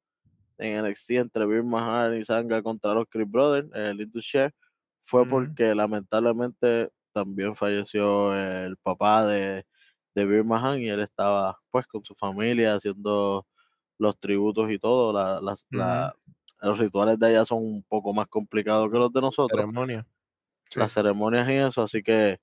en 0.58 0.84
NXT 0.84 1.10
entre 1.12 1.46
Bill 1.46 1.64
Maher 1.64 2.14
y 2.20 2.24
Sanga 2.24 2.62
contra 2.62 2.94
los 2.94 3.06
Chris 3.08 3.28
Brothers, 3.30 3.68
el 3.74 3.96
Little 3.96 4.22
Share, 4.22 4.54
fue 5.02 5.26
porque 5.26 5.74
lamentablemente 5.74 6.90
también 7.12 7.56
falleció 7.56 8.34
el 8.36 8.76
papá 8.78 9.26
de, 9.26 9.66
de 10.14 10.26
Bill 10.26 10.44
Mahan 10.44 10.80
y 10.80 10.88
él 10.88 11.00
estaba 11.00 11.58
pues 11.70 11.86
con 11.86 12.04
su 12.04 12.14
familia 12.14 12.74
haciendo 12.76 13.46
los 13.98 14.18
tributos 14.18 14.70
y 14.70 14.78
todo. 14.78 15.12
La- 15.12 16.14
los 16.62 16.78
rituales 16.78 17.18
de 17.18 17.26
allá 17.26 17.44
son 17.44 17.58
un 17.64 17.82
poco 17.82 18.14
más 18.14 18.28
complicados 18.28 18.90
que 18.90 18.98
los 18.98 19.12
de 19.12 19.20
nosotros 19.20 19.50
Ceremonia. 19.50 20.06
Sí. 20.74 20.80
las 20.80 20.92
ceremonias 20.92 21.48
y 21.50 21.54
eso, 21.54 21.82
así 21.82 22.02
que 22.02 22.38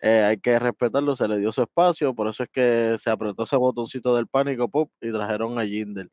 eh, 0.00 0.22
hay 0.24 0.38
que 0.40 0.58
respetarlo, 0.58 1.16
se 1.16 1.28
le 1.28 1.38
dio 1.38 1.52
su 1.52 1.62
espacio, 1.62 2.14
por 2.14 2.28
eso 2.28 2.42
es 2.42 2.48
que 2.50 2.96
se 2.98 3.10
apretó 3.10 3.44
ese 3.44 3.56
botoncito 3.56 4.14
del 4.16 4.26
pánico 4.28 4.68
pop 4.68 4.90
y 5.00 5.12
trajeron 5.12 5.58
a 5.58 5.64
Jinder. 5.66 6.10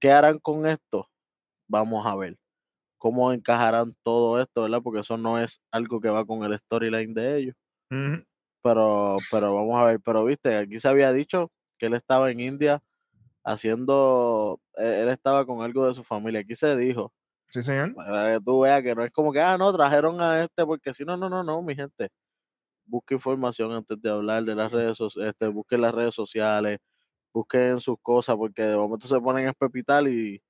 ¿Qué 0.00 0.12
harán 0.12 0.38
con 0.40 0.66
esto? 0.66 1.08
Vamos 1.68 2.06
a 2.06 2.16
ver 2.16 2.38
cómo 2.98 3.32
encajarán 3.32 3.94
todo 4.04 4.40
esto, 4.42 4.62
¿verdad? 4.62 4.82
Porque 4.84 5.00
eso 5.02 5.18
no 5.18 5.38
es 5.40 5.60
algo 5.72 6.00
que 6.00 6.10
va 6.10 6.26
con 6.26 6.44
el 6.44 6.58
storyline 6.58 7.14
de 7.14 7.38
ellos, 7.38 7.56
pero, 8.62 9.18
pero 9.30 9.54
vamos 9.54 9.80
a 9.80 9.84
ver, 9.84 10.00
pero 10.00 10.24
viste, 10.24 10.56
aquí 10.56 10.80
se 10.80 10.88
había 10.88 11.12
dicho 11.12 11.50
que 11.78 11.86
él 11.86 11.94
estaba 11.94 12.30
en 12.30 12.40
India 12.40 12.80
haciendo, 13.44 14.60
eh, 14.78 15.00
él 15.04 15.08
estaba 15.10 15.46
con 15.46 15.62
algo 15.62 15.86
de 15.88 15.94
su 15.94 16.04
familia, 16.04 16.40
aquí 16.42 16.54
se 16.56 16.76
dijo, 16.76 17.12
Sí, 17.50 17.62
señor. 17.62 17.94
para 17.94 18.34
que 18.34 18.40
tú 18.44 18.60
veas 18.60 18.82
que 18.82 18.94
no 18.94 19.04
es 19.04 19.10
como 19.10 19.32
que, 19.32 19.40
ah, 19.40 19.56
no, 19.58 19.72
trajeron 19.72 20.20
a 20.20 20.42
este 20.42 20.66
porque 20.66 20.92
si 20.92 21.04
no, 21.04 21.16
no, 21.16 21.28
no, 21.28 21.42
no, 21.42 21.62
mi 21.62 21.74
gente. 21.74 22.10
Busque 22.86 23.14
información 23.14 23.72
antes 23.72 24.00
de 24.00 24.10
hablar 24.10 24.44
de 24.44 24.54
las 24.54 24.72
redes 24.72 24.96
sociales, 24.96 25.30
este, 25.30 25.48
busquen 25.48 25.82
las 25.82 25.94
redes 25.94 26.14
sociales, 26.14 26.78
busquen 27.32 27.80
sus 27.80 27.96
cosas, 28.02 28.36
porque 28.36 28.62
de 28.62 28.76
momento 28.76 29.06
se 29.06 29.20
ponen 29.20 29.46
a 29.46 29.50
espepitar 29.50 30.06
y, 30.08 30.42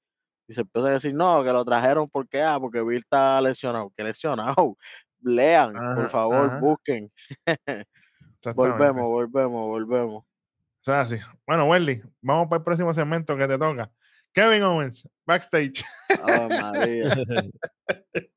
y 0.49 0.55
se 0.55 0.63
empiezan 0.63 0.91
a 0.91 0.95
decir, 0.95 1.15
no, 1.15 1.45
que 1.45 1.53
lo 1.53 1.65
trajeron 1.65 2.09
porque, 2.09 2.43
ah, 2.43 2.59
porque 2.61 2.83
Bill 2.83 2.99
está 2.99 3.41
lesionado, 3.41 3.93
que 3.97 4.03
lesionado. 4.05 4.77
Lean, 5.21 5.73
por 5.97 6.09
favor, 6.11 6.47
ajá. 6.47 6.59
busquen. 6.61 7.13
Volvemos, 8.55 9.03
volvemos, 9.03 9.67
volvemos. 9.67 10.25
Así. 10.87 11.17
Bueno, 11.45 11.67
Welly, 11.67 12.01
vamos 12.23 12.49
para 12.49 12.59
el 12.59 12.65
próximo 12.65 12.95
segmento 12.95 13.37
que 13.37 13.49
te 13.49 13.59
toca. 13.59 13.91
Kevin 14.35 14.63
Owens, 14.63 15.09
backstage. 15.27 15.85
Ave 16.23 16.49
María. 16.61 17.15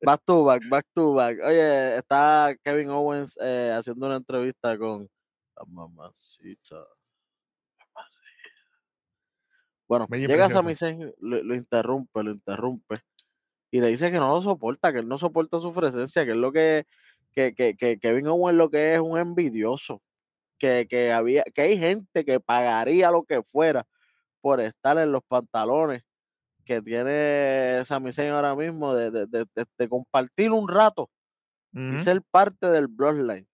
Back 0.04 0.22
to 0.26 0.46
back, 0.46 0.62
back 0.70 0.86
to 0.96 1.14
back. 1.14 1.38
Oye, 1.44 1.98
está 1.98 2.56
Kevin 2.64 2.90
Owens 2.90 3.38
eh, 3.42 3.72
haciendo 3.76 4.08
una 4.08 4.16
entrevista 4.16 4.78
con 4.78 5.08
la 5.56 5.66
mamacita. 5.68 6.88
Bueno, 9.88 10.08
Bella 10.10 10.28
llega. 10.28 10.50
Sami 10.50 10.74
Zayn, 10.74 11.14
lo, 11.20 11.44
lo 11.44 11.56
interrumpe, 11.56 12.24
lo 12.24 12.32
interrumpe. 12.32 12.96
Y 13.72 13.82
le 13.82 13.88
dice 13.88 14.10
que 14.10 14.18
no 14.18 14.28
lo 14.34 14.42
soporta, 14.42 14.92
que 14.92 15.00
él 15.00 15.08
no 15.08 15.18
soporta 15.18 15.60
su 15.60 15.74
presencia, 15.74 16.26
que 16.26 16.32
es 16.32 16.38
lo 16.38 16.52
que, 16.52 16.86
que, 17.32 17.54
que, 17.54 17.76
que 17.76 18.00
Kevin 18.00 18.28
Owens 18.28 18.58
lo 18.58 18.70
que 18.70 18.96
es 18.96 19.00
un 19.00 19.18
envidioso. 19.18 20.02
Que, 20.58 20.88
que, 20.90 21.12
había, 21.12 21.44
que 21.44 21.62
hay 21.62 21.78
gente 21.78 22.24
que 22.24 22.40
pagaría 22.40 23.12
lo 23.12 23.24
que 23.24 23.44
fuera 23.44 23.86
por 24.42 24.60
estar 24.60 24.98
en 24.98 25.12
los 25.12 25.22
pantalones 25.28 26.04
que 26.66 26.82
tiene 26.82 27.84
Sami 27.86 28.12
Zayn 28.14 28.32
ahora 28.32 28.56
mismo 28.56 28.94
de, 28.94 29.10
de, 29.12 29.26
de- 29.28 29.46
de- 29.78 29.90
compartir 29.90 30.52
un 30.52 30.68
rato 30.68 31.10
y 31.96 31.98
ser 32.00 32.22
parte 32.32 32.70
del 32.70 32.88
Bloodline. 32.88 33.48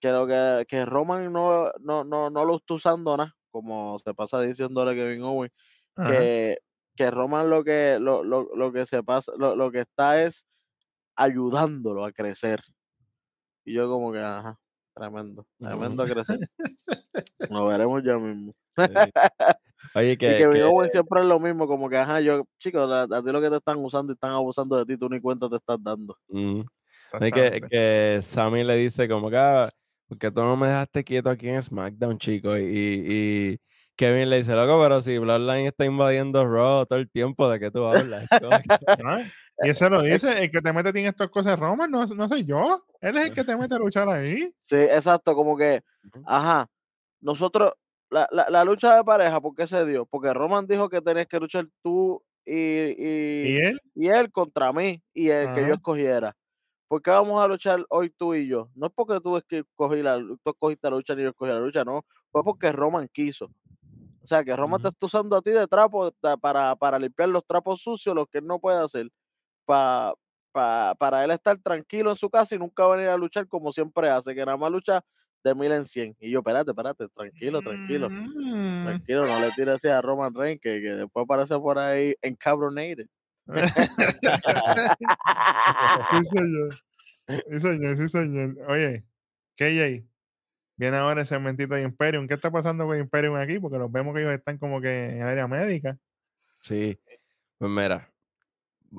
Que 0.00 0.10
lo 0.10 0.26
que, 0.26 0.64
que 0.68 0.84
Roman 0.84 1.32
no, 1.32 1.70
no, 1.80 2.04
no, 2.04 2.28
no 2.30 2.44
lo 2.44 2.56
está 2.56 2.74
usando 2.74 3.16
nada, 3.16 3.34
como 3.50 3.98
se 4.04 4.12
pasa 4.14 4.40
diciéndole 4.42 4.94
Kevin 4.94 5.22
Owens, 5.22 5.52
Ajá. 5.96 6.10
que, 6.10 6.58
que 6.96 7.10
Roman 7.10 7.48
lo 7.48 7.64
que, 7.64 7.98
lo, 7.98 8.22
lo, 8.22 8.54
lo 8.54 8.72
que 8.72 8.84
se 8.86 9.02
pasa, 9.02 9.32
lo, 9.38 9.56
lo 9.56 9.70
que 9.72 9.80
está 9.80 10.22
es 10.22 10.46
ayudándolo 11.16 12.04
a 12.04 12.12
crecer. 12.12 12.60
Y 13.64 13.72
yo 13.74 13.88
como 13.88 14.12
que, 14.12 14.18
ajá, 14.20 14.58
tremendo, 14.94 15.46
tremendo 15.58 16.02
a 16.02 16.06
crecer. 16.06 16.38
Lo 17.50 17.66
veremos 17.66 18.02
ya 18.04 18.18
mismo. 18.18 18.52
Sí. 18.76 18.84
Oye, 19.94 20.12
y 20.12 20.16
que, 20.16 20.36
Kevin 20.36 20.62
que- 20.62 20.62
Owens 20.64 20.92
siempre 20.92 21.20
es 21.20 21.26
lo 21.26 21.38
mismo, 21.40 21.66
como 21.66 21.88
que, 21.88 21.98
ajá, 21.98 22.20
yo, 22.20 22.44
chicos, 22.58 22.90
a, 22.90 23.02
a 23.02 23.22
ti 23.22 23.30
lo 23.30 23.40
que 23.40 23.50
te 23.50 23.56
están 23.56 23.78
usando 23.78 24.12
y 24.12 24.14
están 24.14 24.32
abusando 24.32 24.76
de 24.76 24.86
ti, 24.86 24.98
tú 24.98 25.08
ni 25.08 25.20
cuenta 25.20 25.48
te 25.48 25.56
estás 25.56 25.78
dando. 25.82 26.16
mm, 26.28 26.60
que, 27.20 27.60
que 27.70 28.18
Sammy 28.22 28.64
le 28.64 28.76
dice 28.76 29.08
como 29.08 29.30
que, 29.30 29.36
ah, 29.36 29.68
porque 30.08 30.30
tú 30.30 30.40
no 30.40 30.56
me 30.56 30.68
dejaste 30.68 31.04
quieto 31.04 31.30
aquí 31.30 31.48
en 31.48 31.62
SmackDown, 31.62 32.18
chico. 32.18 32.56
Y, 32.56 32.62
y 32.64 33.58
Kevin 33.96 34.30
le 34.30 34.38
dice, 34.38 34.54
loco, 34.54 34.80
pero 34.82 35.00
si 35.00 35.18
Bloodline 35.18 35.66
está 35.66 35.84
invadiendo 35.84 36.44
Raw 36.44 36.86
todo 36.86 36.98
el 36.98 37.10
tiempo, 37.10 37.48
¿de 37.48 37.60
qué 37.60 37.70
tú 37.70 37.84
hablas? 37.86 38.26
Que- 38.30 38.46
¿no? 39.02 39.18
Y 39.62 39.68
eso 39.70 39.88
lo 39.88 40.02
dice, 40.02 40.42
el 40.44 40.50
que 40.50 40.60
te 40.60 40.72
mete 40.72 40.88
en 40.88 41.06
estas 41.06 41.30
cosas 41.30 41.58
Roman, 41.58 41.88
no, 41.90 42.04
no 42.06 42.28
soy 42.28 42.44
yo. 42.44 42.84
Él 43.00 43.16
es 43.16 43.26
el 43.26 43.32
que 43.34 43.44
te 43.44 43.56
mete 43.56 43.76
a 43.76 43.78
luchar 43.78 44.08
ahí. 44.08 44.52
Sí, 44.60 44.76
exacto, 44.76 45.34
como 45.34 45.56
que, 45.56 45.80
ajá, 46.26 46.66
nosotros, 47.20 47.72
la, 48.14 48.28
la, 48.32 48.46
la 48.50 48.64
lucha 48.64 48.96
de 48.96 49.04
pareja, 49.04 49.40
¿por 49.40 49.54
qué 49.54 49.66
se 49.66 49.84
dio? 49.86 50.06
Porque 50.06 50.32
Roman 50.34 50.66
dijo 50.66 50.88
que 50.88 51.00
tenías 51.02 51.26
que 51.26 51.40
luchar 51.40 51.66
tú 51.82 52.22
y, 52.46 52.54
y, 52.58 53.50
Y 53.50 53.56
él, 53.58 53.78
y 53.94 54.08
él 54.08 54.30
contra 54.32 54.72
mí 54.72 55.02
y 55.14 55.30
el 55.30 55.50
que 55.50 55.64
yo 55.66 55.74
escogiera. 55.74 56.34
¿Por 56.88 57.02
qué 57.02 57.10
vamos 57.12 57.42
a 57.42 57.48
luchar 57.48 57.84
hoy 57.90 58.10
tú 58.10 58.34
y 58.34 58.48
yo? 58.48 58.70
No 58.74 58.86
es 58.88 58.92
porque 58.94 59.20
tú, 59.20 59.36
escogí 59.38 60.02
la, 60.02 60.18
lu- 60.18 60.38
tú 60.44 60.50
escogiste 60.52 60.90
la 60.90 60.96
lucha 60.96 61.14
ni 61.16 61.22
yo 61.24 61.30
escogí 61.30 61.52
la 61.52 61.60
lucha, 61.60 61.84
no. 61.84 62.04
Fue 62.32 62.44
porque 62.44 62.72
Roman 62.72 63.08
quiso. 63.12 63.52
O 64.22 64.26
sea, 64.26 64.42
que 64.44 64.56
Roman 64.56 64.80
te 64.80 64.88
está 64.88 65.06
usando 65.06 65.36
a 65.36 65.42
ti 65.42 65.50
de 65.50 65.66
trapo 65.66 66.10
para, 66.40 66.74
para 66.76 66.98
limpiar 66.98 67.28
los 67.28 67.44
trapos 67.46 67.82
sucios, 67.82 68.14
lo 68.14 68.26
que 68.26 68.38
él 68.38 68.46
no 68.46 68.58
puede 68.58 68.82
hacer. 68.82 69.08
Pa, 69.66 70.14
pa- 70.52 70.94
para 70.98 71.24
él 71.24 71.30
estar 71.32 71.58
tranquilo 71.62 72.10
en 72.10 72.16
su 72.16 72.30
casa 72.30 72.54
y 72.56 72.58
nunca 72.58 72.86
venir 72.88 73.08
a 73.08 73.16
luchar 73.18 73.48
como 73.48 73.72
siempre 73.72 74.10
hace, 74.10 74.34
que 74.34 74.44
nada 74.46 74.56
más 74.58 74.70
lucha 74.72 75.02
de 75.44 75.54
mil 75.54 75.70
en 75.70 75.84
cien. 75.84 76.16
Y 76.18 76.30
yo, 76.30 76.38
espérate, 76.40 76.70
espérate, 76.70 77.08
tranquilo, 77.08 77.60
tranquilo. 77.60 78.08
Mm. 78.10 78.84
Tranquilo, 78.86 79.26
no 79.26 79.40
le 79.40 79.50
tires 79.52 79.74
así 79.74 79.88
a 79.88 80.00
Roman 80.00 80.34
Reigns, 80.34 80.60
que, 80.60 80.80
que 80.80 80.90
después 80.94 81.24
aparece 81.24 81.56
por 81.58 81.78
ahí 81.78 82.14
encabronated. 82.22 83.06
sí, 86.10 86.24
señor. 86.24 86.80
Sí, 87.28 87.60
señor, 87.60 87.96
sí, 87.98 88.08
señor. 88.08 88.56
Oye, 88.68 89.04
KJ, 89.56 90.04
viene 90.76 90.96
ahora 90.96 91.22
ese 91.22 91.34
segmentito 91.34 91.74
de 91.74 91.82
Imperium. 91.82 92.26
¿Qué 92.26 92.34
está 92.34 92.50
pasando 92.50 92.86
con 92.86 92.98
Imperium 92.98 93.36
aquí? 93.36 93.58
Porque 93.58 93.78
los 93.78 93.92
vemos 93.92 94.14
que 94.14 94.22
ellos 94.22 94.32
están 94.32 94.58
como 94.58 94.80
que 94.80 95.10
en 95.10 95.20
el 95.20 95.28
área 95.28 95.46
médica. 95.46 95.98
Sí, 96.60 96.98
pues 97.58 97.70
mira, 97.70 98.10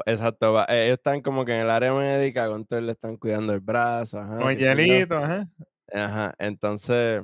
exacto, 0.06 0.64
ellos 0.70 0.98
están 0.98 1.22
como 1.22 1.43
que 1.43 1.54
en 1.56 1.62
el 1.62 1.70
área 1.72 1.91
médica, 1.93 2.48
con 2.48 2.66
todo 2.66 2.80
le 2.82 2.91
están 2.91 3.18
cuidando 3.18 3.54
el 3.54 3.60
brazo, 3.60 4.20
ajá, 4.20 4.38
Con 4.38 4.52
el 4.52 4.58
hielito, 4.60 5.16
ajá. 5.18 5.48
Ajá, 5.94 6.34
entonces, 6.40 7.24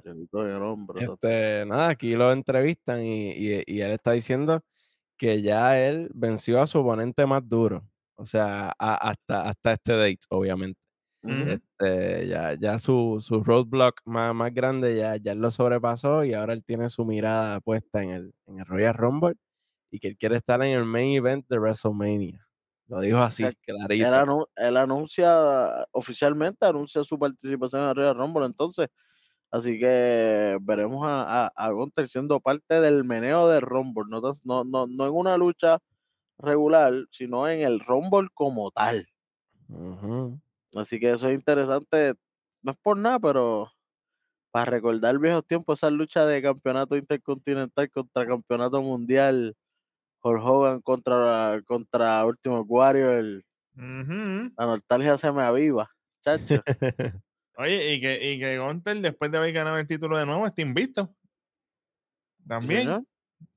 este, 0.96 1.66
nada, 1.66 1.90
aquí 1.90 2.16
lo 2.16 2.32
entrevistan 2.34 3.02
y, 3.04 3.32
y- 3.32 3.64
y 3.68 3.82
él 3.82 3.92
está 3.92 4.12
diciendo 4.14 4.64
que 5.18 5.42
ya 5.44 5.80
él 5.82 6.10
venció 6.16 6.62
a 6.62 6.68
su 6.68 6.80
oponente 6.80 7.26
más 7.28 7.48
duro, 7.48 7.88
o 8.18 8.26
sea, 8.26 8.70
a- 8.80 8.96
hasta, 9.12 9.50
hasta 9.50 9.74
este 9.74 9.94
date, 9.98 10.20
obviamente. 10.30 10.80
Este, 11.40 12.28
ya, 12.28 12.56
ya 12.56 12.80
su, 12.80 13.18
su 13.22 13.44
roadblock 13.44 14.02
más, 14.06 14.36
más 14.36 14.54
grande 14.54 14.96
ya, 14.98 15.18
ya 15.18 15.34
él 15.34 15.40
lo 15.40 15.52
sobrepasó 15.52 16.26
y 16.26 16.34
ahora 16.36 16.54
él 16.54 16.64
tiene 16.66 16.90
su 16.90 17.06
mirada 17.06 17.62
puesta 17.62 18.04
en 18.04 18.12
el, 18.12 18.34
en 18.48 18.60
el 18.60 18.66
Royal 18.68 18.94
Rumble 18.96 19.36
y 19.92 20.00
que 20.00 20.10
él 20.10 20.18
quiere 20.18 20.38
estar 20.38 20.62
en 20.64 20.72
el 20.78 20.86
main 20.86 21.14
event 21.18 21.46
de 21.50 21.60
WrestleMania. 21.60 22.48
Lo 22.92 23.02
dijo 23.02 23.18
así, 23.20 23.50
sea, 23.50 23.52
clarito. 23.66 24.06
Él, 24.08 24.14
anu- 24.14 24.48
él 24.56 24.78
anuncia, 24.78 25.86
oficialmente 25.92 26.66
anuncia 26.66 27.04
su 27.04 27.18
participación 27.20 27.84
en 27.84 27.90
el 27.90 27.96
Royal 27.96 28.16
Rumble, 28.16 28.46
entonces. 28.46 28.88
Así 29.52 29.80
que 29.80 30.58
veremos 30.62 31.08
a, 31.08 31.48
a, 31.48 31.54
a 31.56 31.72
Gunther 31.72 32.08
siendo 32.10 32.40
parte 32.42 32.82
del 32.82 33.04
meneo 33.06 33.50
del 33.50 33.62
Rumble, 33.64 34.06
no, 34.10 34.22
no, 34.46 34.64
no, 34.66 34.88
no 34.88 35.08
en 35.08 35.14
una 35.14 35.38
lucha 35.38 35.80
regular, 36.40 36.94
sino 37.12 37.48
en 37.50 37.62
el 37.62 37.80
Rumble 37.82 38.30
como 38.36 38.72
tal. 38.72 39.08
Así 40.76 41.00
que 41.00 41.12
eso 41.12 41.28
es 41.30 41.36
interesante, 41.36 42.14
no 42.62 42.72
es 42.72 42.78
por 42.82 42.98
nada, 42.98 43.20
pero 43.20 43.70
para 44.52 44.66
recordar 44.72 45.20
viejos 45.20 45.46
tiempos, 45.48 45.80
esa 45.80 45.92
lucha 45.92 46.26
de 46.26 46.42
campeonato 46.42 46.98
intercontinental 46.98 47.90
contra 47.92 48.28
campeonato 48.28 48.82
mundial, 48.84 49.56
Hulk 50.24 50.42
Hogan 50.44 50.82
contra, 50.82 51.62
contra 51.66 52.26
Ultimate 52.26 52.66
Warrior, 52.68 53.44
Ujú. 53.76 54.52
la 54.58 54.66
nostalgia 54.66 55.18
se 55.18 55.32
me 55.32 55.42
aviva, 55.42 55.90
chacho. 56.24 56.62
Oye, 57.58 57.94
y 57.94 58.02
que, 58.02 58.32
y 58.32 58.40
que 58.40 58.58
Gunther, 58.60 59.02
después 59.02 59.32
de 59.32 59.38
haber 59.38 59.54
ganado 59.54 59.78
el 59.78 59.88
título 59.88 60.18
de 60.18 60.26
nuevo, 60.26 60.46
está 60.48 60.62
invicto. 60.62 61.14
Sí, 62.40 62.48
También. 62.48 62.82
señor. 62.82 63.04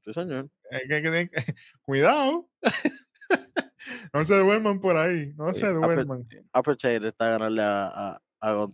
Sí, 0.04 0.12
señor. 0.14 0.48
Hay 0.70 0.88
que- 0.88 1.02
que- 1.02 1.30
que- 1.30 1.54
cuidado. 1.82 2.48
no 4.12 4.24
se 4.24 4.38
duerman 4.38 4.80
por 4.80 4.96
ahí. 4.96 5.32
No 5.36 5.52
Sí, 5.54 5.60
se 5.60 5.68
duerman. 5.68 6.26
Appreciate 6.52 7.06
está 7.08 7.30
ganarle 7.30 7.62
a, 7.62 8.18
a, 8.40 8.66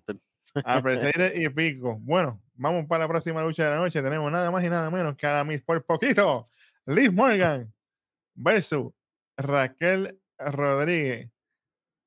a 0.64 0.80
Mercedes 0.80 1.32
y 1.36 1.48
pico. 1.50 1.98
Bueno, 2.00 2.40
vamos 2.54 2.86
para 2.86 3.04
la 3.04 3.08
próxima 3.08 3.42
lucha 3.42 3.64
de 3.64 3.70
la 3.70 3.76
noche. 3.78 4.02
Tenemos 4.02 4.30
nada 4.32 4.50
más 4.50 4.64
y 4.64 4.68
nada 4.68 4.90
menos 4.90 5.16
que 5.16 5.26
a 5.26 5.34
la 5.34 5.44
Miss 5.44 5.62
por 5.62 5.84
poquito. 5.84 6.46
Liz 6.86 7.12
Morgan 7.12 7.72
versus 8.40 8.92
Raquel 9.36 10.18
Rodríguez. 10.38 11.30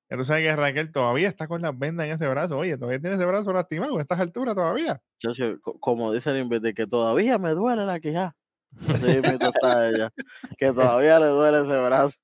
Ya 0.10 0.18
tú 0.18 0.26
sabes 0.26 0.44
que 0.44 0.56
Raquel 0.56 0.92
todavía 0.92 1.28
está 1.30 1.48
con 1.48 1.62
las 1.62 1.78
vendas 1.78 2.06
en 2.06 2.12
ese 2.14 2.28
brazo. 2.28 2.58
Oye, 2.58 2.78
todavía 2.78 3.00
tiene 3.00 3.16
ese 3.16 3.26
brazo 3.26 3.52
lastimado 3.54 3.98
a 3.98 4.02
estas 4.02 4.20
alturas 4.20 4.54
todavía. 4.56 5.02
Chacho, 5.20 5.60
co- 5.62 5.80
como 5.80 6.12
dice 6.14 6.30
el 6.32 6.38
invite, 6.44 6.74
que 6.74 6.86
todavía 6.86 7.38
me 7.38 7.52
duele 7.52 7.86
la 7.86 8.00
quijada. 8.00 8.36
Mismito 8.72 9.52
está 9.56 9.90
ella. 9.90 10.10
Que 10.58 10.68
todavía 10.68 11.20
le 11.20 11.28
duele 11.28 11.62
ese 11.62 11.80
brazo. 11.80 12.18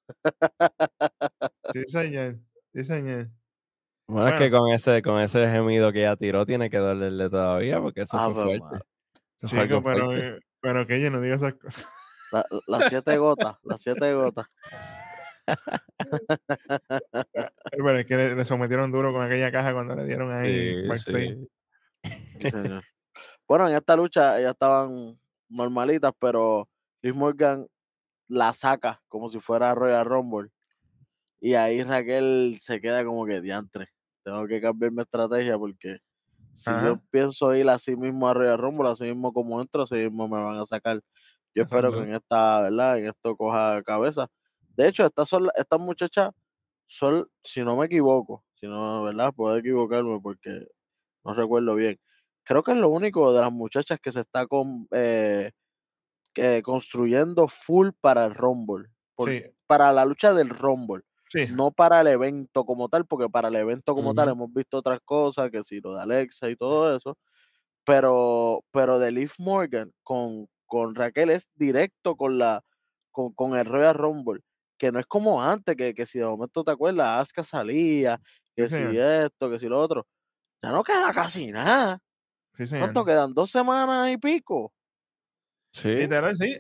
Sí, 1.74 1.84
señor. 1.88 2.38
Sí, 2.74 2.84
señor. 2.84 3.30
Bueno, 4.08 4.28
es 4.30 4.36
que 4.40 4.50
con 4.52 4.70
ese, 4.72 5.02
con 5.04 5.20
ese 5.22 5.48
gemido 5.50 5.92
que 5.92 6.00
ella 6.02 6.16
tiró 6.16 6.46
tiene 6.46 6.70
que 6.70 6.78
dolerle 6.78 7.30
todavía 7.30 7.80
porque 7.80 8.02
eso 8.02 8.18
Ah, 8.18 8.26
fue 8.32 8.44
fuerte. 8.44 8.86
fue 9.40 9.50
Chico, 9.64 9.84
pero, 9.84 10.06
fuerte. 10.08 10.28
eh, 10.28 10.40
pero 10.62 10.88
que 10.88 10.96
ella 10.96 11.10
no 11.12 11.22
diga 11.22 11.36
esas 11.36 11.54
cosas. 11.54 11.86
La- 12.32 12.46
Las 12.68 12.86
siete 12.88 13.18
gotas, 13.18 13.56
las 13.64 13.82
siete 13.82 14.14
gotas. 14.14 14.46
Pero 17.72 17.98
es 18.00 18.06
que 18.06 18.18
le, 18.18 18.36
le 18.36 18.46
sometieron 18.46 18.92
duro 18.92 19.12
con 19.14 19.22
aquella 19.22 19.52
caja 19.52 19.74
cuando 19.74 19.96
le 19.96 20.06
dieron 20.06 20.32
ahí. 20.32 20.76
Sí, 20.98 21.48
sí. 22.42 22.60
Bueno, 23.48 23.68
en 23.68 23.76
esta 23.76 23.96
lucha 23.96 24.40
ellas 24.40 24.52
estaban 24.52 25.20
normalitas, 25.50 26.12
pero 26.20 26.70
Liz 27.02 27.16
Morgan 27.16 27.68
la 28.28 28.54
saca 28.54 29.02
como 29.08 29.30
si 29.30 29.40
fuera 29.40 29.74
Royal 29.76 30.06
Rumble. 30.06 30.50
Y 31.42 31.56
ahí 31.56 31.84
Raquel 31.84 32.58
se 32.60 32.80
queda 32.82 33.04
como 33.04 33.26
que 33.26 33.42
diantre. 33.42 33.88
Tengo 34.24 34.46
que 34.48 34.62
cambiar 34.62 34.92
mi 34.92 35.02
estrategia 35.02 35.58
porque 35.58 35.98
si 36.54 36.70
yo 36.86 37.00
pienso 37.10 37.56
ir 37.56 37.70
así 37.70 37.96
mismo 37.96 38.28
a 38.28 38.34
Royal 38.34 38.58
Rumble, 38.58 38.90
así 38.90 39.06
mismo 39.06 39.34
como 39.34 39.62
entro, 39.62 39.84
así 39.84 39.96
mismo 39.96 40.28
me 40.28 40.44
van 40.44 40.60
a 40.60 40.66
sacar. 40.66 41.00
Yo 41.60 41.64
espero 41.66 41.92
que 41.94 42.00
en 42.00 42.14
esta, 42.16 42.62
¿verdad? 42.64 42.98
En 43.00 43.08
esto 43.08 43.36
coja 43.38 43.82
cabeza. 43.84 44.28
De 44.76 44.88
hecho, 44.88 45.06
estas 45.06 45.30
son 45.30 45.50
estas 45.56 45.80
muchachas 45.80 46.32
son, 46.88 47.30
si 47.44 47.62
no 47.64 47.76
me 47.78 47.88
equivoco, 47.88 48.46
si 48.56 48.68
no, 48.68 49.04
¿verdad? 49.04 49.34
Puedo 49.36 49.58
equivocarme 49.58 50.20
porque 50.22 50.68
no 51.26 51.34
recuerdo 51.36 51.76
bien. 51.76 52.00
Creo 52.44 52.64
que 52.64 52.74
es 52.74 52.78
lo 52.80 52.90
único 52.90 53.34
de 53.34 53.42
las 53.42 53.52
muchachas 53.54 54.00
que 54.02 54.12
se 54.12 54.22
está 54.22 54.48
con, 54.48 54.88
eh, 54.92 55.52
que 56.34 56.62
construyendo 56.64 57.48
full 57.48 57.90
para 58.02 58.26
el 58.26 58.36
Rumble. 58.36 58.90
por- 59.16 59.30
Sí, 59.30 59.44
Para 59.68 59.92
la 59.94 60.06
lucha 60.06 60.34
del 60.34 60.50
Rumble. 60.50 61.04
sí. 61.30 61.48
No 61.48 61.72
para 61.72 62.02
el 62.02 62.08
evento 62.08 62.66
como 62.66 62.90
tal, 62.90 63.06
porque 63.08 63.30
para 63.30 63.50
el 63.50 63.56
evento 63.56 63.96
como 63.96 64.14
tal 64.16 64.30
hemos 64.30 64.52
visto 64.54 64.78
otras 64.78 65.00
cosas, 65.06 65.52
que 65.52 65.64
si 65.64 65.80
lo 65.82 65.96
de 65.96 66.02
Alexa 66.04 66.50
y 66.50 66.56
todo 66.56 66.96
eso. 66.96 67.18
Pero, 67.86 68.64
pero 68.72 69.00
de 69.00 69.12
Liv 69.12 69.32
Morgan 69.40 69.92
con, 70.04 70.48
con 70.70 70.96
Raquel 70.96 71.32
es 71.32 71.50
directo 71.56 72.16
con 72.16 72.38
la 72.38 72.64
con, 73.12 73.34
con 73.34 73.58
el 73.58 73.66
Royal 73.66 73.96
Rumble. 73.96 74.40
Que 74.78 74.94
no 74.94 75.00
es 75.02 75.06
como 75.08 75.44
antes, 75.44 75.76
que, 75.76 75.94
que 75.94 76.06
si 76.06 76.20
de 76.20 76.26
momento 76.26 76.64
te 76.64 76.72
acuerdas, 76.72 77.22
Asuka 77.24 77.44
salía, 77.44 78.22
que 78.56 78.68
si 78.70 78.76
señor. 78.76 78.96
esto, 78.96 79.50
que 79.50 79.60
si 79.60 79.68
lo 79.68 79.78
otro. 79.82 80.08
Ya 80.64 80.72
no 80.72 80.84
queda 80.86 81.12
casi 81.12 81.52
nada. 81.52 82.00
Sí, 82.56 82.66
señor. 82.68 82.86
¿Cuánto 82.86 83.04
quedan? 83.04 83.34
¿Dos 83.34 83.52
semanas 83.52 84.10
y 84.10 84.18
pico? 84.18 84.72
Sí, 85.74 85.90
Literal, 85.90 86.36
sí. 86.38 86.58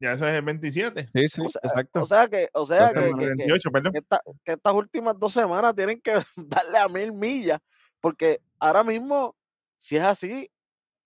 Ya 0.00 0.12
eso 0.12 0.26
es 0.26 0.36
el 0.36 0.42
27. 0.44 1.08
sí, 1.14 1.28
sí, 1.28 1.40
O 1.42 1.48
sea, 1.48 1.60
exacto. 1.64 2.00
o 2.02 2.04
sea 2.06 2.28
que, 2.28 2.48
o 2.52 2.66
sea 2.66 2.78
Dos 2.80 2.92
que, 2.92 3.00
semanas, 3.00 3.18
que- 3.18 3.24
El 3.24 3.36
que- 3.36 3.42
28, 3.44 3.70
perdón. 3.70 3.92
que 3.92 3.98
esta- 4.00 4.20
que 4.44 4.52
estas 4.52 4.74
últimas 4.74 5.18
dos 5.18 5.32
semanas 5.32 5.74
tienen 5.74 6.00
que 6.02 6.14
darle 6.36 6.78
a 6.78 6.88
mil 6.88 7.12
millas, 7.12 7.60
porque 8.00 8.40
ahora 8.58 8.82
mismo, 8.84 9.34
si 9.78 9.96
es 9.96 10.02
así, 10.02 10.50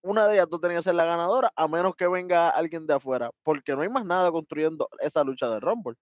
una 0.03 0.27
de 0.27 0.35
ellas 0.35 0.49
tú 0.49 0.59
tenías 0.61 0.81
que 0.81 0.85
ser 0.85 0.95
la 0.95 1.05
ganadora, 1.05 1.53
a 1.57 1.69
menos 1.69 1.95
que 1.97 2.07
venga 2.09 2.51
alguien 2.51 2.87
de 2.87 2.95
afuera, 2.95 3.31
porque 3.43 3.75
no 3.75 3.83
hay 3.83 3.89
más 3.89 4.05
nada 4.05 4.31
construyendo 4.31 4.89
esa 5.01 5.25
lucha 5.25 5.49
de 5.51 5.61
Rumble. 5.61 5.97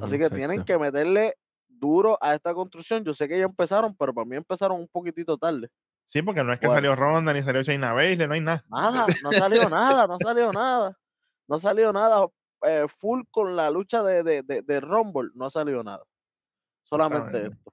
Así 0.00 0.18
que 0.18 0.30
tienen 0.30 0.64
que 0.64 0.78
meterle 0.78 1.34
duro 1.68 2.16
a 2.20 2.34
esta 2.34 2.54
construcción. 2.54 3.04
Yo 3.04 3.12
sé 3.12 3.28
que 3.28 3.38
ya 3.38 3.44
empezaron, 3.44 3.94
pero 3.96 4.14
para 4.14 4.24
mí 4.24 4.36
empezaron 4.36 4.80
un 4.80 4.88
poquitito 4.88 5.36
tarde. 5.36 5.68
Sí, 6.04 6.22
porque 6.22 6.42
no 6.42 6.52
es 6.52 6.60
que 6.60 6.66
Bueno. 6.66 6.78
salió 6.78 6.96
Ronda 6.96 7.32
ni 7.32 7.42
salió 7.42 7.62
Shayna 7.62 7.92
Baszler, 7.92 8.28
no 8.28 8.34
hay 8.34 8.40
nada. 8.40 8.64
Nada, 8.68 9.06
no 9.22 9.32
salió 9.32 9.68
nada, 9.68 10.06
no 10.06 10.18
salió 10.20 10.52
nada. 10.52 10.98
No 11.48 11.58
salió 11.58 11.92
nada 11.92 12.26
eh, 12.62 12.86
full 12.88 13.22
con 13.30 13.56
la 13.56 13.70
lucha 13.70 14.02
de, 14.02 14.22
de, 14.22 14.42
de, 14.42 14.62
de 14.62 14.80
Rumble, 14.80 15.30
no 15.34 15.50
salió 15.50 15.82
nada. 15.82 16.04
Solamente 16.84 17.42
esto. 17.44 17.72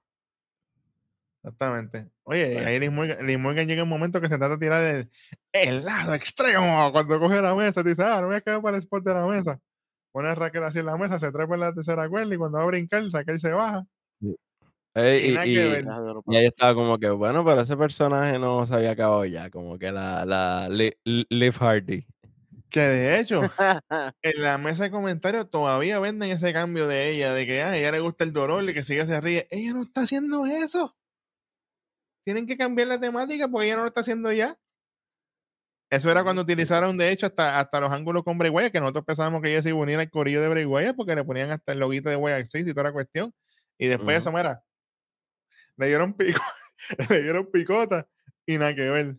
Exactamente. 1.42 2.06
Oye, 2.24 2.52
Bueno. 2.54 2.68
ahí 2.68 2.78
Liz 2.80 2.90
Morgan, 2.92 3.26
Liz 3.26 3.38
Morgan 3.38 3.66
llega 3.66 3.82
un 3.82 3.88
momento 3.88 4.20
que 4.20 4.28
se 4.28 4.36
trata 4.36 4.56
de 4.56 4.58
tirar 4.58 4.84
el, 4.84 5.08
el 5.52 5.84
lado 5.84 6.12
extremo 6.14 6.92
cuando 6.92 7.18
coge 7.18 7.40
la 7.40 7.54
mesa. 7.54 7.82
Dice, 7.82 8.02
ah, 8.04 8.20
no 8.20 8.26
voy 8.26 8.36
a 8.36 8.40
quedar 8.42 8.60
para 8.60 8.76
el 8.76 8.82
spot 8.82 9.02
de 9.04 9.14
la 9.14 9.26
mesa. 9.26 9.58
Pone 10.12 10.28
a 10.28 10.34
Raquel 10.34 10.64
así 10.64 10.80
en 10.80 10.86
la 10.86 10.96
mesa, 10.98 11.18
se 11.18 11.30
trepa 11.32 11.54
en 11.54 11.60
la 11.60 11.72
tercera 11.72 12.08
cuerda 12.08 12.34
y 12.34 12.38
cuando 12.38 12.58
va 12.58 12.64
a 12.64 12.66
brincar, 12.66 13.02
Raquel 13.10 13.40
se 13.40 13.50
baja. 13.52 13.84
Eh, 14.94 15.34
Y 16.26 16.36
ahí 16.36 16.46
estaba 16.46 16.74
como 16.74 16.98
que, 16.98 17.10
bueno, 17.10 17.44
pero 17.44 17.60
ese 17.60 17.76
personaje 17.76 18.38
no 18.38 18.66
se 18.66 18.74
había 18.74 18.90
acabado 18.90 19.24
ya, 19.24 19.48
como 19.50 19.78
que 19.78 19.92
la, 19.92 20.24
la 20.26 20.68
Li- 20.68 20.96
Li- 21.04 21.26
Liv 21.30 21.54
Hardy. 21.58 22.04
Que 22.68 22.80
de 22.80 23.20
hecho, 23.20 23.40
en 24.22 24.42
la 24.42 24.58
mesa 24.58 24.84
de 24.84 24.90
comentarios 24.90 25.48
todavía 25.48 25.98
venden 26.00 26.30
ese 26.32 26.52
cambio 26.52 26.86
de 26.88 27.10
ella, 27.10 27.32
de 27.32 27.46
que 27.46 27.62
ah, 27.62 27.70
a 27.70 27.76
ella 27.76 27.92
le 27.92 28.00
gusta 28.00 28.24
el 28.24 28.32
dolor 28.32 28.68
y 28.68 28.74
que 28.74 28.82
sigue 28.84 29.06
se 29.06 29.20
ríe. 29.20 29.46
Ella 29.50 29.72
no 29.74 29.82
está 29.82 30.02
haciendo 30.02 30.44
eso. 30.46 30.96
Tienen 32.24 32.46
que 32.46 32.56
cambiar 32.56 32.88
la 32.88 33.00
temática 33.00 33.48
porque 33.48 33.66
ella 33.66 33.76
no 33.76 33.82
lo 33.82 33.88
está 33.88 34.00
haciendo 34.00 34.30
ya. 34.32 34.56
Eso 35.90 36.08
era 36.08 36.22
cuando 36.22 36.42
utilizaron, 36.42 36.96
de 36.96 37.10
hecho, 37.10 37.26
hasta, 37.26 37.58
hasta 37.58 37.80
los 37.80 37.90
ángulos 37.90 38.22
con 38.22 38.38
Bray 38.38 38.50
Wyatt, 38.50 38.70
que 38.72 38.80
nosotros 38.80 39.04
pensábamos 39.04 39.42
que 39.42 39.50
ella 39.50 39.62
se 39.62 39.70
iba 39.70 39.78
a 39.78 39.82
unir 39.82 39.98
al 39.98 40.08
corillo 40.08 40.40
de 40.40 40.48
Bray 40.48 40.64
Wyatt 40.64 40.94
porque 40.94 41.16
le 41.16 41.24
ponían 41.24 41.50
hasta 41.50 41.72
el 41.72 41.80
loguito 41.80 42.08
de 42.10 42.44
6 42.48 42.68
y 42.68 42.70
toda 42.70 42.84
la 42.84 42.92
cuestión. 42.92 43.34
Y 43.76 43.88
después 43.88 44.18
Ujú. 44.18 44.28
eso, 44.28 44.32
mira, 44.32 44.62
le 45.76 45.88
dieron 45.88 46.14
pico, 46.14 46.40
le 47.10 47.22
dieron 47.22 47.50
picota 47.50 48.06
y 48.46 48.58
nada 48.58 48.74
que 48.74 48.88
ver. 48.88 49.16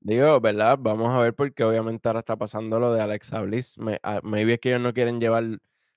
Digo, 0.00 0.40
¿verdad? 0.40 0.78
Vamos 0.80 1.10
a 1.10 1.18
ver 1.18 1.34
porque 1.34 1.64
obviamente 1.64 2.08
ahora 2.08 2.20
está 2.20 2.36
pasando 2.36 2.78
lo 2.78 2.92
de 2.92 3.00
Alexa 3.00 3.40
Bliss. 3.40 3.78
Me, 3.78 3.98
a- 4.02 4.20
maybe 4.22 4.54
es 4.54 4.60
que 4.60 4.70
ellos 4.70 4.80
no 4.80 4.92
quieren 4.92 5.20
llevar 5.20 5.44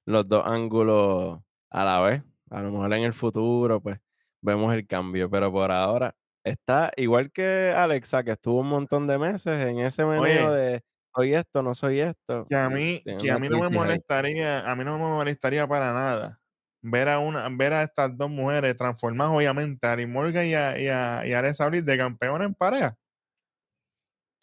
los 0.06 0.28
dos 0.28 0.44
ángulos 0.46 1.40
a 1.70 1.86
la 1.86 2.02
vez. 2.02 2.24
A 2.50 2.62
lo 2.62 2.72
mejor 2.72 2.94
en 2.94 3.04
el 3.04 3.14
futuro, 3.14 3.82
pues, 3.82 4.00
vemos 4.42 4.74
el 4.74 4.88
cambio. 4.88 5.30
Pero 5.30 5.52
por 5.52 5.72
ahora 5.72 6.16
está 6.46 6.92
igual 6.96 7.32
que 7.32 7.74
Alexa, 7.76 8.24
que 8.24 8.32
estuvo 8.32 8.62
un 8.62 8.70
montón 8.70 9.08
de 9.08 9.18
meses 9.18 9.66
en 9.66 9.80
ese 9.80 10.04
Oye. 10.04 10.48
de 10.50 10.84
soy 11.14 11.34
esto, 11.34 11.62
no 11.64 11.74
soy 11.74 12.00
esto. 12.00 12.46
Que 12.50 12.56
a 12.56 12.68
y 12.68 12.74
mí, 12.74 13.02
tiene 13.04 13.24
que 13.24 13.32
a 13.32 13.40
mí 13.40 13.50
no 13.50 13.60
me 13.60 13.66
ahí. 13.66 13.72
molestaría, 13.72 14.70
a 14.70 14.76
mí 14.76 14.84
no 14.84 14.98
me 14.98 15.06
molestaría 15.06 15.68
para 15.68 15.94
nada 15.94 16.40
ver 16.88 17.10
a 17.10 17.20
una, 17.20 17.48
ver 17.50 17.74
a 17.74 17.84
estas 17.84 18.16
dos 18.16 18.30
mujeres 18.30 18.78
transformadas, 18.78 19.36
obviamente, 19.36 19.88
a 19.88 19.94
Ari 19.94 20.06
Morgan 20.06 20.46
y 20.46 20.54
a, 20.54 20.80
y 20.80 20.88
a, 20.88 21.26
y 21.26 21.34
a 21.34 21.40
Alexa 21.40 21.68
Bliss 21.68 21.84
de 21.84 21.98
campeona 21.98 22.46
en 22.46 22.54
pareja. 22.54 22.96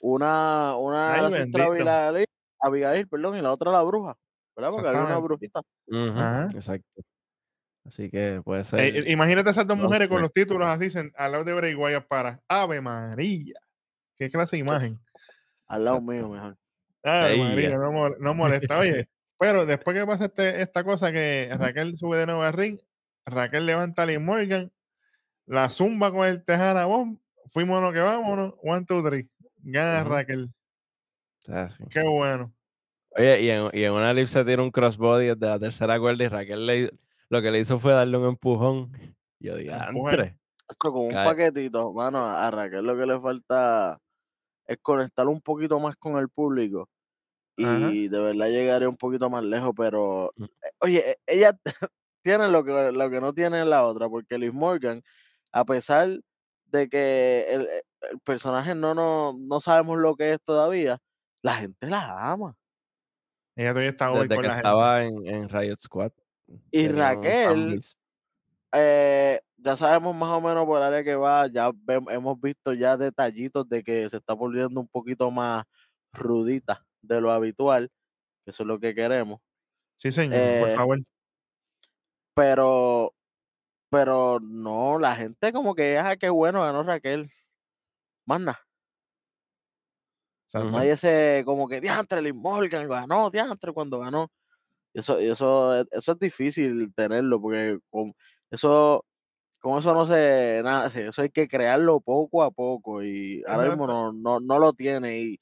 Una, 0.02 0.76
una. 0.76 1.14
Abigail, 2.60 3.08
perdón, 3.08 3.36
y 3.38 3.40
la 3.40 3.52
otra 3.52 3.70
la 3.70 3.82
bruja. 3.82 4.16
¿Verdad? 4.56 4.70
Porque 4.72 4.88
había 4.88 5.04
una 5.04 5.18
brujita. 5.18 5.62
Exacto. 6.54 7.02
Así 7.84 8.08
que 8.10 8.40
puede 8.44 8.60
Eh, 8.62 8.64
ser. 8.64 8.80
eh, 8.80 9.04
imagínate 9.10 9.50
esas 9.50 9.66
dos 9.66 9.76
mujeres 9.78 10.08
con 10.08 10.20
los 10.20 10.32
títulos 10.32 10.66
así 10.68 10.86
al 11.16 11.32
lado 11.32 11.44
de 11.44 11.52
Bray 11.54 11.74
Wyatt 11.74 12.06
para 12.06 12.40
Ave 12.48 12.80
María. 12.80 13.54
Qué 14.16 14.30
clase 14.30 14.56
de 14.56 14.60
imagen. 14.60 15.00
Al 15.66 15.84
lado 15.84 16.00
mío, 16.00 16.28
mejor. 16.28 16.56
Ave 17.02 17.36
María, 17.38 17.70
ya. 17.70 17.78
no, 17.78 18.10
no 18.10 18.34
molesta. 18.34 18.78
Oye, 18.78 19.08
pero 19.38 19.66
después 19.66 19.96
que 19.96 20.06
pasa 20.06 20.26
este- 20.26 20.62
esta 20.62 20.84
cosa 20.84 21.10
que 21.10 21.50
Raquel 21.58 21.96
sube 21.96 22.18
de 22.18 22.26
nuevo 22.26 22.42
al 22.42 22.52
ring, 22.52 22.78
Raquel 23.26 23.66
levanta 23.66 24.02
a 24.02 24.06
Liv 24.06 24.20
Morgan, 24.20 24.70
la 25.46 25.68
zumba 25.68 26.12
con 26.12 26.26
el 26.26 26.44
Tejana 26.44 26.84
Bomb, 26.84 27.18
fuimos 27.46 27.82
lo 27.82 27.92
que 27.92 27.98
vámonos, 28.00 28.54
one, 28.62 28.84
two, 28.86 29.02
three. 29.02 29.28
Gana. 29.64 30.04
Raquel. 30.04 30.50
Ah, 31.48 31.68
sí. 31.68 31.82
Qué 31.90 32.02
bueno. 32.02 32.52
Oye, 33.10 33.42
y 33.42 33.50
en, 33.50 33.68
y 33.72 33.82
en 33.82 33.92
una 33.92 34.14
lip 34.14 34.26
se 34.26 34.44
tira 34.44 34.62
un 34.62 34.70
crossbody 34.70 35.26
desde 35.26 35.46
la 35.46 35.58
tercera 35.58 35.98
cuerda 35.98 36.24
y 36.24 36.28
Raquel 36.28 36.66
le, 36.66 36.90
lo 37.32 37.40
que 37.40 37.50
le 37.50 37.60
hizo 37.60 37.78
fue 37.78 37.92
darle 37.92 38.18
un 38.18 38.26
empujón. 38.26 38.92
Yo 39.40 39.56
dije. 39.56 39.72
Esto 40.68 40.92
con 40.92 41.06
un 41.06 41.10
Cae. 41.12 41.24
paquetito, 41.24 41.92
mano, 41.94 42.26
a 42.26 42.50
Raquel 42.50 42.84
lo 42.84 42.94
que 42.96 43.06
le 43.06 43.18
falta 43.20 43.98
es 44.66 44.76
conectar 44.82 45.26
un 45.28 45.40
poquito 45.40 45.80
más 45.80 45.96
con 45.96 46.18
el 46.18 46.28
público. 46.28 46.88
Ajá. 47.58 47.90
Y 47.90 48.08
de 48.08 48.18
verdad 48.20 48.48
llegaría 48.48 48.88
un 48.88 48.96
poquito 48.96 49.28
más 49.30 49.42
lejos, 49.44 49.72
pero 49.76 50.30
Mm. 50.36 50.44
eh, 50.44 50.70
oye, 50.80 51.10
e- 51.10 51.16
ella 51.26 51.58
tiene 52.22 52.48
lo 52.48 52.64
que, 52.64 52.92
lo 52.92 53.10
que 53.10 53.20
no 53.20 53.32
tiene 53.32 53.64
la 53.64 53.86
otra, 53.86 54.08
porque 54.10 54.36
Liz 54.38 54.52
Morgan, 54.52 55.02
a 55.52 55.64
pesar 55.64 56.10
de 56.66 56.88
que 56.88 57.46
el, 57.48 57.62
eh, 57.62 57.82
el 58.10 58.20
personaje 58.20 58.74
no, 58.74 58.94
no, 58.94 59.34
no 59.38 59.60
sabemos 59.62 59.98
lo 59.98 60.16
que 60.16 60.32
es 60.34 60.42
todavía, 60.42 60.98
la 61.42 61.56
gente 61.56 61.86
la 61.88 62.30
ama. 62.30 62.54
Ella 63.56 63.70
todavía 63.70 63.90
está 63.90 64.12
hoy 64.12 64.28
Desde 64.28 64.34
con 64.36 64.42
que 64.42 64.48
la 64.48 64.54
gente. 64.54 64.68
estaba 64.68 65.02
en, 65.02 65.26
en 65.26 65.48
Riot 65.48 65.78
Squad. 65.80 66.12
Y 66.70 66.88
Raquel, 66.88 67.80
eh, 68.74 69.40
ya 69.56 69.76
sabemos 69.76 70.14
más 70.16 70.30
o 70.30 70.40
menos 70.40 70.64
por 70.66 70.78
el 70.78 70.84
área 70.84 71.04
que 71.04 71.14
va, 71.16 71.46
ya 71.48 71.70
hemos 72.10 72.40
visto 72.40 72.72
ya 72.74 72.96
detallitos 72.96 73.68
de 73.68 73.82
que 73.82 74.08
se 74.10 74.16
está 74.18 74.34
volviendo 74.34 74.80
un 74.80 74.88
poquito 74.88 75.30
más 75.30 75.64
rudita 76.12 76.84
de 77.02 77.20
lo 77.20 77.30
habitual, 77.32 77.90
que 78.44 78.52
eso 78.52 78.62
es 78.64 78.66
lo 78.66 78.80
que 78.80 78.94
queremos. 78.94 79.40
Sí, 79.96 80.12
señor, 80.12 80.58
por 80.60 80.68
Eh, 80.70 80.76
favor. 80.76 80.98
pero, 82.34 83.14
pero 83.90 84.40
no, 84.40 84.98
la 84.98 85.16
gente 85.16 85.52
como 85.52 85.74
que, 85.74 85.98
ah, 85.98 86.16
qué 86.16 86.30
bueno, 86.30 86.62
ganó 86.62 86.82
Raquel. 86.84 87.30
Más 88.26 88.40
nada. 88.40 88.60
Hay 90.54 90.90
ese 90.90 91.42
como 91.46 91.66
que 91.66 91.80
diantre, 91.80 92.20
Liz 92.20 92.34
Morgan 92.34 92.86
ganó, 92.88 93.30
diantre 93.30 93.72
cuando 93.72 93.98
ganó. 94.00 94.30
Eso, 94.94 95.18
eso, 95.18 95.74
es- 95.80 95.88
eso 95.92 96.12
es 96.12 96.18
difícil 96.18 96.92
tenerlo, 96.94 97.40
porque 97.40 97.78
con 97.90 98.14
eso, 98.50 99.04
con 99.60 99.78
eso 99.78 99.94
no 99.94 100.06
se 100.06 100.60
nace, 100.64 101.06
eso 101.08 101.22
hay 101.22 101.30
que 101.30 101.48
crearlo 101.48 102.00
poco 102.00 102.42
a 102.42 102.50
poco. 102.50 103.02
Y 103.02 103.42
ahora 103.46 103.68
mismo 103.70 103.86
no, 103.86 104.12
no, 104.12 104.40
no 104.40 104.58
lo 104.58 104.72
tiene. 104.72 105.18
Y, 105.20 105.40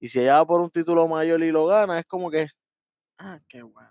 y 0.00 0.08
si 0.08 0.20
ella 0.20 0.38
va 0.38 0.46
por 0.46 0.60
un 0.60 0.70
título 0.70 1.08
mayor 1.08 1.42
y 1.42 1.50
lo 1.50 1.66
gana, 1.66 1.98
es 1.98 2.06
como 2.06 2.30
que, 2.30 2.48
ah, 3.18 3.40
qué 3.48 3.62
bueno. 3.62 3.90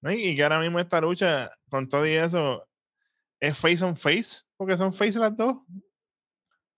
¿no? 0.00 0.12
Y, 0.12 0.36
que 0.36 0.42
ahora 0.42 0.60
mismo 0.60 0.78
esta 0.78 1.00
lucha, 1.00 1.50
con 1.70 1.88
todo 1.88 2.06
y 2.06 2.12
eso, 2.12 2.66
es 3.40 3.56
face 3.58 3.84
on 3.84 3.96
face, 3.96 4.42
porque 4.56 4.76
son 4.76 4.92
face 4.92 5.18
las 5.18 5.36
dos. 5.36 5.56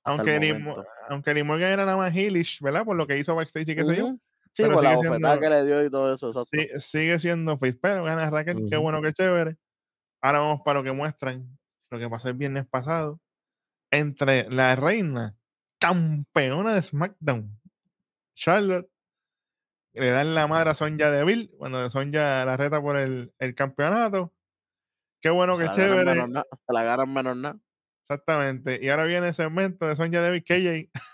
Hasta 0.04 0.22
Aunque 0.22 0.54
momento. 0.54 0.84
aunque 1.08 1.34
Liv 1.34 1.44
Morgan 1.44 1.72
era 1.72 1.84
nada 1.84 1.96
más 1.96 2.14
heelish, 2.14 2.60
¿verdad? 2.60 2.84
Por 2.84 2.96
lo 2.96 3.06
que 3.08 3.18
hizo 3.18 3.34
backstage 3.34 3.70
y 3.70 3.74
qué 3.74 3.84
sé 3.84 3.96
yo. 3.96 4.16
Sí, 4.56 4.62
pero 4.62 4.74
por 4.74 4.84
la 4.84 4.96
sigue 4.96 5.08
bofetada 5.08 5.34
siendo- 5.34 5.40
que 5.40 5.50
le 5.62 5.64
dio 5.66 5.84
y 5.84 5.90
todo 5.90 6.14
eso, 6.14 6.28
exacto. 6.28 6.48
Sí, 6.50 6.68
sigue 6.78 7.18
siendo 7.18 7.58
face, 7.58 7.78
pero 7.80 8.04
gana 8.04 8.30
Raquel, 8.30 8.56
qué 8.68 8.76
Ujú. 8.76 8.82
bueno, 8.82 9.02
qué 9.02 9.12
chévere. 9.12 9.56
Ahora 10.22 10.38
vamos 10.40 10.62
para 10.64 10.78
lo 10.80 10.84
que 10.84 10.92
muestran, 10.92 11.58
lo 11.90 11.98
que 11.98 12.08
pasó 12.08 12.28
el 12.28 12.34
viernes 12.34 12.66
pasado, 12.66 13.20
entre 13.90 14.48
la 14.50 14.74
reina 14.76 15.36
campeona 15.78 16.74
de 16.74 16.82
SmackDown, 16.82 17.60
Charlotte, 18.34 18.88
le 19.92 20.10
dan 20.10 20.34
la 20.34 20.46
madre 20.46 20.70
a 20.70 20.74
Sonja 20.74 21.10
Deville, 21.10 21.50
cuando 21.58 21.88
Sonja 21.90 22.44
la 22.44 22.56
reta 22.56 22.80
por 22.80 22.96
el, 22.96 23.32
el 23.38 23.54
campeonato. 23.54 24.32
Qué 25.22 25.30
bueno, 25.30 25.56
qué 25.56 25.64
ganan 25.64 25.76
chévere. 25.76 26.14
menos 26.24 26.44
se 26.66 26.72
la 26.72 26.82
ganan 26.82 27.12
menos 27.12 27.36
nada. 27.36 27.58
Exactamente. 28.02 28.78
Y 28.82 28.88
ahora 28.90 29.04
viene 29.04 29.28
el 29.28 29.34
segmento 29.34 29.86
de 29.86 29.96
Sonja 29.96 30.20
Deville, 30.20 30.44
KJ. 30.44 30.90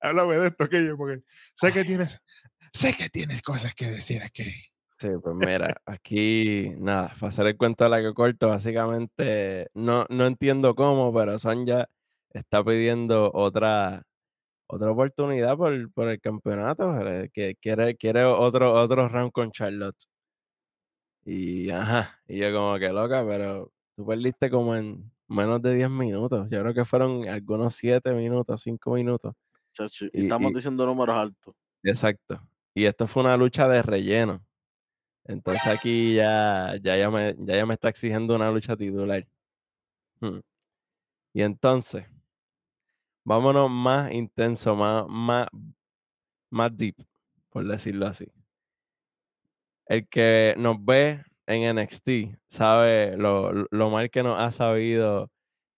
Háblame 0.00 0.38
de 0.38 0.46
esto, 0.48 0.68
KJ, 0.68 0.96
porque 0.96 1.22
sé 1.54 1.72
que 1.72 1.84
tienes, 1.84 2.20
sé 2.72 2.94
que 2.94 3.08
tienes 3.08 3.42
cosas 3.42 3.74
que 3.74 3.86
decir 3.90 4.22
aquí. 4.22 4.44
Sí, 4.98 5.08
pues 5.22 5.34
mira, 5.34 5.80
aquí 5.86 6.72
nada, 6.78 7.14
para 7.18 7.28
hacer 7.28 7.46
el 7.46 7.56
cuento 7.56 7.84
de 7.84 7.90
la 7.90 8.02
que 8.02 8.12
corto, 8.12 8.48
básicamente 8.48 9.68
no, 9.74 10.04
no 10.10 10.26
entiendo 10.26 10.74
cómo, 10.74 11.12
pero 11.14 11.38
Sonja 11.38 11.88
está 12.34 12.62
pidiendo 12.62 13.30
otra, 13.32 14.02
otra 14.66 14.90
oportunidad 14.90 15.56
por, 15.56 15.90
por 15.92 16.08
el 16.08 16.20
campeonato, 16.20 16.94
que 17.32 17.56
quiere, 17.60 17.96
quiere 17.96 18.24
otro, 18.24 18.74
otro 18.74 19.08
round 19.08 19.32
con 19.32 19.50
Charlotte. 19.52 20.04
Y 21.24 21.70
ajá, 21.70 22.18
y 22.26 22.38
yo 22.38 22.52
como 22.52 22.78
que 22.78 22.88
loca, 22.90 23.24
pero 23.26 23.72
tú 23.96 24.06
perdiste 24.06 24.50
como 24.50 24.74
en 24.76 25.10
menos 25.28 25.62
de 25.62 25.74
10 25.74 25.90
minutos. 25.90 26.48
Yo 26.50 26.60
creo 26.60 26.74
que 26.74 26.84
fueron 26.84 27.28
algunos 27.28 27.74
7 27.74 28.12
minutos, 28.12 28.60
5 28.62 28.92
minutos. 28.94 29.34
y 29.78 30.20
Y- 30.20 30.22
estamos 30.24 30.50
y- 30.52 30.54
diciendo 30.56 30.84
números 30.86 31.16
altos. 31.16 31.54
Exacto. 31.82 32.40
Y 32.80 32.86
esto 32.86 33.06
fue 33.06 33.22
una 33.22 33.36
lucha 33.36 33.68
de 33.68 33.82
relleno. 33.82 34.42
Entonces 35.24 35.66
aquí 35.66 36.14
ya, 36.14 36.74
ya, 36.82 36.96
ya, 36.96 37.10
me, 37.10 37.34
ya, 37.38 37.56
ya 37.56 37.66
me 37.66 37.74
está 37.74 37.90
exigiendo 37.90 38.34
una 38.36 38.50
lucha 38.50 38.76
titular. 38.76 39.26
Hmm. 40.20 40.40
Y 41.34 41.42
entonces, 41.42 42.06
vámonos 43.24 43.70
más 43.70 44.12
intenso, 44.12 44.74
más, 44.76 45.04
más, 45.08 45.48
más 46.50 46.76
deep, 46.76 46.96
por 47.50 47.66
decirlo 47.66 48.06
así. 48.06 48.26
El 49.86 50.08
que 50.08 50.54
nos 50.56 50.82
ve 50.82 51.22
en 51.46 51.62
NXT 51.78 52.38
sabe 52.48 53.16
lo, 53.16 53.52
lo- 53.70 53.90
mal 53.90 54.10
que 54.10 54.22
nos 54.22 54.38
ha 54.38 54.50
sabido 54.50 55.30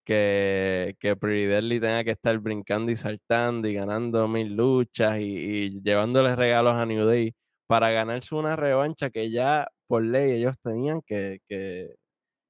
que, 0.05 0.97
que 1.01 1.17
Pretty 1.17 1.47
Deadly 1.47 1.81
tenga 1.81 2.05
que 2.05 2.11
estar 2.13 2.39
brincando 2.39 2.91
y 2.93 2.97
saltando 2.97 3.69
y 3.69 3.75
ganando 3.75 4.27
mil 4.29 4.55
luchas 4.57 5.19
y, 5.21 5.25
y 5.25 5.81
llevándole 5.83 6.35
regalos 6.37 6.75
a 6.75 6.87
New 6.87 7.05
Day 7.07 7.35
para 7.67 7.91
ganarse 7.91 8.35
una 8.35 8.57
revancha 8.57 9.11
que 9.11 9.31
ya 9.31 9.69
por 9.87 10.05
ley 10.05 10.33
ellos 10.33 10.57
tenían 10.63 11.01
que, 11.03 11.41
que- 11.49 11.95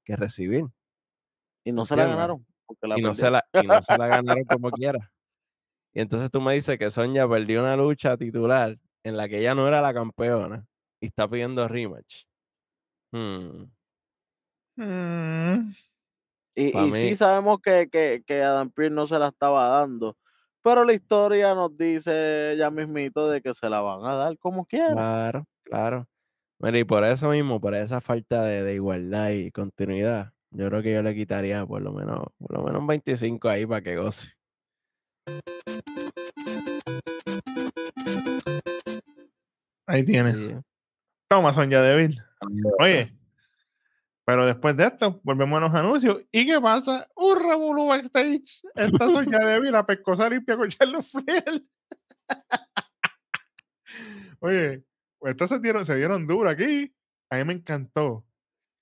que 0.05 0.17
recibir. 0.17 0.65
Y 1.65 1.73
no 1.73 1.85
se 1.85 1.97
la 1.97 2.07
ganaron. 2.07 2.45
porque 2.67 2.89
la 2.89 2.99
y, 2.99 3.03
no 3.03 3.15
se 3.15 3.31
la, 3.31 3.45
y 3.53 3.67
no 3.67 3.81
se 3.83 3.97
la 3.97 4.09
ganaron 4.09 4.45
como 4.45 4.71
quiera. 4.71 5.11
Y 5.95 6.01
entonces 6.01 6.31
tú 6.31 6.41
me 6.41 6.55
dices 6.55 6.79
que 6.79 6.91
Sonia 6.91 7.29
perdió 7.29 7.61
una 7.61 7.77
lucha 7.77 8.17
titular 8.17 8.79
en 9.05 9.17
la 9.17 9.29
que 9.29 9.39
ella 9.41 9.55
no 9.55 9.69
era 9.69 9.81
la 9.83 9.93
campeona 9.95 10.65
y 11.01 11.07
está 11.07 11.29
pidiendo 11.29 11.69
rematch. 11.69 12.25
Hmm, 13.13 13.65
Mm, 14.77 15.73
Y, 16.55 16.73
sí 16.93 17.17
sabemos 17.17 17.61
que, 17.61 17.89
que, 17.91 18.23
que 18.27 18.43
Adam 18.43 18.71
Pearce 18.71 18.95
no 18.95 19.07
se 19.07 19.19
la 19.19 19.29
estaba 19.29 19.69
dando, 19.69 20.17
pero 20.63 20.85
la 20.85 20.93
historia 20.93 21.55
nos 21.55 21.77
dice 21.77 22.55
ya 22.59 22.71
mismito 22.71 23.29
de 23.31 23.41
que 23.41 23.55
se 23.55 23.71
la 23.71 23.81
van 23.81 24.05
a 24.05 24.15
dar 24.15 24.39
como 24.39 24.67
quieran. 24.67 24.95
Claro, 24.95 25.47
claro. 25.65 26.09
Mira, 26.59 26.79
y 26.79 26.85
por 26.85 27.05
eso 27.05 27.31
mismo, 27.31 27.61
por 27.61 27.75
esa 27.75 28.01
falta 28.01 28.43
de, 28.43 28.63
de 28.63 28.75
igualdad 28.75 29.31
y 29.31 29.51
continuidad, 29.51 30.33
yo 30.51 30.69
creo 30.69 30.83
que 30.83 30.93
yo 30.93 31.03
le 31.03 31.15
quitaría 31.15 31.65
por 31.67 31.81
lo 31.83 31.93
menos, 31.93 32.25
por 32.39 32.53
lo 32.53 32.65
menos 32.65 32.81
un 32.81 32.87
25 32.87 33.49
ahí 33.49 33.67
para 33.67 33.83
que 33.83 33.97
goce. 33.97 34.33
ahí 39.93 40.05
tienes. 40.05 40.37
Sí. 40.37 40.55
Toma, 41.29 41.53
Sonia 41.53 41.83
Deville. 41.83 42.19
Oye, 42.79 43.15
pero 44.25 44.47
después 44.47 44.77
de 44.77 44.85
esto, 44.85 45.21
volvemos 45.25 45.59
a 45.59 45.61
los 45.61 45.75
anuncios. 45.75 46.25
¿Y 46.31 46.47
qué 46.47 46.61
pasa? 46.61 47.09
Un 47.17 47.41
revolú 47.41 47.89
backstage. 47.89 48.63
Esta 48.75 49.07
Sonia 49.07 49.39
Deville, 49.39 49.73
la 49.73 49.85
pescosa 49.85 50.29
limpia 50.29 50.57
con 50.57 50.69
Charlotte 50.69 51.05
Flair. 51.05 51.65
Oye, 54.41 54.85
pues 55.19 55.33
estos 55.33 55.51
se 55.51 55.59
dieron, 55.59 55.85
se 55.85 55.97
dieron 55.97 56.27
duro 56.27 56.49
aquí. 56.49 56.95
A 57.31 57.37
mí 57.37 57.45
me 57.45 57.53
encantó. 57.55 58.25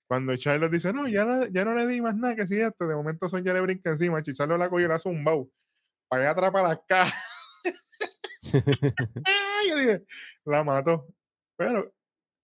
Cuando 0.07 0.35
Charlotte 0.35 0.71
dice, 0.71 0.93
no, 0.93 1.07
ya 1.07 1.25
no, 1.25 1.47
ya 1.47 1.65
no 1.65 1.73
le 1.73 1.87
di 1.87 2.01
más 2.01 2.15
nada 2.15 2.35
que 2.35 2.45
si 2.45 2.59
esto. 2.59 2.85
De 2.85 2.95
momento 2.95 3.27
Sonia 3.27 3.53
le 3.53 3.61
brinca 3.61 3.91
encima. 3.91 4.19
Y 4.19 4.33
Charlotte 4.33 4.59
la 4.59 4.69
cogió 4.69 4.85
y 4.85 4.89
la 4.89 4.95
hace 4.95 5.09
un. 5.09 5.23
Para 5.23 6.23
allá 6.23 6.31
atrás 6.31 6.51
para 6.51 6.67
las 6.69 6.79
cajas. 6.87 7.13
Ay, 9.25 9.69
yo 9.69 9.75
dije, 9.77 10.05
la 10.45 10.63
mató. 10.63 11.07
Pero 11.55 11.93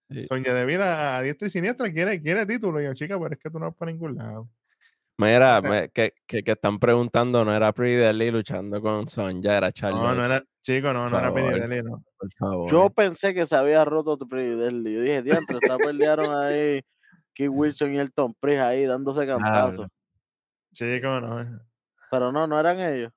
Sí. 0.10 0.26
Sonia 0.28 0.54
Deville 0.54 0.84
a, 0.84 1.18
a 1.18 1.22
diestra 1.22 1.48
y 1.48 1.52
siniestra 1.52 1.92
quiere, 1.92 2.22
quiere 2.22 2.46
título. 2.46 2.80
Y 2.82 2.86
yo, 2.86 2.94
chica, 2.94 3.18
pero 3.20 3.34
es 3.34 3.40
que 3.40 3.50
tú 3.50 3.60
no 3.60 3.66
vas 3.68 3.76
para 3.76 3.92
ningún 3.92 4.16
lado. 4.16 4.50
Mira, 5.20 5.62
me- 5.62 5.90
que, 5.90 6.14
que, 6.28 6.44
que 6.44 6.52
están 6.52 6.80
preguntando, 6.80 7.44
no 7.44 7.54
era 7.54 7.74
Pretty 7.74 7.96
Deadly 7.96 8.30
luchando 8.30 8.80
con 8.82 9.08
Sonja, 9.08 9.58
era 9.58 9.72
Charlotte. 9.72 10.04
No, 10.04 10.16
no 10.16 10.26
era, 10.26 10.44
chico, 10.62 10.94
no, 10.94 11.10
por 11.10 11.12
no 11.12 11.18
era 11.18 11.32
favor. 11.34 11.54
Deadly, 11.60 11.84
no. 11.84 12.04
Por 12.18 12.34
favor. 12.34 12.72
Yo 12.72 12.90
pensé 12.92 13.34
que 13.34 13.46
se 13.48 13.56
había 13.56 13.84
roto 13.84 14.18
Pretty 14.18 14.56
Deadly. 14.56 14.94
Yo 14.94 15.02
dije, 15.02 15.22
diantre, 15.24 15.58
está 15.58 15.78
pelearon 15.92 16.36
ahí 16.36 16.82
Keith 17.34 17.50
Wilson 17.52 17.96
y 17.96 17.98
Elton 17.98 18.36
Priest 18.40 18.62
ahí 18.62 18.86
dándose 18.86 19.26
cantazos. 19.26 19.88
Chico, 20.72 21.20
no. 21.20 21.62
Pero 22.12 22.32
no, 22.32 22.46
no 22.46 22.60
eran 22.60 22.80
ellos. 22.80 23.12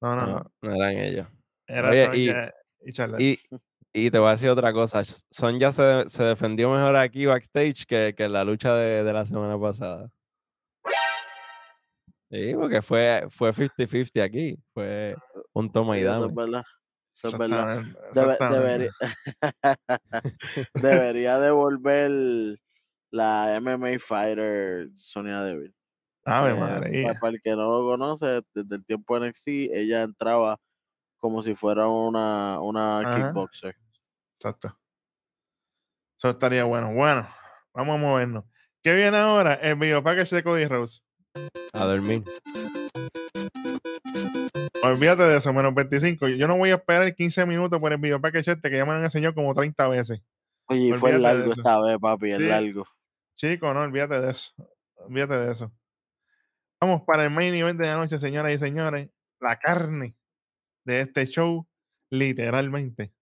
No, 0.00 0.16
no, 0.16 0.26
no. 0.26 0.32
no, 0.32 0.52
no 0.62 0.74
eran 0.74 0.98
ellos. 0.98 1.26
Era 1.66 1.90
Oye, 1.90 2.06
Sonia 2.06 2.54
y, 2.80 2.92
Charlotte. 2.92 3.20
Y, 3.20 3.38
y 3.98 4.10
te 4.10 4.18
voy 4.18 4.28
a 4.28 4.32
decir 4.32 4.50
otra 4.50 4.72
cosa. 4.74 5.02
Sonja 5.30 5.72
se, 5.72 6.04
se 6.08 6.22
defendió 6.22 6.70
mejor 6.70 6.96
aquí 6.96 7.24
backstage 7.24 7.86
que, 7.86 8.14
que 8.16 8.24
en 8.24 8.32
la 8.34 8.44
lucha 8.44 8.74
de, 8.74 9.02
de 9.02 9.12
la 9.12 9.24
semana 9.24 9.58
pasada. 9.58 10.10
Sí, 12.30 12.54
porque 12.54 12.82
fue 12.82 13.26
fue 13.30 13.52
50-50 13.52 14.22
aquí. 14.22 14.58
Fue 14.74 15.16
un 15.54 15.70
toma 15.72 15.96
y 15.96 16.00
Sí, 16.02 16.06
eso 16.06 16.12
dame. 16.20 16.26
es 16.28 16.34
verdad. 16.34 16.64
Eso 17.14 17.28
es 17.28 17.38
verdad. 17.38 17.82
Debe- 18.12 18.36
debería, 18.50 18.90
debería 20.74 21.38
devolver 21.38 22.58
la 23.10 23.56
MMA 23.60 23.98
Fighter 23.98 24.88
Sonia 24.94 25.42
Deville. 25.42 25.72
Eh, 26.26 26.54
María. 26.54 27.12
pa- 27.14 27.20
para 27.20 27.32
el 27.34 27.40
que 27.40 27.50
no 27.56 27.70
lo 27.80 27.86
conoce, 27.88 28.42
desde 28.52 28.76
el 28.76 28.84
tiempo 28.84 29.18
de 29.18 29.28
NXT, 29.28 29.48
ella 29.72 30.02
entraba 30.02 30.58
como 31.18 31.42
si 31.42 31.54
fuera 31.54 31.86
una, 31.88 32.60
una 32.60 32.98
Ajá. 33.00 33.16
kickboxer. 33.28 33.74
Exacto. 34.38 34.78
Eso 36.18 36.30
estaría 36.30 36.64
bueno. 36.64 36.92
Bueno, 36.94 37.28
vamos 37.74 37.94
a 37.96 37.98
movernos. 37.98 38.44
¿Qué 38.82 38.94
viene 38.94 39.16
ahora? 39.16 39.54
El 39.54 39.76
video 39.76 40.02
package 40.02 40.36
de 40.36 40.42
Cody 40.42 40.66
Rose. 40.66 41.00
A 41.72 41.84
dormir. 41.84 42.22
Olvídate 44.82 45.24
de 45.24 45.36
eso, 45.36 45.52
menos 45.52 45.74
25. 45.74 46.28
Yo 46.28 46.46
no 46.46 46.56
voy 46.56 46.70
a 46.70 46.76
esperar 46.76 47.14
15 47.14 47.44
minutos 47.46 47.80
por 47.80 47.92
el 47.92 47.98
video 47.98 48.20
package 48.20 48.52
este 48.52 48.70
que 48.70 48.76
ya 48.76 48.84
me 48.84 48.92
lo 48.92 48.98
han 48.98 49.04
enseñado 49.04 49.34
como 49.34 49.52
30 49.52 49.88
veces. 49.88 50.22
Oye, 50.68 50.94
fue 50.94 51.18
largo 51.18 51.52
esta 51.52 51.80
vez, 51.80 51.98
papi, 51.98 52.30
es 52.32 52.38
Sí. 52.38 52.44
largo. 52.44 52.86
Chico, 53.34 53.74
no, 53.74 53.80
olvídate 53.80 54.20
de 54.20 54.30
eso. 54.30 54.52
Olvídate 54.96 55.34
de 55.38 55.52
eso. 55.52 55.72
Vamos 56.80 57.02
para 57.06 57.24
el 57.24 57.30
main 57.30 57.54
event 57.54 57.78
de 57.80 57.86
la 57.86 57.96
noche, 57.96 58.18
señoras 58.18 58.52
y 58.52 58.58
señores. 58.58 59.10
La 59.40 59.58
carne 59.58 60.16
de 60.84 61.00
este 61.02 61.26
show, 61.26 61.66
literalmente. 62.10 63.12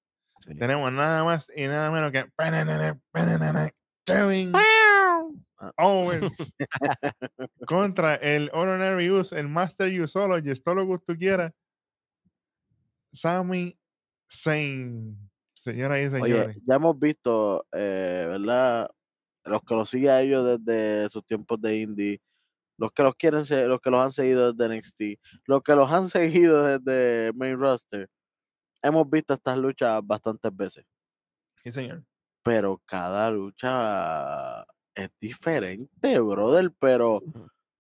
Sí. 0.45 0.55
Tenemos 0.57 0.93
nada 0.93 1.25
más 1.25 1.51
y 1.57 1.67
nada 1.69 1.91
menos 1.91 2.13
que 2.13 2.27
Kevin 4.05 4.53
Owens 5.79 6.55
contra 7.67 8.17
el 8.17 8.51
Honorary 8.53 9.11
Use, 9.11 9.39
el 9.39 9.49
Master 9.49 9.89
Usologist, 9.99 10.63
todo 10.63 10.75
lo 10.75 10.87
que 10.87 11.05
tú 11.07 11.19
quieras. 11.19 11.51
Sami 13.11 13.79
Zayn. 14.31 15.17
Señoras 15.55 15.99
y 15.99 16.07
Oye, 16.17 16.35
señores. 16.35 16.57
ya 16.67 16.75
hemos 16.75 16.99
visto, 16.99 17.67
eh, 17.73 18.27
¿verdad? 18.29 18.91
Los 19.45 19.63
que 19.63 19.75
los 19.75 19.89
siguen 19.89 20.11
a 20.11 20.21
ellos 20.21 20.59
desde 20.59 21.09
sus 21.09 21.25
tiempos 21.25 21.59
de 21.59 21.79
indie, 21.79 22.21
los 22.77 22.93
que 22.93 23.03
los 23.03 23.15
quieren, 23.15 23.45
los 23.69 23.81
que 23.81 23.91
los 23.91 24.03
han 24.03 24.13
seguido 24.13 24.53
desde 24.53 24.77
NXT, 24.77 25.01
los 25.47 25.63
que 25.63 25.75
los 25.75 25.91
han 25.91 26.09
seguido 26.51 26.65
desde 26.65 27.33
main 27.35 27.59
roster, 27.59 28.11
hemos 28.85 29.09
visto 29.09 29.35
estas 29.35 29.57
luchas 29.59 30.01
bastantes 30.07 30.55
veces, 30.55 30.85
Sí, 31.57 31.73
señor. 31.73 32.05
pero 32.43 32.81
cada 32.85 33.31
lucha 33.31 34.63
es 34.95 35.11
diferente, 35.19 36.21
brother, 36.21 36.71
pero 36.79 37.23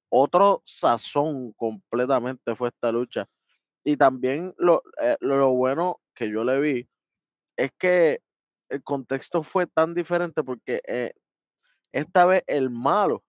otro 0.08 0.62
sazón 0.64 1.52
completamente 1.52 2.56
fue 2.56 2.68
esta 2.68 2.90
lucha. 2.90 3.26
Y 3.84 3.96
también 3.96 4.54
lo, 4.56 4.82
eh, 5.00 5.16
lo, 5.20 5.50
bueno 5.52 6.00
que 6.14 6.30
yo 6.30 6.42
le 6.42 6.58
vi 6.58 6.88
es 7.56 7.70
que 7.78 8.22
el 8.70 8.82
contexto 8.82 9.42
fue 9.42 9.66
tan 9.66 9.92
diferente 9.92 10.42
porque 10.42 10.80
eh, 10.88 11.12
esta 11.92 12.24
vez 12.24 12.42
el 12.46 12.70
malo 12.70 13.22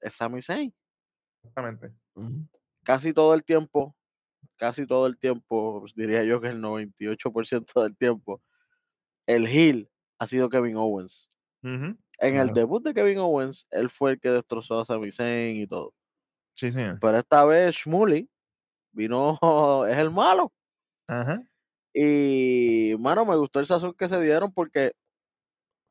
es 0.00 0.14
Sami 0.14 0.40
Zayn. 0.40 0.72
Exactamente. 1.42 1.92
Casi 2.84 3.12
todo 3.12 3.34
el 3.34 3.42
tiempo, 3.42 3.96
casi 4.62 4.86
todo 4.86 5.08
el 5.08 5.18
tiempo, 5.18 5.84
diría 5.96 6.22
yo 6.22 6.40
que 6.40 6.46
el 6.46 6.60
98% 6.60 7.82
del 7.82 7.96
tiempo, 7.96 8.40
el 9.26 9.48
heel 9.48 9.90
ha 10.20 10.28
sido 10.28 10.48
Kevin 10.48 10.76
Owens. 10.76 11.32
En 11.64 11.96
el 12.20 12.50
debut 12.50 12.80
de 12.80 12.94
Kevin 12.94 13.18
Owens, 13.18 13.66
él 13.72 13.90
fue 13.90 14.12
el 14.12 14.20
que 14.20 14.30
destrozó 14.30 14.78
a 14.78 14.84
Sami 14.84 15.10
Zayn 15.10 15.56
y 15.56 15.66
todo. 15.66 15.92
Sí, 16.54 16.70
señor. 16.70 17.00
Pero 17.00 17.18
esta 17.18 17.44
vez 17.44 17.74
Shmuley 17.74 18.30
vino, 18.92 19.36
es 19.88 19.98
el 19.98 20.12
malo. 20.12 20.52
Ajá. 21.08 21.42
Y, 21.92 22.94
mano, 23.00 23.24
me 23.24 23.34
gustó 23.34 23.58
el 23.58 23.66
sazón 23.66 23.94
que 23.94 24.08
se 24.08 24.20
dieron 24.20 24.52
porque 24.52 24.92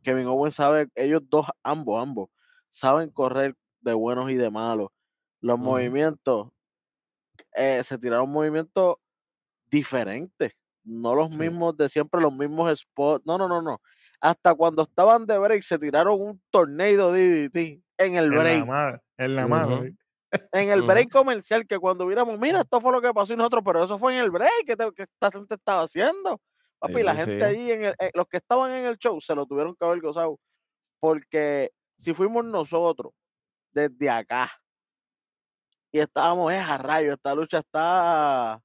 Kevin 0.01 0.28
Owens 0.28 0.55
sabe, 0.55 0.88
ellos 0.95 1.24
dos, 1.26 1.45
ambos, 1.61 2.01
ambos, 2.01 2.30
saben 2.69 3.09
correr 3.09 3.53
de 3.82 3.93
buenos 3.93 4.32
y 4.32 4.36
de 4.36 4.49
malos. 4.49 4.91
Los 5.41 5.59
movimientos, 5.59 6.53
eh, 7.55 7.83
se 7.83 7.97
tiraron 7.97 8.29
movimientos 8.31 8.95
diferentes, 9.69 10.53
no 10.83 11.15
los 11.15 11.29
Sí. 11.31 11.37
mismos 11.37 11.77
de 11.77 11.89
siempre, 11.89 12.21
los 12.21 12.33
mismos 12.33 12.77
spots. 12.79 13.25
No, 13.25 13.37
no, 13.37 13.47
no, 13.47 13.61
no. 13.61 13.81
Hasta 14.19 14.53
cuando 14.55 14.83
estaban 14.83 15.25
de 15.25 15.37
break, 15.37 15.61
se 15.63 15.79
tiraron 15.79 16.21
un 16.21 16.41
tornado 16.51 17.11
DDT 17.11 17.81
en 17.97 18.15
el 18.15 18.25
En 18.25 18.31
la 18.31 18.37
break. 18.39 19.01
En 19.17 19.35
la 19.35 19.47
mano. 19.47 19.83
¿eh? 19.83 19.93
En 20.53 20.69
el 20.69 20.81
break 20.83 21.09
comercial, 21.11 21.67
que 21.67 21.77
cuando 21.79 22.05
miramos, 22.05 22.39
mira, 22.39 22.61
esto 22.61 22.79
fue 22.81 22.91
lo 22.91 23.01
que 23.01 23.13
pasó 23.13 23.33
y 23.33 23.37
nosotros, 23.37 23.63
pero 23.65 23.83
eso 23.83 23.99
fue 23.99 24.15
en 24.17 24.23
el 24.23 24.31
break 24.31 24.65
que, 24.65 24.75
te- 24.77 24.91
que 24.93 25.03
esta 25.03 25.31
gente 25.31 25.55
estaba 25.55 25.83
haciendo. 25.83 26.39
Papi, 26.79 27.03
la 27.03 27.15
gente 27.15 27.43
allí, 27.43 27.71
en 27.71 27.85
el- 27.85 27.95
eh, 27.99 28.11
los 28.13 28.25
que 28.27 28.37
estaban 28.37 28.71
en 28.71 28.85
el 28.85 28.97
show, 28.97 29.19
se 29.21 29.35
lo 29.35 29.45
tuvieron 29.45 29.75
que 29.75 29.85
haber 29.85 30.01
gozado. 30.01 30.39
Porque 30.99 31.71
si 31.97 32.13
fuimos 32.13 32.45
nosotros 32.45 33.13
desde 33.73 34.09
acá 34.09 34.51
y 35.91 35.99
estábamos, 35.99 36.51
es 36.53 36.63
a 36.67 36.77
rayo, 36.77 37.13
esta 37.13 37.35
lucha 37.35 37.59
está 37.59 38.61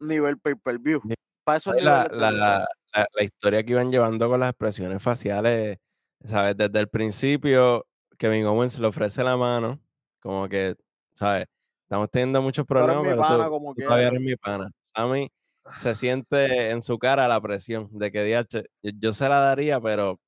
nivel 0.00 0.38
pay-per-view. 0.38 1.02
Para 1.44 1.58
esos 1.58 1.74
Ay, 1.74 1.82
La, 1.84 2.08
la, 2.10 2.30
la, 2.30 2.66
la 3.14 3.22
historia 3.24 3.62
que 3.64 3.72
iban 3.72 3.90
llevando 3.90 4.28
con 4.28 4.40
las 4.40 4.50
expresiones 4.50 5.02
faciales, 5.02 5.78
¿sabes? 6.24 6.56
Desde 6.56 6.80
el 6.80 6.88
principio, 6.88 7.86
Kevin 8.18 8.46
Owens 8.46 8.78
le 8.78 8.86
ofrece 8.88 9.22
la 9.22 9.36
mano, 9.36 9.80
como 10.20 10.48
que, 10.48 10.76
¿sabes? 11.14 11.46
Estamos 11.82 12.10
teniendo 12.10 12.42
muchos 12.42 12.66
problemas, 12.66 13.04
mi 13.04 13.10
pero 13.10 13.22
pana 13.22 13.44
tú, 13.44 13.50
como 13.50 13.74
tú 13.74 13.82
todavía 13.82 14.08
eres 14.08 14.20
mi 14.20 14.36
pana. 14.36 14.70
Sammy 14.82 15.28
se 15.72 15.94
siente 15.94 16.70
en 16.70 16.82
su 16.82 16.98
cara 16.98 17.28
la 17.28 17.40
presión 17.40 17.88
de 17.92 18.10
que 18.10 18.24
"Diache, 18.24 18.64
yo, 18.82 19.12
se 19.12 19.28
la 19.28 19.38
daría, 19.40 19.80
pero 19.80 20.18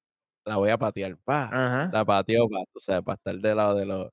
la 0.45 0.57
voy 0.57 0.71
a 0.71 0.79
patear. 0.79 1.17
Pa, 1.25 1.45
Ajá. 1.53 1.91
la 1.93 2.05
pateó, 2.05 2.49
pa, 2.49 2.59
o 2.75 2.79
sea, 2.81 3.03
para 3.03 3.17
estar 3.17 3.37
del 3.37 3.57
lado 3.57 3.75
de 3.77 3.87
los, 3.87 4.11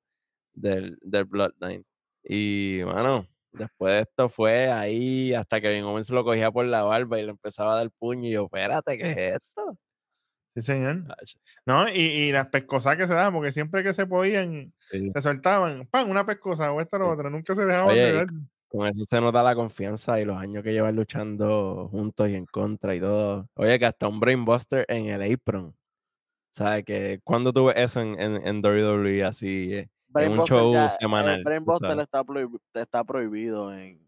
del, 0.56 0.98
del 1.02 1.26
Bloodline. 1.26 1.86
Y, 2.24 2.82
bueno, 2.84 3.28
después 3.52 3.94
de 3.94 4.00
esto 4.02 4.30
fue 4.30 4.72
ahí 4.72 5.34
hasta 5.34 5.62
que 5.62 5.68
Kevin 5.68 5.84
Owens 5.86 6.10
lo 6.10 6.24
cogía 6.24 6.52
por 6.52 6.66
la 6.66 6.84
barba 6.84 7.20
y 7.20 7.24
le 7.24 7.32
empezaba 7.32 7.74
a 7.74 7.78
dar 7.78 7.92
puño. 7.92 8.28
Y 8.28 8.32
yo, 8.34 8.46
espérate, 8.46 8.98
¿qué 8.98 9.12
es 9.12 9.18
esto? 9.36 9.78
Sí, 10.56 10.62
señor. 10.62 11.04
Ach, 11.10 11.36
No, 11.66 11.90
y, 11.90 12.00
y 12.00 12.32
las 12.32 12.48
pescosas 12.48 12.96
que 12.98 13.08
se 13.08 13.14
daban, 13.14 13.34
porque 13.34 13.52
siempre 13.52 13.84
que 13.84 13.94
se 13.94 14.08
podían, 14.08 14.74
sí. 14.80 15.12
se 15.14 15.22
soltaban, 15.22 15.86
¡pam! 15.88 16.10
Una 16.10 16.26
pescosa 16.26 16.72
o 16.72 16.80
esta 16.82 16.98
o 16.98 17.02
Sí. 17.02 17.14
otra, 17.14 17.30
nunca 17.30 17.54
se 17.56 17.66
dejaban 17.66 17.90
Oye. 17.90 18.26
Con 18.70 18.88
eso 18.88 19.04
se 19.08 19.22
nota 19.22 19.44
la 19.44 19.56
confianza 19.56 20.20
y 20.20 20.26
los 20.26 20.38
años 20.38 20.64
que 20.64 20.74
llevan 20.74 20.96
luchando 20.96 21.88
juntos 21.92 22.30
y 22.30 22.36
en 22.36 22.46
contra 22.46 22.96
y 22.96 23.00
todo. 23.00 23.48
Oye, 23.56 23.78
que 23.80 23.86
hasta 23.86 24.08
un 24.08 24.20
Brainbuster 24.20 24.86
en 24.90 25.08
el 25.08 25.34
apron. 25.34 25.76
¿Sabes? 26.52 26.86
Que 26.86 27.20
cuando 27.24 27.52
tuve 27.54 27.82
eso 27.82 28.02
en, 28.02 28.20
en, 28.20 28.36
en 28.48 28.62
WWE 28.66 29.24
así, 29.26 29.74
eh, 29.74 29.90
un 30.16 30.46
show 30.46 30.74
ya- 30.74 30.90
semanal. 30.90 31.38
Tú 31.40 31.44
Brainbuster 31.46 32.00
está, 32.00 32.24
prohib- 32.24 32.60
está 32.74 33.04
prohibido 33.04 33.74
en, 33.74 34.00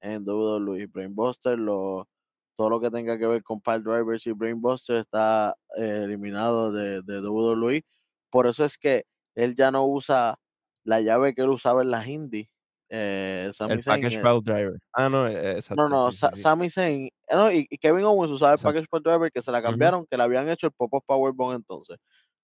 en 0.00 0.24
WWE. 0.28 0.86
Brainbuster, 0.86 1.58
lo, 1.58 2.08
todo 2.56 2.70
lo 2.70 2.80
que 2.80 2.90
tenga 2.90 3.18
que 3.18 3.26
ver 3.26 3.42
con 3.42 3.60
Pile 3.60 3.80
Drivers 3.80 4.26
y 4.26 4.32
Brainbuster 4.32 4.96
está 4.96 5.56
eh, 5.76 6.02
eliminado 6.04 6.72
de, 6.72 7.02
de 7.02 7.20
WWE. 7.20 7.84
Por 8.30 8.46
eso 8.46 8.64
es 8.64 8.76
que 8.78 9.04
él 9.34 9.54
ya 9.56 9.70
no 9.70 9.86
usa 9.86 10.38
la 10.84 11.00
llave 11.00 11.34
que 11.34 11.42
él 11.42 11.50
usaba 11.50 11.82
en 11.82 11.90
las 11.90 12.06
indies. 12.06 12.48
Eh, 12.90 13.50
Sami 13.54 13.72
El 13.72 13.82
Zayn, 13.82 14.02
package 14.02 14.18
eh, 14.18 14.22
Pile 14.22 14.40
Driver. 14.44 14.78
Ah, 14.92 15.08
no, 15.08 15.26
eh, 15.26 15.52
exacto. 15.52 15.82
no, 15.82 15.88
no, 15.88 16.12
sí, 16.12 16.18
Sa- 16.18 16.30
sí. 16.32 16.42
Sami 16.42 16.70
Zayn, 16.70 17.06
eh, 17.06 17.12
no, 17.34 17.50
y, 17.50 17.66
y 17.68 17.78
Kevin 17.78 18.04
Owens 18.04 18.30
usaba 18.30 18.52
el 18.52 18.54
Exacto. 18.56 18.74
package 18.74 18.88
Pile 18.90 19.02
Driver 19.10 19.32
que 19.32 19.42
se 19.42 19.50
la 19.50 19.62
cambiaron, 19.62 20.06
que 20.06 20.16
le 20.16 20.22
habían 20.22 20.48
hecho 20.50 20.66
el 20.66 20.72
Pop-Up 20.72 21.02
Powerbomb 21.06 21.54
entonces. 21.56 21.96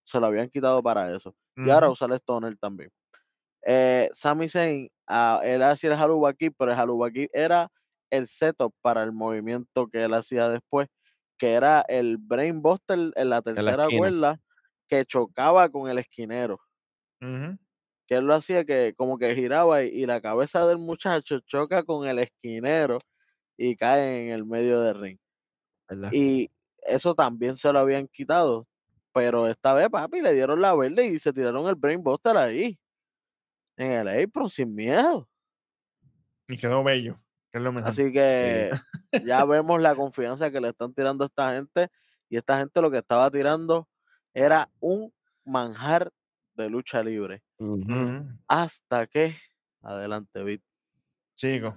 Se 0.04 0.20
lo 0.20 0.26
habían 0.26 0.48
quitado 0.50 0.82
para 0.82 1.14
eso. 1.14 1.34
Y 1.62 1.70
ahora 1.70 1.90
Ujú. 1.90 1.92
usa 1.92 2.06
el 2.08 2.14
Stoner 2.14 2.56
también. 2.58 2.90
Eh, 3.66 4.10
Sami 4.12 4.48
Zayn, 4.48 4.88
ah, 5.06 5.40
él 5.44 5.62
hacía 5.62 5.90
el 5.92 5.96
Haluba 5.98 6.32
Kick, 6.34 6.54
pero 6.58 6.72
el 6.72 6.78
Haluba 6.78 7.10
Kick 7.10 7.30
era 7.34 7.68
el 8.10 8.26
setup 8.28 8.74
para 8.82 9.02
el 9.02 9.12
movimiento 9.12 9.88
que 9.88 10.04
él 10.04 10.14
hacía 10.14 10.48
después, 10.48 10.88
que 11.38 11.52
era 11.54 11.82
el 11.88 12.18
Brain 12.18 12.62
Buster 12.62 12.98
en 13.16 13.30
la 13.30 13.42
tercera 13.42 13.90
esquina. 13.90 14.12
cuerda 14.12 14.38
que 14.88 15.04
chocaba 15.04 15.68
con 15.70 15.88
el 15.90 15.98
esquinero. 15.98 16.58
Que 18.06 18.16
él 18.16 18.24
lo 18.26 18.34
hacía 18.34 18.64
que 18.64 18.94
como 18.96 19.18
que 19.18 19.34
giraba 19.34 19.82
y, 19.84 19.88
y 19.88 20.06
la 20.06 20.20
cabeza 20.20 20.66
del 20.66 20.78
muchacho 20.78 21.40
choca 21.40 21.84
con 21.84 22.06
el 22.08 22.18
esquinero 22.18 22.98
y 23.56 23.76
cae 23.76 24.26
en 24.28 24.32
el 24.34 24.46
medio 24.46 24.80
del 24.82 25.00
ring. 25.00 25.18
¿verdad? 25.88 26.12
Y 26.12 26.50
eso 26.82 27.14
también 27.14 27.56
se 27.56 27.72
lo 27.72 27.80
habían 27.80 28.08
quitado. 28.08 28.68
Pero 29.12 29.48
esta 29.48 29.74
vez, 29.74 29.88
papi, 29.88 30.20
le 30.20 30.32
dieron 30.32 30.60
la 30.60 30.74
verde 30.74 31.06
y 31.06 31.18
se 31.18 31.32
tiraron 31.32 31.66
el 31.66 31.74
Brain 31.74 32.02
Buster 32.02 32.36
ahí. 32.36 32.78
En 33.76 33.92
el 33.92 34.24
apron, 34.24 34.48
sin 34.48 34.74
miedo. 34.74 35.28
Y 36.48 36.56
quedó 36.56 36.84
bello, 36.84 37.18
que 37.50 37.58
es 37.58 37.64
lo 37.64 37.72
mejor. 37.72 37.88
Así 37.88 38.12
que 38.12 38.70
ya 39.24 39.44
vemos 39.44 39.80
la 39.80 39.94
confianza 39.94 40.50
que 40.50 40.60
le 40.60 40.68
están 40.68 40.92
tirando 40.94 41.24
a 41.24 41.26
esta 41.26 41.54
gente. 41.54 41.88
Y 42.28 42.36
esta 42.36 42.58
gente 42.58 42.80
lo 42.80 42.90
que 42.90 42.98
estaba 42.98 43.30
tirando 43.30 43.88
era 44.34 44.70
un 44.80 45.12
manjar 45.44 46.12
de 46.54 46.70
lucha 46.70 47.02
libre. 47.02 47.42
Ujú. 47.58 48.26
Hasta 48.46 49.06
que. 49.06 49.36
Adelante, 49.82 50.42
Vic. 50.44 50.62
Chicos, 51.34 51.74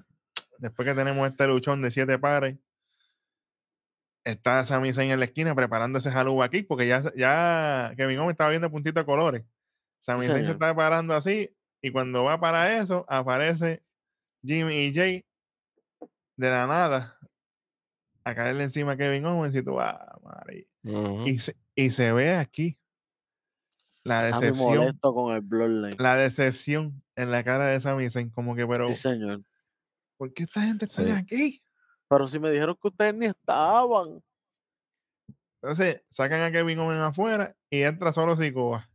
después 0.57 0.87
que 0.87 0.93
tenemos 0.93 1.25
este 1.29 1.47
luchón 1.47 1.81
de 1.81 1.89
siete 1.89 2.19
pares, 2.19 2.57
está 4.23 4.63
Sami 4.65 4.93
Zayn 4.93 5.11
en 5.11 5.19
la 5.19 5.25
esquina 5.25 5.55
preparando 5.55 5.97
ese 5.99 6.09
Haluba 6.09 6.49
Kick, 6.49 6.67
porque 6.67 6.87
ya, 6.87 7.01
ya 7.15 7.93
Kevin 7.97 8.19
Owens 8.19 8.33
estaba 8.33 8.49
viendo 8.49 8.71
puntito 8.71 8.99
de 8.99 9.05
colores. 9.05 9.43
Sami 9.99 10.25
Zayn 10.25 10.45
se 10.45 10.51
está 10.51 10.75
parando 10.75 11.13
así, 11.13 11.55
y 11.81 11.91
cuando 11.91 12.23
va 12.23 12.39
para 12.39 12.77
eso, 12.77 13.05
aparece 13.09 13.83
Jimmy 14.43 14.85
y 14.87 14.93
Jay 14.93 15.25
de 16.37 16.49
la 16.49 16.67
nada 16.67 17.17
a 18.23 18.35
caerle 18.35 18.63
encima 18.63 18.93
a 18.93 18.97
Kevin 18.97 19.25
Owens 19.25 19.55
y 19.55 19.61
tú, 19.63 19.79
ah, 19.79 20.17
madre. 20.23 20.67
Ujú. 20.83 21.27
Y 21.27 21.37
se, 21.37 21.55
y 21.75 21.91
se 21.91 22.11
ve 22.13 22.35
aquí 22.35 22.77
la 24.03 24.23
decepción, 24.23 24.97
con 24.99 25.33
el 25.33 25.95
la 25.97 26.15
decepción 26.15 27.03
en 27.15 27.31
la 27.31 27.43
cara 27.43 27.65
de 27.67 27.79
Sami 27.79 28.09
Zayn, 28.09 28.29
como 28.29 28.55
que, 28.55 28.65
pero, 28.67 28.87
Sí, 28.87 28.95
señor. 28.95 29.43
¿por 30.17 30.33
qué 30.33 30.43
esta 30.43 30.61
gente 30.61 30.85
está 30.85 31.03
Sí. 31.03 31.11
aquí? 31.11 31.63
Pero 32.13 32.27
si 32.27 32.37
me 32.37 32.51
dijeron 32.51 32.77
que 32.79 32.87
ustedes 32.87 33.15
ni 33.15 33.25
estaban. 33.25 34.23
Entonces, 35.61 36.03
sacan 36.09 36.41
a 36.41 36.51
Kevin 36.51 36.77
Owens 36.77 37.01
afuera 37.01 37.55
y 37.71 37.81
entra 37.81 38.11
solo 38.11 38.35
Sikoa. 38.35 38.87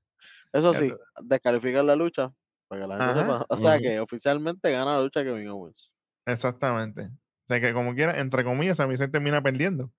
Eso 0.53 0.73
sí, 0.75 0.93
descalifican 1.23 1.87
la 1.87 1.97
lucha. 1.97 2.33
Para 2.69 2.83
que 2.83 2.87
la 2.87 2.99
gente 2.99 3.21
sepa. 3.21 3.47
O 3.49 3.59
sea 3.59 3.79
que 3.79 3.99
oficialmente 3.99 4.71
gana 4.71 4.97
la 4.97 5.03
lucha 5.03 5.25
Kevin 5.25 5.49
Owens. 5.49 5.91
Exactamente. 6.27 7.07
O 7.07 7.47
sea 7.49 7.61
que 7.61 7.73
como 7.73 7.93
quiera, 7.95 8.21
entre 8.21 8.45
comillas, 8.45 8.77
Sami 8.77 8.97
Zayn 8.97 9.11
termina 9.11 9.43
perdiendo. 9.43 9.91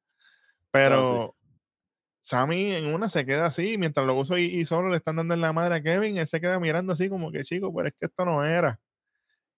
Pero 0.72 1.36
Sami 2.22 2.74
en 2.74 2.94
una 2.94 3.10
se 3.10 3.26
queda 3.26 3.48
así, 3.48 3.78
mientras 3.78 4.06
los 4.06 4.16
uso 4.16 4.38
y, 4.38 4.46
y 4.46 4.64
solo 4.64 4.90
le 4.90 4.98
están 4.98 5.18
dando 5.18 5.34
en 5.34 5.42
la 5.42 5.52
madre 5.52 5.76
a 5.76 5.82
Kevin, 5.82 6.18
él 6.18 6.28
se 6.28 6.40
queda 6.40 6.60
mirando 6.60 6.94
así 6.94 7.10
como 7.10 7.32
que 7.32 7.44
chico, 7.44 7.74
pero 7.74 7.90
es 7.90 7.96
que 8.00 8.06
esto 8.06 8.24
no 8.24 8.46
era. 8.46 8.80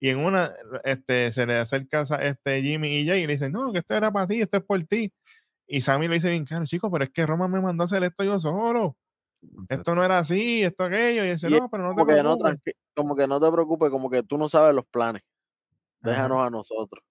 Y 0.01 0.09
en 0.09 0.19
una, 0.19 0.53
este, 0.83 1.31
se 1.31 1.45
le 1.45 1.57
acerca 1.59 2.01
a 2.09 2.15
este 2.23 2.61
Jimmy 2.63 2.89
y 2.89 3.07
Jay 3.07 3.23
y 3.23 3.27
le 3.27 3.33
dicen, 3.33 3.51
no, 3.53 3.71
que 3.71 3.79
esto 3.79 3.95
era 3.95 4.11
para 4.11 4.27
ti, 4.27 4.41
esto 4.41 4.57
es 4.57 4.63
por 4.65 4.83
ti. 4.85 5.13
Y 5.67 5.81
Sammy 5.81 6.07
le 6.09 6.15
dice 6.15 6.29
bien 6.31 6.43
claro, 6.45 6.65
chico, 6.65 6.91
pero 6.91 7.05
es 7.05 7.11
que 7.11 7.25
Roma 7.25 7.47
me 7.47 7.61
mandó 7.61 7.83
a 7.83 7.85
hacer 7.85 8.03
esto 8.03 8.23
yo 8.23 8.39
solo. 8.39 8.97
Esto 9.69 9.95
no 9.95 10.03
era 10.03 10.19
así, 10.19 10.63
esto 10.63 10.83
aquello. 10.85 11.23
Y 11.25 11.29
dice, 11.31 11.49
Y 11.49 11.51
no, 11.51 11.69
pero 11.69 11.83
no 11.83 11.95
te 11.95 12.23
no, 12.23 12.37
preocupes. 12.37 12.75
como 12.95 13.15
que 13.15 13.27
no 13.27 13.39
te 13.39 13.51
preocupes, 13.51 13.89
como 13.91 14.09
que 14.09 14.23
tú 14.23 14.37
no 14.37 14.49
sabes 14.49 14.75
los 14.75 14.85
planes. 14.87 15.23
Ajá. 16.01 16.11
Déjanos 16.11 16.47
a 16.47 16.49
nosotros. 16.49 17.03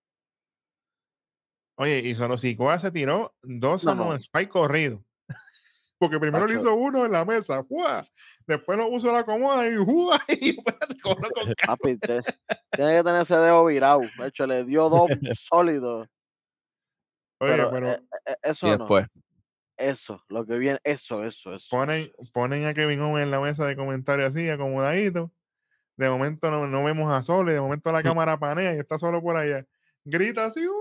Oye, 1.77 2.01
y 2.01 2.15
solo 2.15 2.37
Sikoa 2.39 2.79
se 2.79 2.91
tiró 2.91 3.35
dos 3.43 3.85
No, 3.85 3.91
Samoan 3.91 4.09
no. 4.11 4.17
Spike 4.17 4.51
corridos. 4.51 5.01
Porque 6.01 6.19
primero 6.19 6.47
le 6.47 6.55
hizo 6.55 6.75
uno 6.75 7.05
en 7.05 7.13
la 7.13 7.27
mesa, 7.27 7.63
¡fua! 7.63 8.09
después 8.47 8.79
lo 8.79 8.89
puso 8.89 9.13
la 9.13 9.23
cómoda 9.23 9.69
y 9.69 9.77
¡fua! 9.85 10.19
y 10.29 10.57
con. 10.57 10.75
Papi, 11.67 11.99
te- 11.99 12.23
tiene 12.75 12.97
que 12.97 13.05
tener 13.05 13.23
ese 13.23 13.37
dedo 13.37 13.67
virado. 13.67 14.01
De 14.17 14.29
hecho, 14.29 14.47
le 14.47 14.65
dio 14.65 14.89
dos 14.89 15.09
sólidos. 15.35 16.09
Oye, 17.39 17.53
Pero, 17.53 17.71
pero, 17.71 17.89
eh, 17.91 18.01
eh, 18.27 18.37
eso 18.45 18.67
Y 18.67 18.71
no. 18.71 18.79
después. 18.79 19.07
Eso, 19.77 20.25
lo 20.29 20.47
que 20.47 20.57
viene, 20.57 20.79
eso, 20.85 21.23
eso, 21.25 21.55
eso. 21.55 21.69
ponen, 21.71 22.11
ponen 22.33 22.65
a 22.65 22.73
Kevin 22.73 23.01
Owens 23.01 23.25
en 23.25 23.31
la 23.31 23.41
mesa 23.41 23.67
de 23.67 23.77
comentarios 23.77 24.31
así, 24.31 24.49
acomodadito. 24.49 25.31
De 25.97 26.09
momento 26.09 26.51
no, 26.51 26.67
no 26.67 26.83
vemos 26.83 27.13
a 27.13 27.23
Solo 27.23 27.51
y 27.51 27.55
de 27.55 27.61
momento 27.61 27.93
la 27.93 28.03
cámara 28.03 28.39
panea 28.39 28.75
y 28.75 28.79
está 28.79 28.99
solo 28.99 29.21
por 29.21 29.37
allá. 29.37 29.67
Grita 30.05 30.47
así, 30.47 30.67
¡wow! 30.67 30.80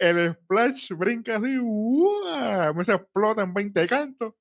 El 0.00 0.32
splash 0.34 0.92
brinca 0.92 1.36
así, 1.36 1.56
¡wow! 1.58 2.84
Se 2.84 2.92
explota 2.94 3.42
en 3.42 3.52
20 3.52 3.86
cantos. 3.88 4.34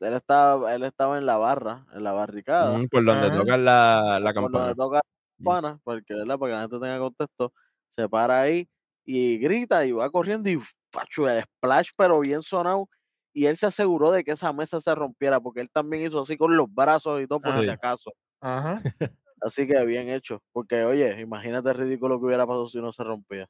Él 0.00 0.14
estaba, 0.14 0.74
él 0.74 0.84
estaba 0.84 1.18
en 1.18 1.26
la 1.26 1.38
barra, 1.38 1.86
en 1.92 2.04
la 2.04 2.12
barricada. 2.12 2.78
Ujú, 2.78 2.88
por 2.88 3.04
donde 3.04 3.30
Ajá. 3.30 3.30
tocan 3.30 3.64
la, 3.64 4.18
la 4.20 4.32
por 4.38 4.52
donde 4.52 4.74
campana. 4.74 4.76
toca 4.76 4.96
la 4.96 5.02
Mm. 5.38 5.54
campana, 5.54 5.80
porque, 5.84 6.14
¿verdad? 6.14 6.38
Para 6.38 6.50
que 6.52 6.56
la 6.56 6.60
gente 6.62 6.80
tenga 6.80 6.98
contexto, 7.00 7.52
se 7.88 8.08
para 8.08 8.40
ahí 8.40 8.68
y 9.04 9.38
grita 9.38 9.86
y 9.86 9.92
va 9.92 10.10
corriendo 10.10 10.48
y 10.50 10.54
el 10.54 11.42
splash, 11.42 11.90
pero 11.96 12.20
bien 12.20 12.42
sonado. 12.42 12.88
Y 13.32 13.46
él 13.46 13.56
se 13.56 13.66
aseguró 13.66 14.10
de 14.12 14.24
que 14.24 14.32
esa 14.32 14.52
mesa 14.52 14.80
se 14.80 14.94
rompiera, 14.94 15.40
porque 15.40 15.60
él 15.60 15.70
también 15.70 16.06
hizo 16.06 16.20
así 16.22 16.36
con 16.36 16.56
los 16.56 16.72
brazos 16.72 17.20
y 17.22 17.26
todo, 17.26 17.40
por 17.42 17.52
Ah, 17.52 17.62
si 17.62 17.64
sí. 17.64 17.70
acaso. 17.70 18.12
Ajá. 18.40 18.82
Así 19.40 19.66
que 19.66 19.84
bien 19.84 20.08
hecho. 20.08 20.42
Porque, 20.52 20.84
oye, 20.84 21.20
imagínate 21.20 21.70
el 21.70 21.76
ridículo 21.76 22.18
que 22.20 22.26
hubiera 22.26 22.46
pasado 22.46 22.68
si 22.68 22.78
no 22.80 22.92
se 22.92 23.04
rompía. 23.04 23.48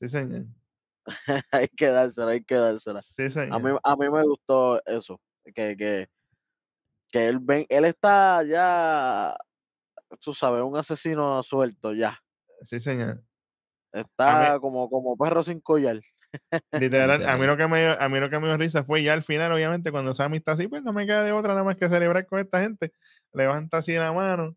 Sí, 0.00 0.08
señor. 0.08 0.46
hay 1.52 1.68
que 1.68 1.88
dársela, 1.88 2.32
hay 2.32 2.44
que 2.44 2.54
dársela. 2.54 3.02
Sí. 3.02 3.24
A 3.50 3.58
mí, 3.58 3.70
a 3.82 3.96
mí 3.96 4.10
me 4.10 4.22
gustó 4.22 4.80
eso. 4.86 5.20
Que, 5.54 5.76
que, 5.76 6.08
que 7.10 7.28
él 7.28 7.38
ven, 7.40 7.66
él 7.68 7.84
está 7.84 8.42
ya, 8.44 9.34
tú 10.20 10.32
sabes, 10.34 10.62
un 10.62 10.76
asesino 10.76 11.42
suelto 11.42 11.92
ya. 11.94 12.18
Sí, 12.62 12.78
señor. 12.78 13.22
Está 13.92 14.58
como, 14.60 14.88
como 14.88 15.16
perro 15.16 15.42
sin 15.42 15.60
collar. 15.60 16.00
Literal, 16.72 17.28
a 17.28 17.36
mí 17.36 17.44
lo 17.46 17.56
que 17.56 17.66
me 17.68 17.80
dio- 17.80 18.00
a 18.00 18.08
mí 18.08 18.18
lo 18.20 18.30
que 18.30 18.38
me 18.38 18.46
dio 18.46 18.56
risa 18.56 18.84
fue 18.84 19.02
ya 19.02 19.12
al 19.12 19.22
final, 19.22 19.52
obviamente, 19.52 19.90
cuando 19.90 20.14
Sammy 20.14 20.38
está 20.38 20.52
así, 20.52 20.66
pues 20.68 20.82
no 20.82 20.92
me 20.92 21.04
queda 21.06 21.24
de 21.24 21.32
otra 21.32 21.52
nada 21.52 21.64
más 21.64 21.76
que 21.76 21.88
celebrar 21.88 22.26
con 22.26 22.38
esta 22.38 22.60
gente. 22.60 22.92
Levanta 23.34 23.78
así 23.78 23.92
la 23.94 24.12
mano. 24.12 24.56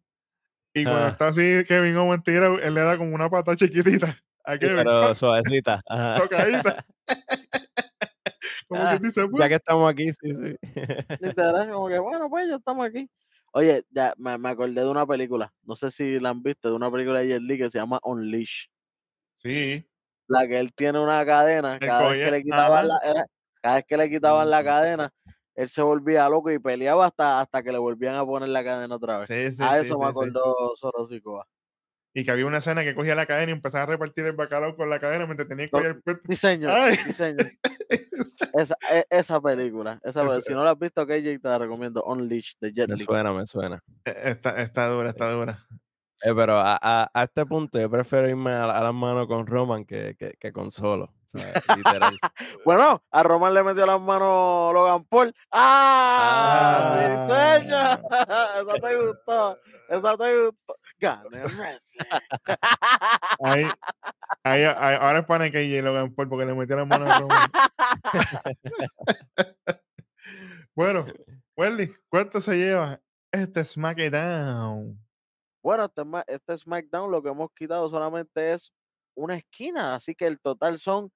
Y 0.73 0.83
cuando 0.83 1.05
Ah. 1.05 1.09
está 1.09 1.27
así 1.29 1.63
Kevin 1.67 1.97
Owens 1.97 2.23
tirado, 2.23 2.59
él 2.59 2.73
le 2.73 2.81
da 2.81 2.97
como 2.97 3.13
una 3.15 3.29
pata 3.29 3.55
chiquitita 3.55 4.15
Kevin. 4.59 4.77
pero 4.77 5.15
suavecita. 5.15 5.81
ajá. 5.87 6.21
tocadita. 6.21 6.85
como 8.67 8.81
Ah, 8.81 8.97
que 8.99 9.07
dice, 9.07 9.21
Ya 9.21 9.27
"Pues". 9.29 9.49
que 9.49 9.55
estamos 9.55 9.91
aquí, 9.91 10.11
sí, 10.11 10.33
sí. 10.33 10.57
Literal, 11.21 11.71
como 11.71 11.87
que 11.87 11.99
bueno, 11.99 12.29
pues 12.29 12.47
ya 12.49 12.55
estamos 12.55 12.85
aquí. 12.85 13.09
Oye, 13.53 13.83
ya 13.89 14.13
me, 14.17 14.37
me 14.37 14.49
acordé 14.49 14.73
de 14.81 14.89
una 14.89 15.05
película, 15.07 15.53
no 15.63 15.75
sé 15.75 15.89
si 15.91 16.19
la 16.19 16.29
han 16.29 16.43
visto, 16.43 16.69
de 16.69 16.75
una 16.75 16.91
película 16.91 17.19
de 17.19 17.27
Jet 17.29 17.41
Li 17.41 17.57
que 17.57 17.69
se 17.69 17.77
llama 17.77 17.99
Unleash. 18.03 18.65
Sí, 19.35 19.85
La 20.27 20.47
que 20.47 20.57
él 20.59 20.73
tiene 20.73 20.99
una 20.99 21.25
cadena, 21.25 21.79
cada 21.79 22.09
vez 22.09 22.25
que 22.25 22.31
le 22.31 22.43
quitaban 22.43 22.87
la, 22.87 22.97
era- 23.03 23.25
cada 23.61 23.75
vez 23.75 23.85
que 23.87 23.97
le 23.97 24.09
quitaban 24.09 24.49
la 24.49 24.63
cadena, 24.63 25.09
él 25.55 25.69
se 25.69 25.81
volvía 25.81 26.27
loco 26.29 26.51
y 26.51 26.59
peleaba 26.59 27.05
hasta, 27.05 27.39
hasta 27.41 27.63
que 27.63 27.71
le 27.71 27.77
volvían 27.77 28.15
a 28.15 28.25
poner 28.25 28.49
la 28.49 28.63
cadena 28.63 28.95
otra 28.95 29.19
vez. 29.19 29.27
Sí, 29.29 29.51
sí, 29.53 29.63
a 29.63 29.79
eso 29.79 29.93
sí, 29.95 29.99
me 29.99 30.07
acordó 30.07 30.73
Sorosicoa. 30.75 31.47
Y 32.17 32.23
que 32.23 32.31
había 32.31 32.45
una 32.45 32.59
escena 32.59 32.81
que 32.85 32.95
cogía 32.95 33.13
la 33.13 33.25
cadena 33.25 33.51
y 33.51 33.53
empezaba 33.55 33.83
a 33.83 33.87
repartir 33.87 34.25
el 34.25 34.31
bacalao 34.33 34.75
con 34.77 34.89
la 34.89 34.99
cadena 34.99 35.25
mientras 35.25 35.49
tenía 35.49 35.65
que 35.65 35.71
coger 35.71 36.01
el. 36.05 36.21
Sí, 36.29 36.35
señor. 36.37 36.71
Esa, 38.53 38.75
e- 38.93 39.05
esa 39.09 39.41
película. 39.41 39.99
Esa, 40.01 40.23
Esa- 40.23 40.41
si 40.41 40.53
no 40.53 40.63
la 40.63 40.71
has 40.71 40.79
visto, 40.79 41.05
KJ, 41.05 41.39
te 41.39 41.49
la 41.49 41.57
recomiendo. 41.57 42.03
Unleashed 42.05 42.55
de 42.61 42.71
Jet 42.73 42.89
Me 42.89 42.95
suena, 42.97 43.33
me 43.33 43.45
suena. 43.45 43.83
Eh, 44.05 44.13
Está, 44.25 44.51
está 44.61 44.87
dura, 44.87 45.09
está 45.09 45.29
dura. 45.29 45.59
Eh, 46.23 46.31
pero 46.33 46.57
a, 46.57 46.79
a- 46.81 47.09
a 47.13 47.23
este 47.25 47.45
punto 47.45 47.77
yo 47.79 47.89
prefiero 47.89 48.29
irme 48.29 48.51
a, 48.53 48.65
la- 48.65 48.77
a 48.77 48.83
las 48.83 48.93
manos 48.93 49.27
con 49.27 49.45
Roman 49.45 49.83
que, 49.85 50.15
que, 50.17 50.35
que 50.39 50.53
con 50.53 50.71
solo. 50.71 51.13
Literal. 51.77 52.17
Bueno, 52.63 53.03
a 53.11 53.23
Roman 53.23 53.53
le 53.53 53.61
metió 53.63 53.85
las 53.85 53.99
manos 53.99 54.73
Logan 54.73 55.03
Paul. 55.03 55.33
¡Ah! 55.51 56.95
¡Sí, 57.27 57.35
señor! 57.65 57.99
Esa 58.69 58.79
te 58.79 58.95
gustó. 58.95 59.59
Esa 59.89 60.17
te 60.17 60.41
gustó. 60.41 60.75
El 61.31 61.43
wrestling. 61.57 61.99
Ahí, 63.43 63.65
ahí, 64.43 64.63
ahí- 64.63 64.97
ahora 64.99 65.19
es 65.19 65.25
para 65.25 65.49
KJ 65.49 65.81
Logan 65.81 66.13
Paul 66.13 66.29
porque 66.29 66.45
le 66.45 66.53
metió 66.53 66.75
las 66.75 66.87
manos 66.87 67.09
a 67.09 67.19
Roman. 67.19 67.51
bueno, 70.75 71.05
Welly, 71.57 71.93
¿cuánto 72.09 72.41
se 72.41 72.57
lleva 72.57 73.01
este 73.31 73.63
SmackDown? 73.63 74.99
Bueno, 75.63 75.85
este, 75.85 76.03
este 76.27 76.57
SmackDown 76.57 77.11
lo 77.11 77.23
que 77.23 77.29
hemos 77.29 77.49
quitado 77.53 77.89
solamente 77.89 78.53
es 78.53 78.71
una 79.15 79.35
esquina. 79.35 79.95
Así 79.95 80.13
que 80.15 80.25
el 80.27 80.39
total 80.39 80.79
son 80.79 81.11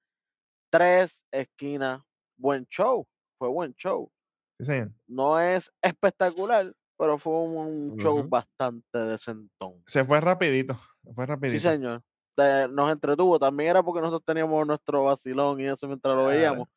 tres 0.70 1.26
esquinas. 1.30 2.00
Buen 2.36 2.66
show. 2.66 3.06
Fue 3.38 3.48
buen 3.48 3.74
show. 3.74 4.10
Sí, 4.58 4.66
señor. 4.66 4.92
No 5.06 5.38
es 5.40 5.70
espectacular, 5.82 6.72
pero 7.00 7.16
fue 7.16 7.32
un, 7.32 7.96
show 7.96 8.22
bastante 8.28 8.98
decentón. 8.98 9.82
Se 9.86 10.04
fue 10.04 10.20
rapidito. 10.20 10.78
Se 11.02 11.14
fue 11.14 11.24
rapidito. 11.24 11.58
Sí, 11.58 11.66
señor. 11.66 12.02
Te- 12.36 12.68
nos 12.68 12.92
entretuvo. 12.92 13.38
También 13.38 13.70
era 13.70 13.82
porque 13.82 14.02
nosotros 14.02 14.22
teníamos 14.26 14.66
nuestro 14.66 15.04
vacilón 15.04 15.58
y 15.62 15.64
eso 15.66 15.86
mientras 15.86 16.14
lo 16.14 16.24
Claro. 16.24 16.36
veíamos. 16.36 16.68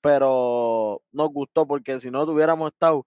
Pero 0.00 1.02
nos 1.10 1.28
gustó 1.30 1.66
porque 1.66 1.98
si 1.98 2.08
no 2.08 2.24
tuviéramos 2.24 2.70
estado, 2.70 3.04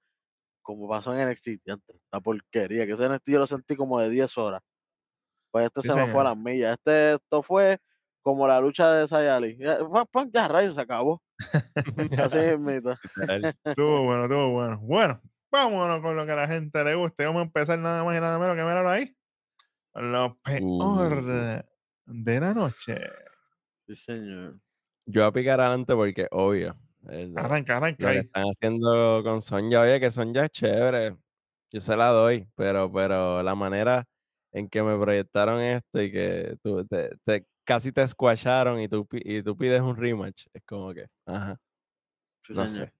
como 0.61 0.89
pasó 0.89 1.17
en 1.17 1.29
NXT, 1.29 1.61
diantre, 1.63 1.95
esta 1.95 2.19
porquería, 2.19 2.85
que 2.85 2.91
ese 2.91 3.07
NXT 3.07 3.29
yo 3.29 3.39
lo 3.39 3.47
sentí 3.47 3.77
como 3.77 4.01
de 4.01 4.09
10 4.09 4.37
horas. 4.37 4.61
Pues 5.51 5.67
este 5.67 5.81
Sí, 5.83 5.87
se 5.87 5.95
nos 5.95 6.09
fue 6.09 6.19
a 6.19 6.25
las 6.25 6.37
millas. 6.37 6.73
Este, 6.73 7.13
esto 7.13 7.41
fue 7.43 7.79
como 8.21 8.45
la 8.45 8.59
lucha 8.59 8.93
de 8.93 9.07
Sayali. 9.07 9.57
Ya, 9.57 9.79
ya 10.33 10.47
rayos, 10.49 10.75
se 10.75 10.81
acabó. 10.81 11.23
Así 12.29 12.37
mismito. 12.57 12.93
Literal. 13.15 13.55
Estuvo 13.63 14.03
bueno, 14.03 14.23
estuvo 14.23 14.49
bueno. 14.51 14.79
Bueno, 14.81 15.21
vámonos 15.57 16.01
con 16.01 16.15
lo 16.15 16.25
que 16.25 16.31
a 16.31 16.35
la 16.35 16.47
gente 16.47 16.83
le 16.83 16.95
guste. 16.95 17.25
Vamos 17.25 17.41
a 17.41 17.45
empezar 17.45 17.79
nada 17.79 18.03
más 18.03 18.15
y 18.17 18.21
nada 18.21 18.37
menos 18.39 18.55
que 18.55 18.63
míralo 18.63 18.89
ahí. 18.89 19.15
Lo 19.95 20.37
peor 20.43 20.63
Uh. 20.63 21.63
de 22.05 22.39
la 22.39 22.53
noche. 22.53 22.95
Sí, 23.87 23.95
señor. 23.95 24.59
Yo 25.05 25.21
voy 25.21 25.29
a 25.29 25.31
picar 25.31 25.61
adelante 25.61 25.93
porque, 25.95 26.27
obvio, 26.31 26.77
el- 27.09 27.33
Arranca, 27.37 27.77
arranca 27.77 28.05
lo 28.07 28.11
que 28.13 28.19
están 28.19 28.43
haciendo 28.43 29.21
con 29.23 29.41
Sonja, 29.41 29.81
oye, 29.81 29.99
que 29.99 30.11
Sonja 30.11 30.45
es 30.45 30.51
chévere. 30.51 31.17
Yo 31.71 31.81
se 31.81 31.95
la 31.95 32.09
doy, 32.09 32.47
pero, 32.55 32.91
pero 32.91 33.41
la 33.43 33.55
manera 33.55 34.05
en 34.51 34.69
que 34.69 34.83
me 34.83 34.97
proyectaron 34.99 35.61
esto 35.61 36.01
y 36.01 36.11
que 36.11 36.57
tú, 36.63 36.85
te, 36.85 37.11
te- 37.25 37.45
casi 37.65 37.91
te 37.91 38.07
squasharon 38.07 38.79
y 38.81 38.87
tú, 38.89 39.07
y 39.11 39.43
tú 39.43 39.57
pides 39.57 39.81
un 39.81 39.95
rematch, 39.97 40.47
es 40.53 40.63
como 40.65 40.93
que, 40.93 41.07
ajá, 41.25 41.57
Sí, 42.43 42.53
no 42.53 42.67
señor. 42.67 42.87
sé. 42.89 42.93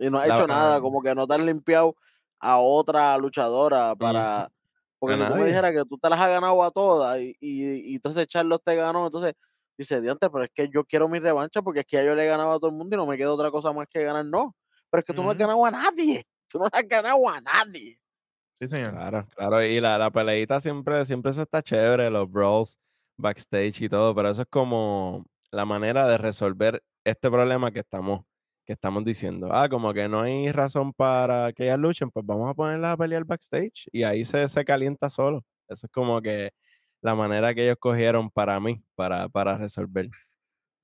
Y 0.00 0.10
no 0.10 0.18
ha 0.18 0.26
La- 0.26 0.34
hecho 0.34 0.46
nada, 0.46 0.80
como 0.80 1.02
que 1.02 1.14
no 1.14 1.26
te 1.26 1.34
han 1.34 1.46
limpiado 1.46 1.94
a 2.40 2.58
otra 2.58 3.16
luchadora 3.18 3.94
para. 3.94 4.50
Porque 4.98 5.16
si 5.16 5.26
tú 5.28 5.34
me 5.36 5.44
dijeras 5.46 5.72
que 5.72 5.84
tú 5.84 5.96
te 5.98 6.10
las 6.10 6.20
has 6.20 6.28
ganado 6.28 6.62
a 6.62 6.70
todas 6.70 7.18
y, 7.20 7.34
y, 7.40 7.92
y 7.92 7.94
entonces 7.94 8.26
Charlos 8.26 8.60
te 8.62 8.74
ganó, 8.76 9.06
entonces 9.06 9.34
dice, 9.78 10.00
diante, 10.00 10.28
pero 10.28 10.44
es 10.44 10.50
que 10.52 10.68
yo 10.68 10.84
quiero 10.84 11.08
mi 11.08 11.18
revancha 11.20 11.62
porque 11.62 11.80
es 11.80 11.86
que 11.86 11.96
ya 11.96 12.04
yo 12.04 12.14
le 12.14 12.24
he 12.24 12.26
ganado 12.26 12.52
a 12.52 12.58
todo 12.58 12.68
el 12.70 12.76
mundo 12.76 12.96
y 12.96 12.98
no 12.98 13.06
me 13.06 13.16
queda 13.16 13.32
otra 13.32 13.50
cosa 13.50 13.72
más 13.72 13.86
que 13.88 14.02
ganar, 14.04 14.26
no. 14.26 14.54
Pero 14.90 14.98
es 15.00 15.04
que 15.06 15.14
tú 15.14 15.22
no 15.22 15.30
has 15.30 15.38
ganado 15.38 15.64
a 15.64 15.70
nadie. 15.70 16.24
Tú 16.48 16.58
no 16.58 16.66
has 16.70 16.82
ganado 16.88 17.28
a 17.30 17.40
nadie. 17.40 17.98
Sí, 18.58 18.68
señor. 18.68 18.90
Claro, 18.92 19.26
claro, 19.34 19.64
y 19.64 19.80
la, 19.80 19.96
la 19.96 20.10
peleita 20.10 20.60
siempre, 20.60 21.04
siempre 21.06 21.32
se 21.32 21.42
está 21.42 21.62
chévere, 21.62 22.10
los 22.10 22.30
brawls, 22.30 22.78
backstage 23.16 23.82
y 23.82 23.88
todo, 23.88 24.14
pero 24.14 24.30
eso 24.30 24.42
es 24.42 24.48
como 24.50 25.24
la 25.50 25.64
manera 25.64 26.06
de 26.08 26.18
resolver 26.18 26.82
este 27.04 27.30
problema 27.30 27.70
que 27.70 27.80
estamos, 27.80 28.24
que 28.70 28.74
estamos 28.74 29.04
diciendo. 29.04 29.48
Ah, 29.50 29.68
como 29.68 29.92
que 29.92 30.08
no 30.08 30.20
hay 30.20 30.52
razón 30.52 30.92
para 30.92 31.52
que 31.52 31.64
ellas 31.64 31.78
luchen, 31.80 32.08
pues 32.08 32.24
vamos 32.24 32.48
a 32.48 32.54
ponerlas 32.54 32.92
a 32.92 32.96
pelear 32.96 33.24
backstage 33.24 33.88
y 33.90 34.04
ahí 34.04 34.24
se, 34.24 34.46
se 34.46 34.64
calienta 34.64 35.10
solo. 35.10 35.44
Eso 35.66 35.88
es 35.88 35.92
como 35.92 36.22
que 36.22 36.52
la 37.00 37.16
manera 37.16 37.52
que 37.52 37.64
ellos 37.64 37.78
cogieron 37.80 38.30
para 38.30 38.60
mí, 38.60 38.80
para, 38.94 39.28
para 39.28 39.58
resolver 39.58 40.08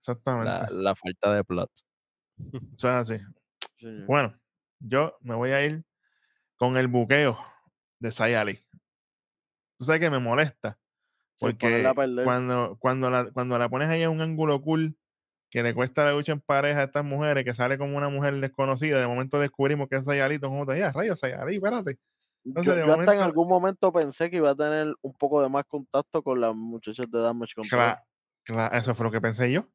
Exactamente. 0.00 0.50
la, 0.50 0.68
la 0.68 0.94
falta 0.96 1.32
de 1.32 1.44
plot. 1.44 1.70
O 2.52 2.76
sea. 2.76 3.04
Señor. 3.04 3.32
Bueno, 4.08 4.36
yo 4.80 5.16
me 5.20 5.36
voy 5.36 5.52
a 5.52 5.64
ir 5.64 5.84
con 6.56 6.76
el 6.76 6.88
buqueo 6.88 7.38
de 8.00 8.10
Sayali. 8.10 8.58
Tú 9.78 9.84
sabes 9.84 10.00
que 10.00 10.10
me 10.10 10.18
molesta. 10.18 10.76
Porque 11.38 11.88
cuando, 12.24 12.78
cuando, 12.80 13.10
la, 13.10 13.30
cuando 13.30 13.56
la 13.60 13.68
pones 13.68 13.88
ahí 13.90 14.02
en 14.02 14.10
un 14.10 14.22
ángulo 14.22 14.60
cool 14.60 14.96
que 15.50 15.62
le 15.62 15.74
cuesta 15.74 16.04
la 16.04 16.12
lucha 16.12 16.32
en 16.32 16.40
pareja 16.40 16.80
a 16.80 16.84
estas 16.84 17.04
mujeres, 17.04 17.44
que 17.44 17.54
sale 17.54 17.78
como 17.78 17.96
una 17.96 18.08
mujer 18.08 18.38
desconocida, 18.40 19.00
de 19.00 19.06
momento 19.06 19.38
descubrimos 19.38 19.88
que 19.88 19.96
es 19.96 20.04
Sayali, 20.04 20.34
entonces, 20.36 20.78
ya, 20.78 20.92
rayos, 20.92 21.18
Sayali, 21.20 21.56
espérate. 21.56 21.98
Entonces, 22.44 22.74
yo, 22.74 22.80
de 22.80 22.86
yo 22.86 22.92
hasta 22.92 23.02
en 23.02 23.06
momento- 23.06 23.24
algún 23.24 23.48
momento 23.48 23.92
pensé 23.92 24.30
que 24.30 24.36
iba 24.36 24.50
a 24.50 24.54
tener 24.54 24.94
un 25.02 25.12
poco 25.14 25.42
de 25.42 25.48
más 25.48 25.64
contacto 25.64 26.22
con 26.22 26.40
las 26.40 26.54
muchachas 26.54 27.10
de 27.10 27.18
Damage 27.20 27.54
Control. 27.54 27.80
Cla- 27.80 28.04
cla- 28.46 28.70
eso 28.72 28.94
fue 28.94 29.04
lo 29.04 29.10
que 29.12 29.20
pensé 29.20 29.50
yo. 29.50 29.68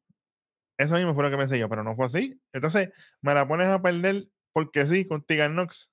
Eso 0.78 0.94
mismo 0.96 1.14
fue 1.14 1.24
lo 1.24 1.30
que 1.30 1.36
pensé 1.36 1.58
yo, 1.58 1.68
pero 1.68 1.84
no 1.84 1.94
fue 1.94 2.06
así. 2.06 2.40
Entonces, 2.52 2.90
me 3.20 3.34
la 3.34 3.46
pones 3.46 3.68
a 3.68 3.80
perder 3.82 4.26
porque 4.54 4.86
sí, 4.86 5.06
con 5.06 5.22
Tegan 5.22 5.54
Nox. 5.54 5.92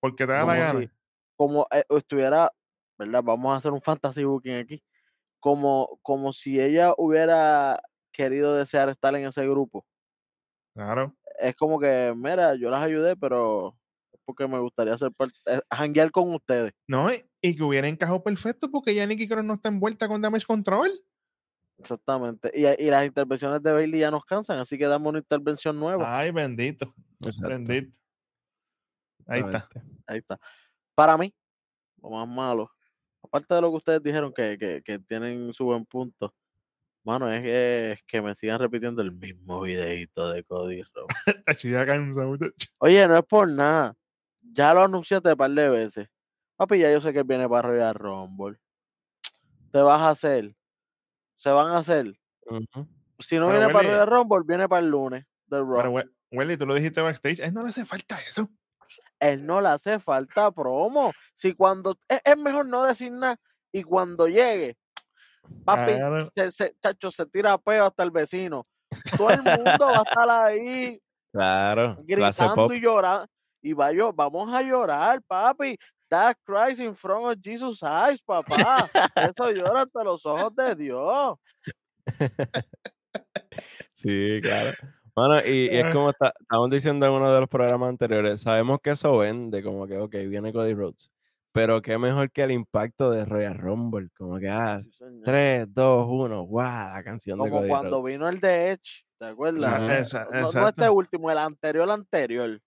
Porque 0.00 0.26
te 0.26 0.32
da 0.32 0.38
la 0.40 0.44
Como 0.44 0.58
gana. 0.58 0.80
si- 0.80 0.90
como 1.36 1.66
eh, 1.70 1.84
estuviera, 1.90 2.52
¿verdad? 2.98 3.22
Vamos 3.22 3.52
a 3.52 3.56
hacer 3.56 3.72
un 3.72 3.80
fantasy 3.82 4.24
booking 4.24 4.54
aquí. 4.56 4.82
Como, 5.40 5.98
como 6.02 6.32
si 6.32 6.60
ella 6.60 6.94
hubiera 6.98 7.80
querido 8.16 8.54
desear 8.54 8.88
estar 8.88 9.14
en 9.14 9.26
ese 9.26 9.46
grupo. 9.46 9.86
Claro. 10.74 11.14
Es 11.38 11.54
como 11.54 11.78
que, 11.78 12.14
mira, 12.16 12.54
yo 12.54 12.70
las 12.70 12.82
ayudé, 12.82 13.16
pero 13.16 13.78
es 14.12 14.20
porque 14.24 14.48
me 14.48 14.58
gustaría 14.58 14.96
ser 14.96 15.12
parte, 15.12 15.38
eh, 15.46 15.60
janguear 15.70 16.10
con 16.10 16.34
ustedes. 16.34 16.72
No, 16.88 17.12
y, 17.12 17.24
y 17.42 17.54
que 17.54 17.62
hubiera 17.62 17.88
encajado 17.88 18.22
perfecto 18.22 18.70
porque 18.70 18.94
ya 18.94 19.06
Nikki 19.06 19.28
Cross 19.28 19.44
no 19.44 19.54
está 19.54 19.68
envuelta 19.68 20.08
con 20.08 20.20
Damage 20.22 20.46
Control. 20.46 20.90
Exactamente. 21.78 22.50
Y, 22.54 22.64
y 22.84 22.90
las 22.90 23.04
intervenciones 23.04 23.62
de 23.62 23.72
Bailey 23.72 24.00
ya 24.00 24.10
nos 24.10 24.24
cansan, 24.24 24.58
así 24.58 24.78
que 24.78 24.86
damos 24.86 25.10
una 25.10 25.18
intervención 25.18 25.78
nueva. 25.78 26.18
Ay, 26.18 26.30
bendito. 26.30 26.94
Exacto, 27.20 27.48
Bendito. 27.50 27.98
Ahí 29.26 29.40
está. 29.40 29.68
Ahí 30.06 30.18
está. 30.18 30.40
Para 30.94 31.18
mí, 31.18 31.34
lo 32.02 32.10
más 32.10 32.28
malo, 32.28 32.70
aparte 33.22 33.54
de 33.54 33.60
lo 33.60 33.70
que 33.70 33.76
ustedes 33.76 34.02
dijeron 34.02 34.32
que, 34.32 34.56
que, 34.58 34.82
que 34.82 34.98
tienen 35.00 35.52
su 35.52 35.64
buen 35.64 35.84
punto, 35.84 36.34
mano, 37.06 37.30
es 37.32 37.42
que, 37.42 37.92
es 37.92 38.02
que 38.02 38.20
me 38.20 38.34
sigan 38.34 38.58
repitiendo 38.58 39.00
el 39.00 39.12
mismo 39.12 39.62
videito 39.62 40.30
de 40.30 40.42
Cody 40.44 40.82
Rhodes. 40.82 41.16
Oye, 42.78 43.06
no 43.08 43.16
es 43.16 43.24
por 43.24 43.48
nada. 43.48 43.94
Ya 44.42 44.74
lo 44.74 44.82
anunciaste 44.82 45.30
un 45.30 45.36
par 45.36 45.50
de 45.50 45.68
veces. 45.68 46.08
Papi, 46.56 46.78
ya 46.78 46.90
yo 46.92 47.00
sé 47.00 47.12
que 47.12 47.22
viene 47.22 47.48
para 47.48 47.68
Royal 47.68 47.94
Rumble. 47.94 48.58
Te 49.72 49.78
vas 49.80 50.00
a 50.02 50.10
hacer. 50.10 50.54
Se 51.36 51.50
van 51.50 51.68
a 51.68 51.78
hacer. 51.78 52.18
Si 53.18 53.38
no 53.38 53.46
Pero, 53.48 53.58
viene 53.58 53.72
para 53.72 53.88
Royal 53.88 54.06
Rumble, 54.06 54.44
viene 54.46 54.68
para 54.68 54.80
el 54.84 54.90
lunes 54.90 55.24
del. 55.46 55.64
Pero, 55.66 55.90
we- 55.90 56.10
Welly, 56.32 56.56
tú 56.56 56.66
lo 56.66 56.74
dijiste 56.74 57.00
backstage. 57.00 57.40
A 57.40 57.44
él 57.46 57.54
no 57.54 57.62
le 57.62 57.68
hace 57.68 57.84
falta 57.84 58.18
eso. 58.20 58.50
él 59.20 59.46
no 59.46 59.60
le 59.60 59.68
hace 59.68 59.98
falta 59.98 60.50
promo. 60.50 61.12
Si 61.34 61.52
cuando 61.54 61.98
es, 62.08 62.20
es 62.24 62.36
mejor 62.38 62.66
no 62.66 62.84
decir 62.84 63.12
nada 63.12 63.38
y 63.72 63.82
cuando 63.82 64.26
llegue, 64.28 64.76
papi, 65.64 65.92
Claro. 65.94 66.28
se, 66.34 66.50
se- 66.52 66.74
chacho, 66.82 67.10
se 67.10 67.26
tira 67.26 67.56
peo 67.58 67.84
hasta 67.86 68.02
el 68.02 68.10
vecino. 68.10 68.64
Todo 69.16 69.30
el 69.30 69.42
mundo 69.42 69.78
va 69.80 69.98
a 69.98 70.02
estar 70.02 70.30
ahí 70.30 71.00
Claro, 71.32 71.98
gritando 72.04 72.72
y 72.72 72.80
llorando. 72.80 73.26
Y 73.62 73.72
vamos 73.72 74.52
a 74.54 74.62
llorar, 74.62 75.20
papi. 75.26 75.76
That 76.08 76.36
cries 76.44 76.78
in 76.78 76.94
front 76.94 77.24
of 77.26 77.38
Jesus 77.42 77.82
eyes, 77.82 78.22
papá. 78.22 78.88
Eso 79.16 79.50
llora 79.50 79.80
ante 79.82 80.04
los 80.04 80.24
ojos 80.24 80.54
de 80.54 80.74
Dios. 80.76 81.36
Sí, 83.92 84.40
claro. 84.42 84.70
Bueno, 85.14 85.38
y, 85.44 85.68
y 85.72 85.76
es 85.78 85.92
como 85.92 86.10
está- 86.10 86.32
estábamos 86.38 86.70
diciendo 86.70 87.06
en 87.06 87.12
uno 87.12 87.32
de 87.32 87.40
los 87.40 87.48
programas 87.48 87.88
anteriores, 87.88 88.42
sabemos 88.42 88.78
que 88.82 88.90
eso 88.90 89.16
vende, 89.18 89.62
como 89.62 89.86
que, 89.86 89.96
ok, 89.98 90.12
viene 90.28 90.52
Cody 90.52 90.74
Rhodes, 90.74 91.10
pero 91.56 91.82
qué 91.82 91.98
mejor 91.98 92.30
que 92.30 92.42
el 92.42 92.52
impacto 92.52 93.10
de 93.10 93.24
Royal 93.24 93.58
Rumble, 93.58 94.08
como 94.16 94.38
que, 94.38 94.48
ah, 94.48 94.80
Sí, 94.80 94.92
señor. 94.92 95.22
3, 95.24 95.66
2, 95.74 96.06
1, 96.08 96.46
wow, 96.46 96.62
la 96.62 97.02
canción 97.04 97.38
de 97.38 97.48
Como 97.50 97.66
cuando 97.66 98.00
Rhodes. 98.00 98.12
vino 98.14 98.28
el 98.28 98.38
de 98.38 98.70
Edge, 98.72 99.04
¿te 99.18 99.26
acuerdas? 99.26 99.62
Esa- 99.64 99.76
Ajá. 99.76 99.98
esa- 99.98 100.60
No, 100.60 100.68
este 100.68 100.88
último, 100.88 101.30
el 101.30 101.38
anterior, 101.38 101.90
anterior. 101.90 102.60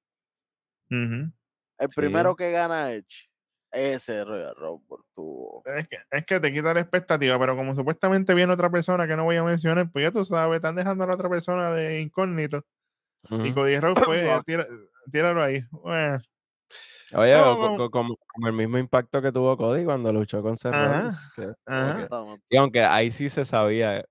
Ujú. 0.91 1.31
El 1.77 1.87
Sí. 1.89 1.95
primero 1.95 2.35
que 2.35 2.51
gana 2.51 2.91
Edge, 2.91 3.29
ese 3.71 4.25
Royal 4.25 4.55
Rumble 4.57 4.97
tuvo. 5.15 5.61
Es 5.65 5.87
que, 5.87 5.97
es 6.11 6.25
que 6.25 6.39
te 6.39 6.51
quita 6.51 6.73
la 6.73 6.81
expectativa, 6.81 7.37
pero 7.39 7.55
como 7.55 7.73
supuestamente 7.75 8.33
viene 8.33 8.51
otra 8.51 8.69
persona 8.69 9.07
que 9.07 9.15
no 9.15 9.23
voy 9.23 9.35
a 9.37 9.43
mencionar, 9.43 9.89
pues 9.91 10.03
ya 10.03 10.11
tú 10.11 10.25
sabes, 10.25 10.57
están 10.57 10.75
dejando 10.75 11.03
a 11.03 11.07
la 11.07 11.13
otra 11.13 11.29
persona 11.29 11.71
de 11.71 12.01
incógnito. 12.01 12.65
Y. 13.29 13.53
Cody 13.53 13.79
Rhodes, 13.79 14.03
pues, 14.05 14.43
tíralo 15.11 15.43
ahí. 15.43 15.61
Bueno, 15.71 16.19
Oye, 17.15 17.33
Vamos, 17.33 17.55
co- 17.55 17.61
vamos. 17.61 17.77
co- 17.77 17.91
como, 17.91 18.15
como 18.27 18.47
el 18.47 18.53
mismo 18.53 18.77
impacto 18.77 19.21
que 19.21 19.31
tuvo 19.31 19.57
Cody 19.57 19.83
cuando 19.85 20.11
luchó 20.13 20.41
con 20.41 20.55
Seth 20.57 20.73
que- 21.35 21.53
y 22.49 22.57
aunque 22.57 22.83
ahí 22.83 23.09
sí 23.11 23.29
se 23.29 23.45
sabía, 23.45 24.03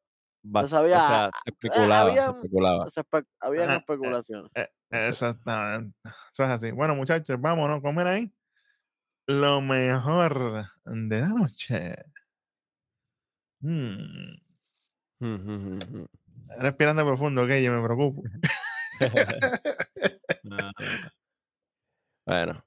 Se 0.62 0.68
sabía, 0.68 0.98
o 0.98 1.06
sea, 1.06 1.30
se 1.44 1.50
especulaba, 1.50 2.12
se 2.12 2.18
habían- 2.20 2.34
especulaba. 2.36 2.86
Se 2.90 3.00
espe- 3.02 3.26
Habían 3.40 3.64
Ajá, 3.64 3.74
eh, 3.74 3.78
especulaciones. 3.78 4.50
Eh, 4.54 4.68
Exactamente. 4.90 5.96
Eso 6.04 6.44
es 6.44 6.50
así. 6.50 6.70
Bueno, 6.70 6.94
muchachos, 6.96 7.36
vámonos, 7.40 7.82
comer 7.82 8.06
ahí. 8.06 8.32
Lo 9.26 9.60
mejor 9.60 10.66
de 10.84 11.20
la 11.20 11.28
noche. 11.28 11.94
Mm. 13.60 14.36
Respirando 16.58 17.04
profundo, 17.04 17.46
que 17.46 17.62
yo 17.62 17.72
me 17.72 17.82
preocupo. 17.84 18.22
Ah. 20.50 20.72
Bueno, 22.26 22.62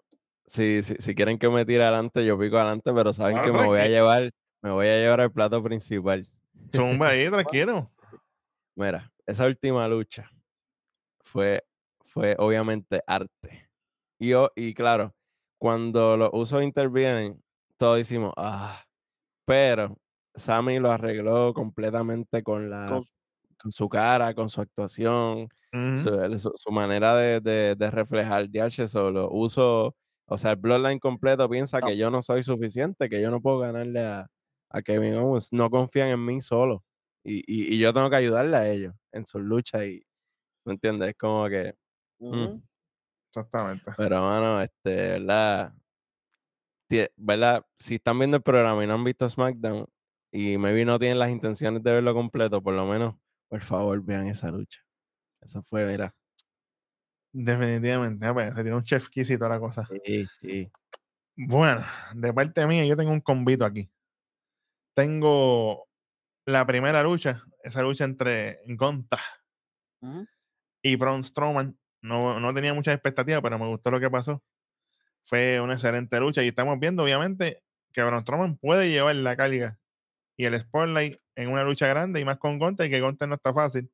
si, 0.51 0.83
si, 0.83 0.95
si 0.99 1.15
quieren 1.15 1.37
que 1.39 1.47
me 1.49 1.65
tire 1.65 1.83
adelante, 1.83 2.25
yo 2.25 2.37
pico 2.37 2.57
adelante, 2.57 2.91
pero 2.93 3.13
saben 3.13 3.37
que 3.41 3.51
me 3.53 3.65
voy 3.65 3.79
a 3.79 3.87
llevar, 3.87 4.31
me 4.61 4.71
voy 4.71 4.87
a 4.87 4.97
llevar 4.97 5.21
al 5.21 5.31
plato 5.31 5.63
principal. 5.63 6.27
Zumba 6.75 7.09
ahí, 7.09 7.29
tranquilo. 7.31 7.89
Mira, 8.75 9.11
esa 9.25 9.45
última 9.45 9.87
lucha 9.87 10.29
fue, 11.21 11.63
fue 12.01 12.35
obviamente 12.37 13.01
arte. 13.07 13.69
Y, 14.19 14.29
yo, 14.29 14.51
y 14.55 14.73
claro, 14.73 15.13
cuando 15.57 16.17
los 16.17 16.29
usos 16.33 16.63
intervienen, 16.63 17.41
todos 17.77 17.97
decimos, 17.97 18.33
ah, 18.35 18.83
pero 19.45 19.97
Sammy 20.35 20.79
lo 20.79 20.91
arregló 20.91 21.53
completamente 21.53 22.43
con, 22.43 22.69
la, 22.69 22.87
Con- 22.87 23.03
con 23.57 23.71
su 23.71 23.87
cara, 23.87 24.33
con 24.33 24.49
su 24.49 24.59
actuación, 24.59 25.47
su, 25.97 26.09
el- 26.21 26.37
su- 26.39 26.51
su 26.55 26.71
manera 26.71 27.15
de, 27.15 27.39
de, 27.39 27.75
de 27.75 27.91
reflejar 27.91 28.49
DH 28.49 28.87
solo. 28.87 29.29
Uso, 29.31 29.95
o 30.31 30.37
sea, 30.37 30.51
el 30.51 30.57
Bloodline 30.57 30.99
completo 30.99 31.49
piensa 31.49 31.79
No. 31.79 31.87
que 31.87 31.97
yo 31.97 32.09
no 32.09 32.21
soy 32.21 32.43
suficiente, 32.43 33.09
que 33.09 33.21
yo 33.21 33.31
no 33.31 33.41
puedo 33.41 33.59
ganarle 33.59 34.01
a, 34.05 34.27
a 34.69 34.81
Kevin 34.81 35.15
Owens. 35.15 35.51
No 35.53 35.69
confían 35.69 36.09
en 36.09 36.25
mí 36.25 36.41
solo. 36.41 36.83
Y, 37.23 37.39
y, 37.47 37.75
y 37.75 37.79
yo 37.79 37.93
tengo 37.93 38.09
que 38.09 38.15
ayudarle 38.15 38.57
a 38.57 38.69
ellos 38.69 38.95
en 39.11 39.25
sus 39.25 39.41
luchas 39.41 39.83
y, 39.83 40.03
¿me 40.65 40.73
entiendes? 40.73 41.09
Es 41.09 41.17
como 41.17 41.47
que, 41.49 41.75
mm, 42.19 42.59
Exactamente. 43.29 43.91
pero 43.95 44.21
mano, 44.21 44.61
este, 44.61 45.19
¿verdad? 45.19 45.73
¿verdad? 47.17 47.65
Si 47.79 47.95
están 47.95 48.19
viendo 48.19 48.37
el 48.37 48.43
programa 48.43 48.83
y 48.83 48.87
no 48.87 48.95
han 48.95 49.03
visto 49.03 49.27
SmackDown 49.27 49.85
y 50.31 50.57
maybe 50.57 50.85
no 50.85 50.99
tienen 50.99 51.19
las 51.19 51.29
intenciones 51.29 51.83
de 51.83 51.91
verlo 51.93 52.13
completo, 52.13 52.61
por 52.61 52.73
lo 52.73 52.85
menos, 52.85 53.15
por 53.49 53.61
favor, 53.61 54.01
vean 54.03 54.27
esa 54.27 54.51
lucha. 54.51 54.81
Eso 55.41 55.61
fue, 55.63 55.85
mira. 55.85 56.15
Definitivamente. 57.33 58.25
Ah, 58.25 58.33
pues, 58.33 58.49
se 58.55 58.61
tiene 58.61 58.75
un 58.75 58.83
chef 58.83 59.09
kiss 59.09 59.29
y 59.29 59.37
toda 59.37 59.51
la 59.51 59.59
cosa. 59.59 59.87
Sí, 60.05 60.27
sí. 60.41 60.71
Bueno, 61.35 61.83
de 62.13 62.33
parte 62.33 62.65
mía, 62.67 62.85
yo 62.85 62.97
tengo 62.97 63.11
un 63.11 63.21
convito 63.21 63.65
aquí. 63.65 63.89
Tengo 64.93 65.87
la 66.45 66.65
primera 66.65 67.01
lucha, 67.03 67.43
esa 67.63 67.81
lucha 67.81 68.03
entre 68.03 68.59
Gonta 68.67 69.19
y 70.81 70.95
Braun 70.95 71.23
Strowman. 71.23 71.77
No, 72.01 72.39
no 72.39 72.53
tenía 72.53 72.73
muchas 72.73 72.95
expectativas, 72.95 73.41
pero 73.41 73.57
me 73.57 73.67
gustó 73.67 73.91
lo 73.91 73.99
que 73.99 74.09
pasó. 74.09 74.43
Fue 75.23 75.61
una 75.61 75.73
excelente 75.73 76.19
lucha 76.19 76.43
y 76.43 76.49
estamos 76.49 76.79
viendo, 76.79 77.03
obviamente, 77.03 77.63
que 77.93 78.03
Braun 78.03 78.21
Strowman 78.21 78.57
puede 78.57 78.89
llevar 78.89 79.15
la 79.15 79.37
carga 79.37 79.79
y 80.35 80.45
el 80.45 80.59
spotlight 80.59 81.17
en 81.35 81.49
una 81.49 81.63
lucha 81.63 81.87
grande 81.87 82.19
y 82.19 82.25
más 82.25 82.37
con 82.37 82.59
Gunter, 82.59 82.89
que 82.89 82.99
Gunter 82.99 83.29
no 83.29 83.35
está 83.35 83.53
fácil. 83.53 83.89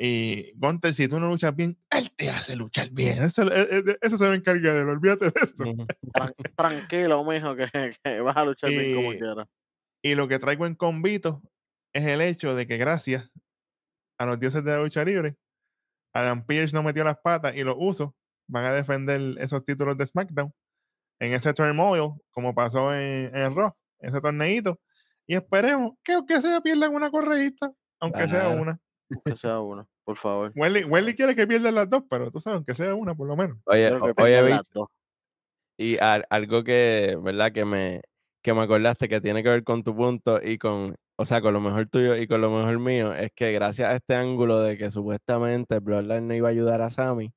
Y 0.00 0.52
Gunter, 0.54 0.94
si 0.94 1.08
tú 1.08 1.18
no 1.18 1.28
luchas 1.28 1.54
bien, 1.56 1.76
él 1.90 2.10
te 2.14 2.30
hace 2.30 2.54
luchar 2.54 2.90
bien. 2.90 3.20
Eso, 3.22 3.42
eh, 3.52 3.68
eh, 3.70 3.98
eso 4.00 4.16
se 4.16 4.26
va 4.26 4.32
a 4.32 4.36
encargar 4.36 4.72
de 4.72 4.80
él, 4.82 4.88
olvídate 4.88 5.26
de 5.26 5.40
eso. 5.42 5.64
Tranquilo, 6.56 7.24
mijo, 7.24 7.56
que, 7.56 7.68
que 8.04 8.20
vas 8.20 8.36
a 8.36 8.44
luchar 8.44 8.70
bien 8.70 8.94
como 8.94 9.12
Y- 9.12 9.18
quieras. 9.18 9.46
Y 10.00 10.14
lo 10.14 10.28
que 10.28 10.38
traigo 10.38 10.66
en 10.66 10.76
convito 10.76 11.42
es 11.92 12.04
el 12.06 12.20
hecho 12.20 12.54
de 12.54 12.68
que 12.68 12.76
gracias 12.76 13.28
a 14.18 14.26
los 14.26 14.38
dioses 14.38 14.62
de 14.64 14.70
la 14.70 14.78
lucha 14.82 15.04
libre, 15.04 15.36
Adam 16.14 16.46
Pierce 16.46 16.74
no 16.76 16.84
metió 16.84 17.02
las 17.02 17.18
patas 17.18 17.56
y 17.56 17.64
los 17.64 17.74
usos 17.76 18.10
van 18.46 18.64
a 18.64 18.72
defender 18.72 19.20
esos 19.40 19.64
títulos 19.64 19.96
de 19.98 20.06
SmackDown 20.06 20.52
en 21.20 21.32
ese 21.32 21.52
turmoil, 21.52 22.12
como 22.30 22.54
pasó 22.54 22.94
en, 22.94 23.34
en 23.34 23.54
Raw, 23.56 23.72
ese 23.98 24.20
torneito. 24.20 24.80
Y 25.26 25.34
esperemos 25.34 25.94
que 26.04 26.12
aunque 26.12 26.40
sea 26.40 26.60
pierdan 26.60 26.94
una 26.94 27.10
correíta, 27.10 27.72
aunque 28.00 28.28
sea 28.28 28.48
una. 28.50 28.78
Que 29.24 29.36
sea 29.36 29.60
uno, 29.60 29.88
por 30.04 30.16
favor. 30.16 30.52
Welly, 30.54 30.84
Welly 30.84 31.14
quiere 31.14 31.34
que 31.34 31.46
pierdan 31.46 31.74
las 31.74 31.88
dos, 31.88 32.02
pero 32.08 32.30
tú 32.30 32.40
sabes, 32.40 32.56
aunque 32.56 32.74
sea 32.74 32.94
una 32.94 33.14
por 33.14 33.26
lo 33.26 33.36
menos. 33.36 33.58
Oye, 33.64 33.90
que 34.14 34.22
oye, 34.22 34.60
y 35.78 35.96
al- 35.98 36.26
algo 36.30 36.64
que, 36.64 37.16
¿verdad? 37.22 37.52
Que 37.52 37.64
me, 37.64 38.02
que 38.42 38.52
me 38.54 38.62
acordaste 38.62 39.08
que 39.08 39.20
tiene 39.20 39.42
que 39.42 39.48
ver 39.48 39.64
con 39.64 39.82
tu 39.82 39.94
punto 39.94 40.40
y 40.42 40.58
con, 40.58 40.96
o 41.16 41.24
sea, 41.24 41.40
con 41.40 41.54
lo 41.54 41.60
mejor 41.60 41.88
tuyo 41.88 42.16
y 42.16 42.26
con 42.26 42.40
lo 42.40 42.50
mejor 42.50 42.78
mío, 42.78 43.12
es 43.14 43.30
que 43.34 43.52
gracias 43.52 43.90
a 43.90 43.96
este 43.96 44.14
ángulo 44.14 44.60
de 44.60 44.76
que 44.76 44.90
supuestamente 44.90 45.78
Bloodline 45.78 46.26
no 46.28 46.34
iba 46.34 46.48
a 46.48 46.50
ayudar 46.50 46.82
a 46.82 46.90
Sammy, 46.90 47.32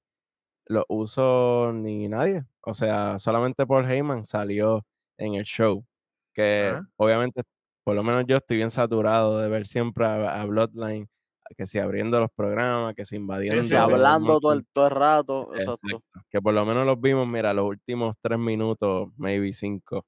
lo 0.67 0.85
usó 0.89 1.71
ni 1.73 2.07
nadie. 2.07 2.43
O 2.61 2.73
sea, 2.73 3.19
solamente 3.19 3.65
Paul 3.65 3.89
Heyman 3.89 4.23
salió 4.25 4.85
en 5.17 5.35
el 5.35 5.43
show. 5.43 5.85
Que 6.33 6.71
obviamente, 6.95 7.43
por 7.83 7.93
lo 7.95 8.03
menos 8.03 8.25
yo 8.25 8.37
estoy 8.37 8.57
bien 8.57 8.69
saturado 8.69 9.39
de 9.39 9.49
ver 9.49 9.65
siempre 9.67 10.05
a, 10.05 10.41
a 10.41 10.45
Bloodline, 10.45 11.09
que 11.55 11.65
si 11.65 11.79
abriendo 11.79 12.19
los 12.19 12.31
programas, 12.31 12.95
que 12.95 13.05
si 13.05 13.15
invadiendo. 13.15 13.61
sí, 13.63 13.69
Que 13.69 13.75
sí. 13.75 13.81
hablando 13.81 14.39
todo 14.39 14.53
el, 14.53 14.65
todo 14.67 14.85
el 14.87 14.91
rato. 14.91 15.49
Exacto. 15.53 15.79
Exacto. 15.87 16.01
Que 16.29 16.41
por 16.41 16.53
lo 16.53 16.65
menos 16.65 16.85
los 16.85 16.99
vimos, 16.99 17.27
mira, 17.27 17.53
los 17.53 17.65
últimos 17.65 18.15
tres 18.21 18.39
minutos, 18.39 19.09
maybe 19.17 19.51
cinco. 19.53 20.05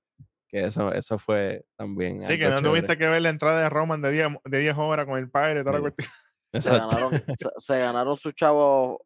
Que 0.47 0.65
eso, 0.65 0.91
eso 0.93 1.17
fue 1.17 1.65
también. 1.75 2.21
Sí, 2.21 2.37
que 2.37 2.45
no 2.45 2.57
chévere. 2.57 2.69
tuviste 2.69 2.97
que 2.97 3.07
ver 3.07 3.21
la 3.23 3.29
entrada 3.29 3.61
de 3.61 3.69
Roman 3.69 4.01
de 4.01 4.11
10, 4.11 4.27
de 4.45 4.59
10 4.59 4.77
horas 4.77 5.05
con 5.07 5.17
el 5.17 5.29
padre 5.29 5.61
y 5.61 5.63
toda 5.63 5.73
la 5.73 5.81
cuestión. 5.81 6.07
Se 6.53 6.57
Exacto. 6.59 6.87
ganaron, 6.89 7.11
se, 7.35 7.49
se 7.57 7.79
ganaron 7.79 8.15
sus 8.17 8.35
chavos 8.35 8.99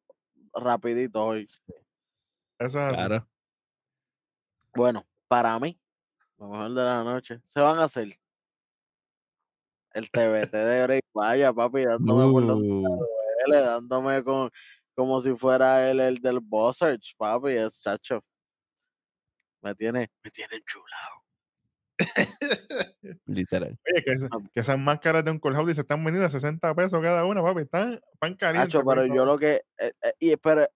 rapidito 0.54 1.24
hoy. 1.24 1.44
Eso 1.44 1.68
es 2.60 2.76
así. 2.76 2.96
Claro. 2.96 3.26
Bueno, 4.76 5.06
para 5.30 5.58
mí, 5.58 5.80
lo 6.38 6.50
mejor 6.50 6.70
de 6.74 6.84
la 6.84 7.04
noche, 7.06 7.40
se 7.46 7.62
van 7.62 7.80
a 7.80 7.86
hacer 7.86 8.10
el 9.98 10.10
TBT 10.12 10.52
de 10.56 10.84
Bray 10.84 11.00
Vaya, 11.14 11.52
papi, 11.54 11.86
dándome 11.86 12.32
por 12.32 12.44
Uh, 12.44 12.82
duele, 13.46 13.62
dándome 13.66 14.24
con, 14.24 14.50
como 14.96 15.22
si 15.22 15.36
fuera 15.36 15.90
él 15.90 16.00
el 16.00 16.18
del 16.20 16.40
Buzzards, 16.40 17.14
papi, 17.18 17.52
es 17.54 17.82
chacho. 17.82 18.22
Me 19.62 19.74
tiene, 19.76 20.10
me 20.24 20.30
tiene 20.32 20.62
chulado. 20.66 21.24
literal. 23.26 23.78
Oye, 23.92 24.04
que, 24.04 24.12
esa- 24.12 24.28
Ah. 24.32 24.38
que 24.54 24.60
esas 24.60 24.78
máscaras 24.80 25.26
de 25.26 25.32
un 25.32 25.40
House 25.40 25.76
se 25.76 25.82
están 25.82 26.04
vendiendo 26.04 26.28
a 26.28 26.30
60 26.30 26.74
pesos 26.76 27.02
cada 27.02 27.26
una, 27.26 27.42
papi. 27.42 27.62
Están 27.62 28.00
pan 28.20 28.36
caliente. 28.36 28.70
Chacho, 28.72 28.86
pero 28.86 29.06
yo 29.06 29.26
lo 29.26 29.38
que, 29.38 29.64
eh, 29.80 29.92
eh, 30.04 30.14
y, 30.20 30.36
pero 30.38 30.68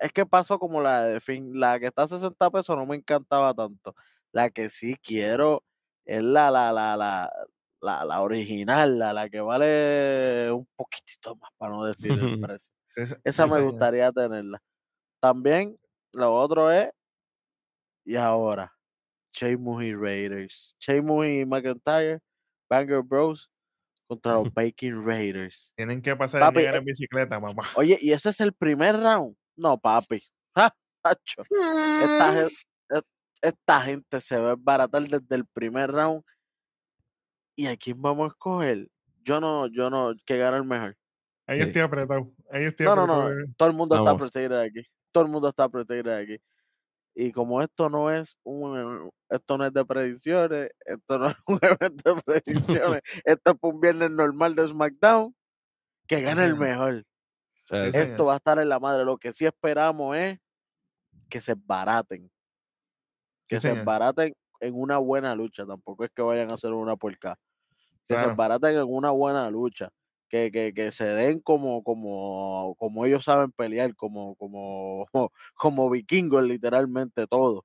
es 0.00 0.12
que 0.12 0.26
pasó 0.26 0.58
como 0.58 0.80
la 0.82 1.04
de 1.04 1.20
fin, 1.20 1.58
la 1.58 1.78
que 1.78 1.86
está 1.86 2.02
a 2.02 2.08
60 2.08 2.50
pesos 2.50 2.76
no 2.76 2.86
me 2.86 2.96
encantaba 2.96 3.54
tanto. 3.54 3.94
La 4.32 4.50
que 4.50 4.68
sí 4.68 4.96
quiero 4.96 5.64
es 6.04 6.22
la, 6.22 6.50
la, 6.50 6.72
la, 6.72 6.96
la, 6.96 7.32
la, 7.80 8.04
la 8.04 8.20
original, 8.22 8.98
la, 8.98 9.12
la 9.12 9.28
que 9.28 9.40
vale 9.40 10.50
un 10.52 10.66
poquitito 10.76 11.36
más, 11.36 11.50
para 11.56 11.72
no 11.72 11.84
decir 11.84 12.12
el 12.12 12.40
precio. 12.40 12.72
Esa 13.24 13.46
me 13.46 13.60
gustaría 13.60 14.10
tenerla. 14.12 14.60
También 15.20 15.78
lo 16.12 16.34
otro 16.34 16.70
es, 16.70 16.90
y 18.04 18.16
ahora, 18.16 18.72
Sheamus 19.34 19.84
y 19.84 19.94
Raiders. 19.94 20.74
Sheamus 20.80 21.26
y 21.26 21.44
McIntyre, 21.44 22.20
Banger 22.68 23.02
Bros 23.02 23.50
contra 24.06 24.34
los 24.34 24.44
Baking 24.54 25.04
Raiders. 25.04 25.72
Tienen 25.76 26.00
que 26.00 26.16
pasar 26.16 26.40
Papi, 26.40 26.60
el 26.60 26.64
negro 26.64 26.76
eh, 26.76 26.78
en 26.80 26.84
bicicleta, 26.84 27.40
papá. 27.40 27.68
Oye, 27.76 27.98
¿y 28.00 28.12
ese 28.12 28.30
es 28.30 28.40
el 28.40 28.52
primer 28.54 28.96
round? 28.96 29.36
No, 29.56 29.78
papi. 29.78 30.22
Tacho. 31.02 31.42
Esta, 32.00 32.32
gen- 32.32 32.48
e- 32.90 33.02
esta 33.42 33.80
gente 33.82 34.20
se 34.20 34.38
va 34.38 34.52
a 34.52 34.56
baratar 34.58 35.02
desde 35.02 35.36
el 35.36 35.46
primer 35.46 35.90
round. 35.90 36.22
¿Y 37.58 37.66
a 37.66 37.76
quién 37.76 38.00
vamos 38.00 38.26
a 38.26 38.28
escoger? 38.28 38.88
Yo 39.24 39.40
no, 39.40 39.66
yo 39.66 39.90
no, 39.90 40.14
que 40.24 40.38
gana 40.38 40.58
el 40.58 40.64
mejor. 40.64 40.96
Ahí 41.46 41.60
Sí. 41.60 41.64
estoy 41.64 41.82
apretado. 41.82 42.32
Ahí 42.50 42.64
estoy 42.66 42.86
No, 42.86 42.94
no, 42.96 43.02
apretado. 43.04 43.22
no. 43.24 43.28
bebé. 43.30 43.44
Todo 43.56 43.68
el 43.70 43.74
mundo 43.76 43.96
está 43.96 44.16
protegido 44.16 44.60
aquí. 44.60 44.82
Todo 45.12 45.24
el 45.24 45.30
mundo 45.30 45.48
está 45.48 45.68
protegido 45.68 46.14
aquí. 46.16 46.38
Y 47.14 47.32
como 47.32 47.62
esto 47.62 47.90
no 47.90 48.10
es 48.12 48.38
un 48.44 49.10
esto 49.30 49.58
no 49.58 49.66
es 49.66 49.72
de 49.74 49.84
predicciones, 49.86 50.70
esto 50.86 51.18
no 51.18 51.28
es 51.30 51.36
un 51.46 51.60
evento 51.62 52.14
de 52.16 52.22
predicciones, 52.22 53.02
esto 53.24 53.52
es 53.52 53.58
para 53.58 53.74
un 53.74 53.80
viernes 53.80 54.10
normal 54.12 54.54
de 54.56 54.68
SmackDown, 54.68 55.34
que 56.08 56.22
gane 56.22 56.44
el 56.44 56.56
mejor. 56.56 57.04
Sí, 57.66 57.92
señor. 57.92 58.18
Esto 58.18 58.26
va 58.26 58.34
a 58.34 58.36
estar 58.38 58.58
en 58.58 58.68
la 58.70 58.80
madre. 58.80 59.04
Lo 59.04 59.18
que 59.18 59.32
sí 59.32 59.46
esperamos 59.46 60.16
es 60.16 60.38
que 61.30 61.40
se 61.40 61.54
baraten. 61.56 62.30
Que 63.48 63.56
Sí, 63.56 63.60
se 63.60 63.74
señor. 63.74 63.84
baraten 63.84 64.34
en 64.60 64.74
una 64.74 64.98
buena 64.98 65.34
lucha. 65.34 65.64
Tampoco 65.66 66.04
es 66.04 66.10
que 66.10 66.22
vayan 66.22 66.50
a 66.50 66.54
hacer 66.54 66.72
una 66.72 66.96
puerca. 66.96 67.38
Que 68.06 68.14
se 68.14 68.20
Claro. 68.20 68.36
baraten 68.36 68.76
en 68.76 68.86
una 68.88 69.10
buena 69.10 69.50
lucha. 69.50 69.90
Que, 70.28 70.50
que, 70.50 70.74
que 70.74 70.92
se 70.92 71.04
den 71.06 71.40
como, 71.40 71.82
como, 71.82 72.74
como 72.78 73.06
ellos 73.06 73.24
saben 73.24 73.50
pelear, 73.50 73.94
como, 73.96 74.34
como, 74.36 75.06
como 75.54 75.88
vikingos, 75.90 76.42
literalmente 76.44 77.26
todo. 77.26 77.64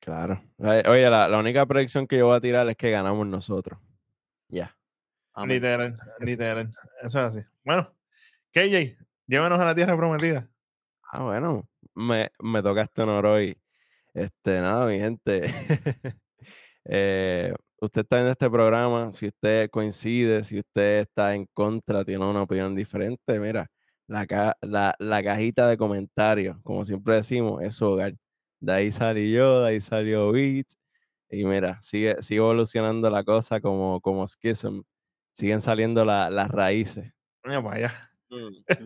Claro. 0.00 0.42
Eh, 0.58 0.82
Oye, 0.88 1.08
la, 1.08 1.28
la 1.28 1.38
única 1.38 1.64
predicción 1.66 2.06
que 2.06 2.18
yo 2.18 2.26
voy 2.26 2.36
a 2.36 2.40
tirar 2.40 2.68
es 2.68 2.76
que 2.76 2.90
ganamos 2.90 3.26
nosotros. 3.26 3.78
Ya. 4.48 4.76
Amén. 5.32 5.56
Literal, 5.56 5.98
literal. 6.20 6.70
Eso 7.02 7.20
es 7.20 7.36
así. 7.36 7.40
Bueno, 7.64 7.90
KJ, 8.52 8.96
llévanos 9.26 9.58
a 9.60 9.64
la 9.64 9.74
tierra 9.74 9.96
prometida. 9.96 10.48
Ah, 11.12 11.22
bueno, 11.22 11.68
me, 11.94 12.30
me 12.40 12.62
toca 12.62 12.82
este 12.82 13.02
honor 13.02 13.26
hoy. 13.26 13.56
Este, 14.14 14.60
nada, 14.60 14.86
mi 14.86 14.98
gente. 14.98 15.42
eh, 16.84 17.54
usted 17.80 18.02
está 18.02 18.20
en 18.20 18.28
este 18.28 18.48
programa, 18.50 19.12
si 19.14 19.26
usted 19.28 19.70
coincide, 19.70 20.44
si 20.44 20.60
usted 20.60 21.00
está 21.00 21.34
en 21.34 21.46
contra, 21.52 22.04
tiene 22.04 22.24
una 22.24 22.42
opinión 22.42 22.74
diferente, 22.74 23.38
mira, 23.40 23.66
la, 24.06 24.26
ca- 24.26 24.56
la, 24.60 24.94
la 24.98 25.22
cajita 25.22 25.68
de 25.68 25.76
comentarios, 25.76 26.56
como 26.62 26.84
siempre 26.84 27.16
decimos, 27.16 27.62
es 27.62 27.74
su 27.74 27.86
hogar. 27.86 28.14
De 28.60 28.72
ahí 28.72 28.90
salí 28.90 29.32
yo, 29.32 29.62
de 29.62 29.68
ahí 29.70 29.80
salió 29.80 30.30
Beats. 30.32 30.76
Y 31.30 31.44
mira, 31.44 31.80
sigue, 31.82 32.22
sigue 32.22 32.38
evolucionando 32.38 33.10
la 33.10 33.24
cosa 33.24 33.60
como, 33.60 34.00
como 34.00 34.26
Schism. 34.28 34.82
Siguen 35.34 35.60
saliendo 35.60 36.04
la- 36.04 36.30
las 36.30 36.48
raíces. 36.50 37.12
Allá. 37.72 38.10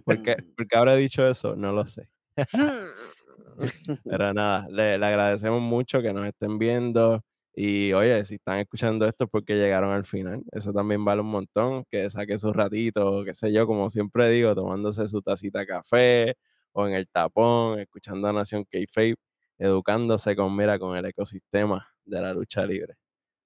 ¿Por 0.05 0.23
qué, 0.23 0.37
por 0.57 0.67
qué 0.67 0.77
habré 0.79 0.97
dicho 0.97 1.27
eso? 1.29 1.55
No 1.57 1.73
lo 1.73 1.85
sé. 1.87 2.09
Pero 4.05 4.33
nada, 4.35 4.69
le, 4.71 4.95
agradecemos 4.95 5.61
mucho 5.61 6.03
que 6.03 6.13
nos 6.13 6.27
estén 6.27 6.59
viendo. 6.59 7.23
Y 7.55 7.93
oye, 7.93 8.25
si 8.25 8.37
están 8.37 8.61
escuchando 8.61 9.07
esto 9.07 9.25
es 9.25 9.31
porque 9.31 9.55
llegaron 9.57 9.91
al 9.91 10.05
final. 10.05 10.43
Eso 10.53 10.73
también 10.73 11.05
vale 11.05 11.23
un 11.23 11.31
montón. 11.31 11.85
Que 11.91 12.09
saque 12.11 12.39
su 12.39 12.53
ratito, 12.53 13.25
qué 13.25 13.35
sé 13.35 13.53
yo, 13.53 13.67
como 13.67 13.91
siempre 13.91 14.29
digo, 14.31 14.55
tomándose 14.55 15.07
su 15.09 15.23
tacita 15.23 15.61
de 15.61 15.67
café 15.67 16.35
o 16.73 16.87
en 16.87 16.95
el 16.95 17.09
tapón, 17.09 17.81
escuchando 17.81 18.29
a 18.29 18.33
Nación 18.33 18.65
K-Fape, 18.65 19.17
educándose 19.59 20.37
con, 20.37 20.55
mira, 20.57 20.79
con 20.79 20.97
el 20.97 21.05
ecosistema 21.07 21.89
de 22.05 22.21
la 22.21 22.33
lucha 22.33 22.65
libre. 22.67 22.95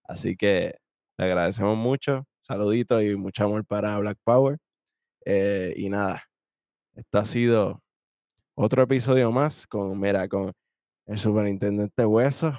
Así 0.05 0.37
que 0.37 0.77
le 1.19 1.25
agradecemos 1.25 1.77
mucho. 1.77 2.27
Saluditos 2.41 3.03
y 3.03 3.17
mucho 3.17 3.45
amor 3.45 3.65
para 3.65 3.99
Black 3.99 4.19
Power. 4.25 4.59
Eh, 5.25 5.75
y 5.77 5.89
nada, 5.89 6.25
esto 6.95 7.19
ha 7.19 7.25
sido 7.25 7.82
otro 8.55 8.83
episodio 8.83 9.31
más 9.33 9.67
con, 9.67 9.99
mira, 9.99 10.29
con 10.29 10.53
el 11.07 11.19
superintendente 11.19 12.05
Hueso, 12.07 12.53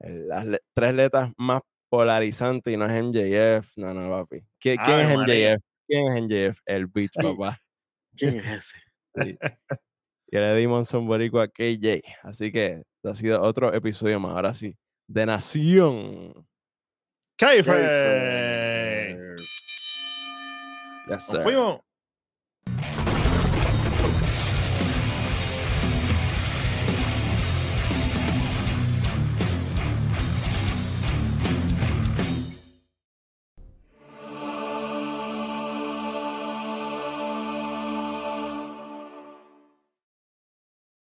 el- 0.00 0.28
las 0.28 0.46
le- 0.46 0.60
tres 0.74 0.94
letras 0.94 1.32
más 1.36 1.62
polarizantes 1.88 2.72
y 2.72 2.76
no 2.76 2.86
es 2.86 2.92
MJF, 2.92 3.72
no, 3.76 3.94
no, 3.94 4.10
papi. 4.10 4.38
¿Qui- 4.60 4.78
¿Quién, 4.84 5.00
es 5.00 5.16
María. 5.16 5.54
MJF? 5.54 5.62
¿Quién 5.86 6.08
es 6.08 6.14
MJF? 6.16 6.60
El 6.66 6.90
Ay. 6.94 7.08
papá. 7.22 7.60
¿Quién 8.16 8.36
es 8.40 8.46
ese? 8.46 8.76
Sí. 9.22 9.38
Y 10.28 10.36
le 10.36 10.56
dimos 10.56 10.92
un 10.94 11.06
boricua 11.06 11.44
a 11.44 11.48
KJ. 11.48 12.02
Así 12.22 12.50
que 12.50 12.82
ha 13.04 13.14
sido 13.14 13.40
otro 13.40 13.72
episodio 13.72 14.18
más, 14.18 14.32
ahora 14.34 14.52
sí, 14.54 14.76
de 15.06 15.24
Nación. 15.26 16.46
Kaife. 17.38 17.70
Yes, 21.06 21.08
Nos 21.08 21.22
sir. 21.22 21.40
fuimos. 21.42 21.80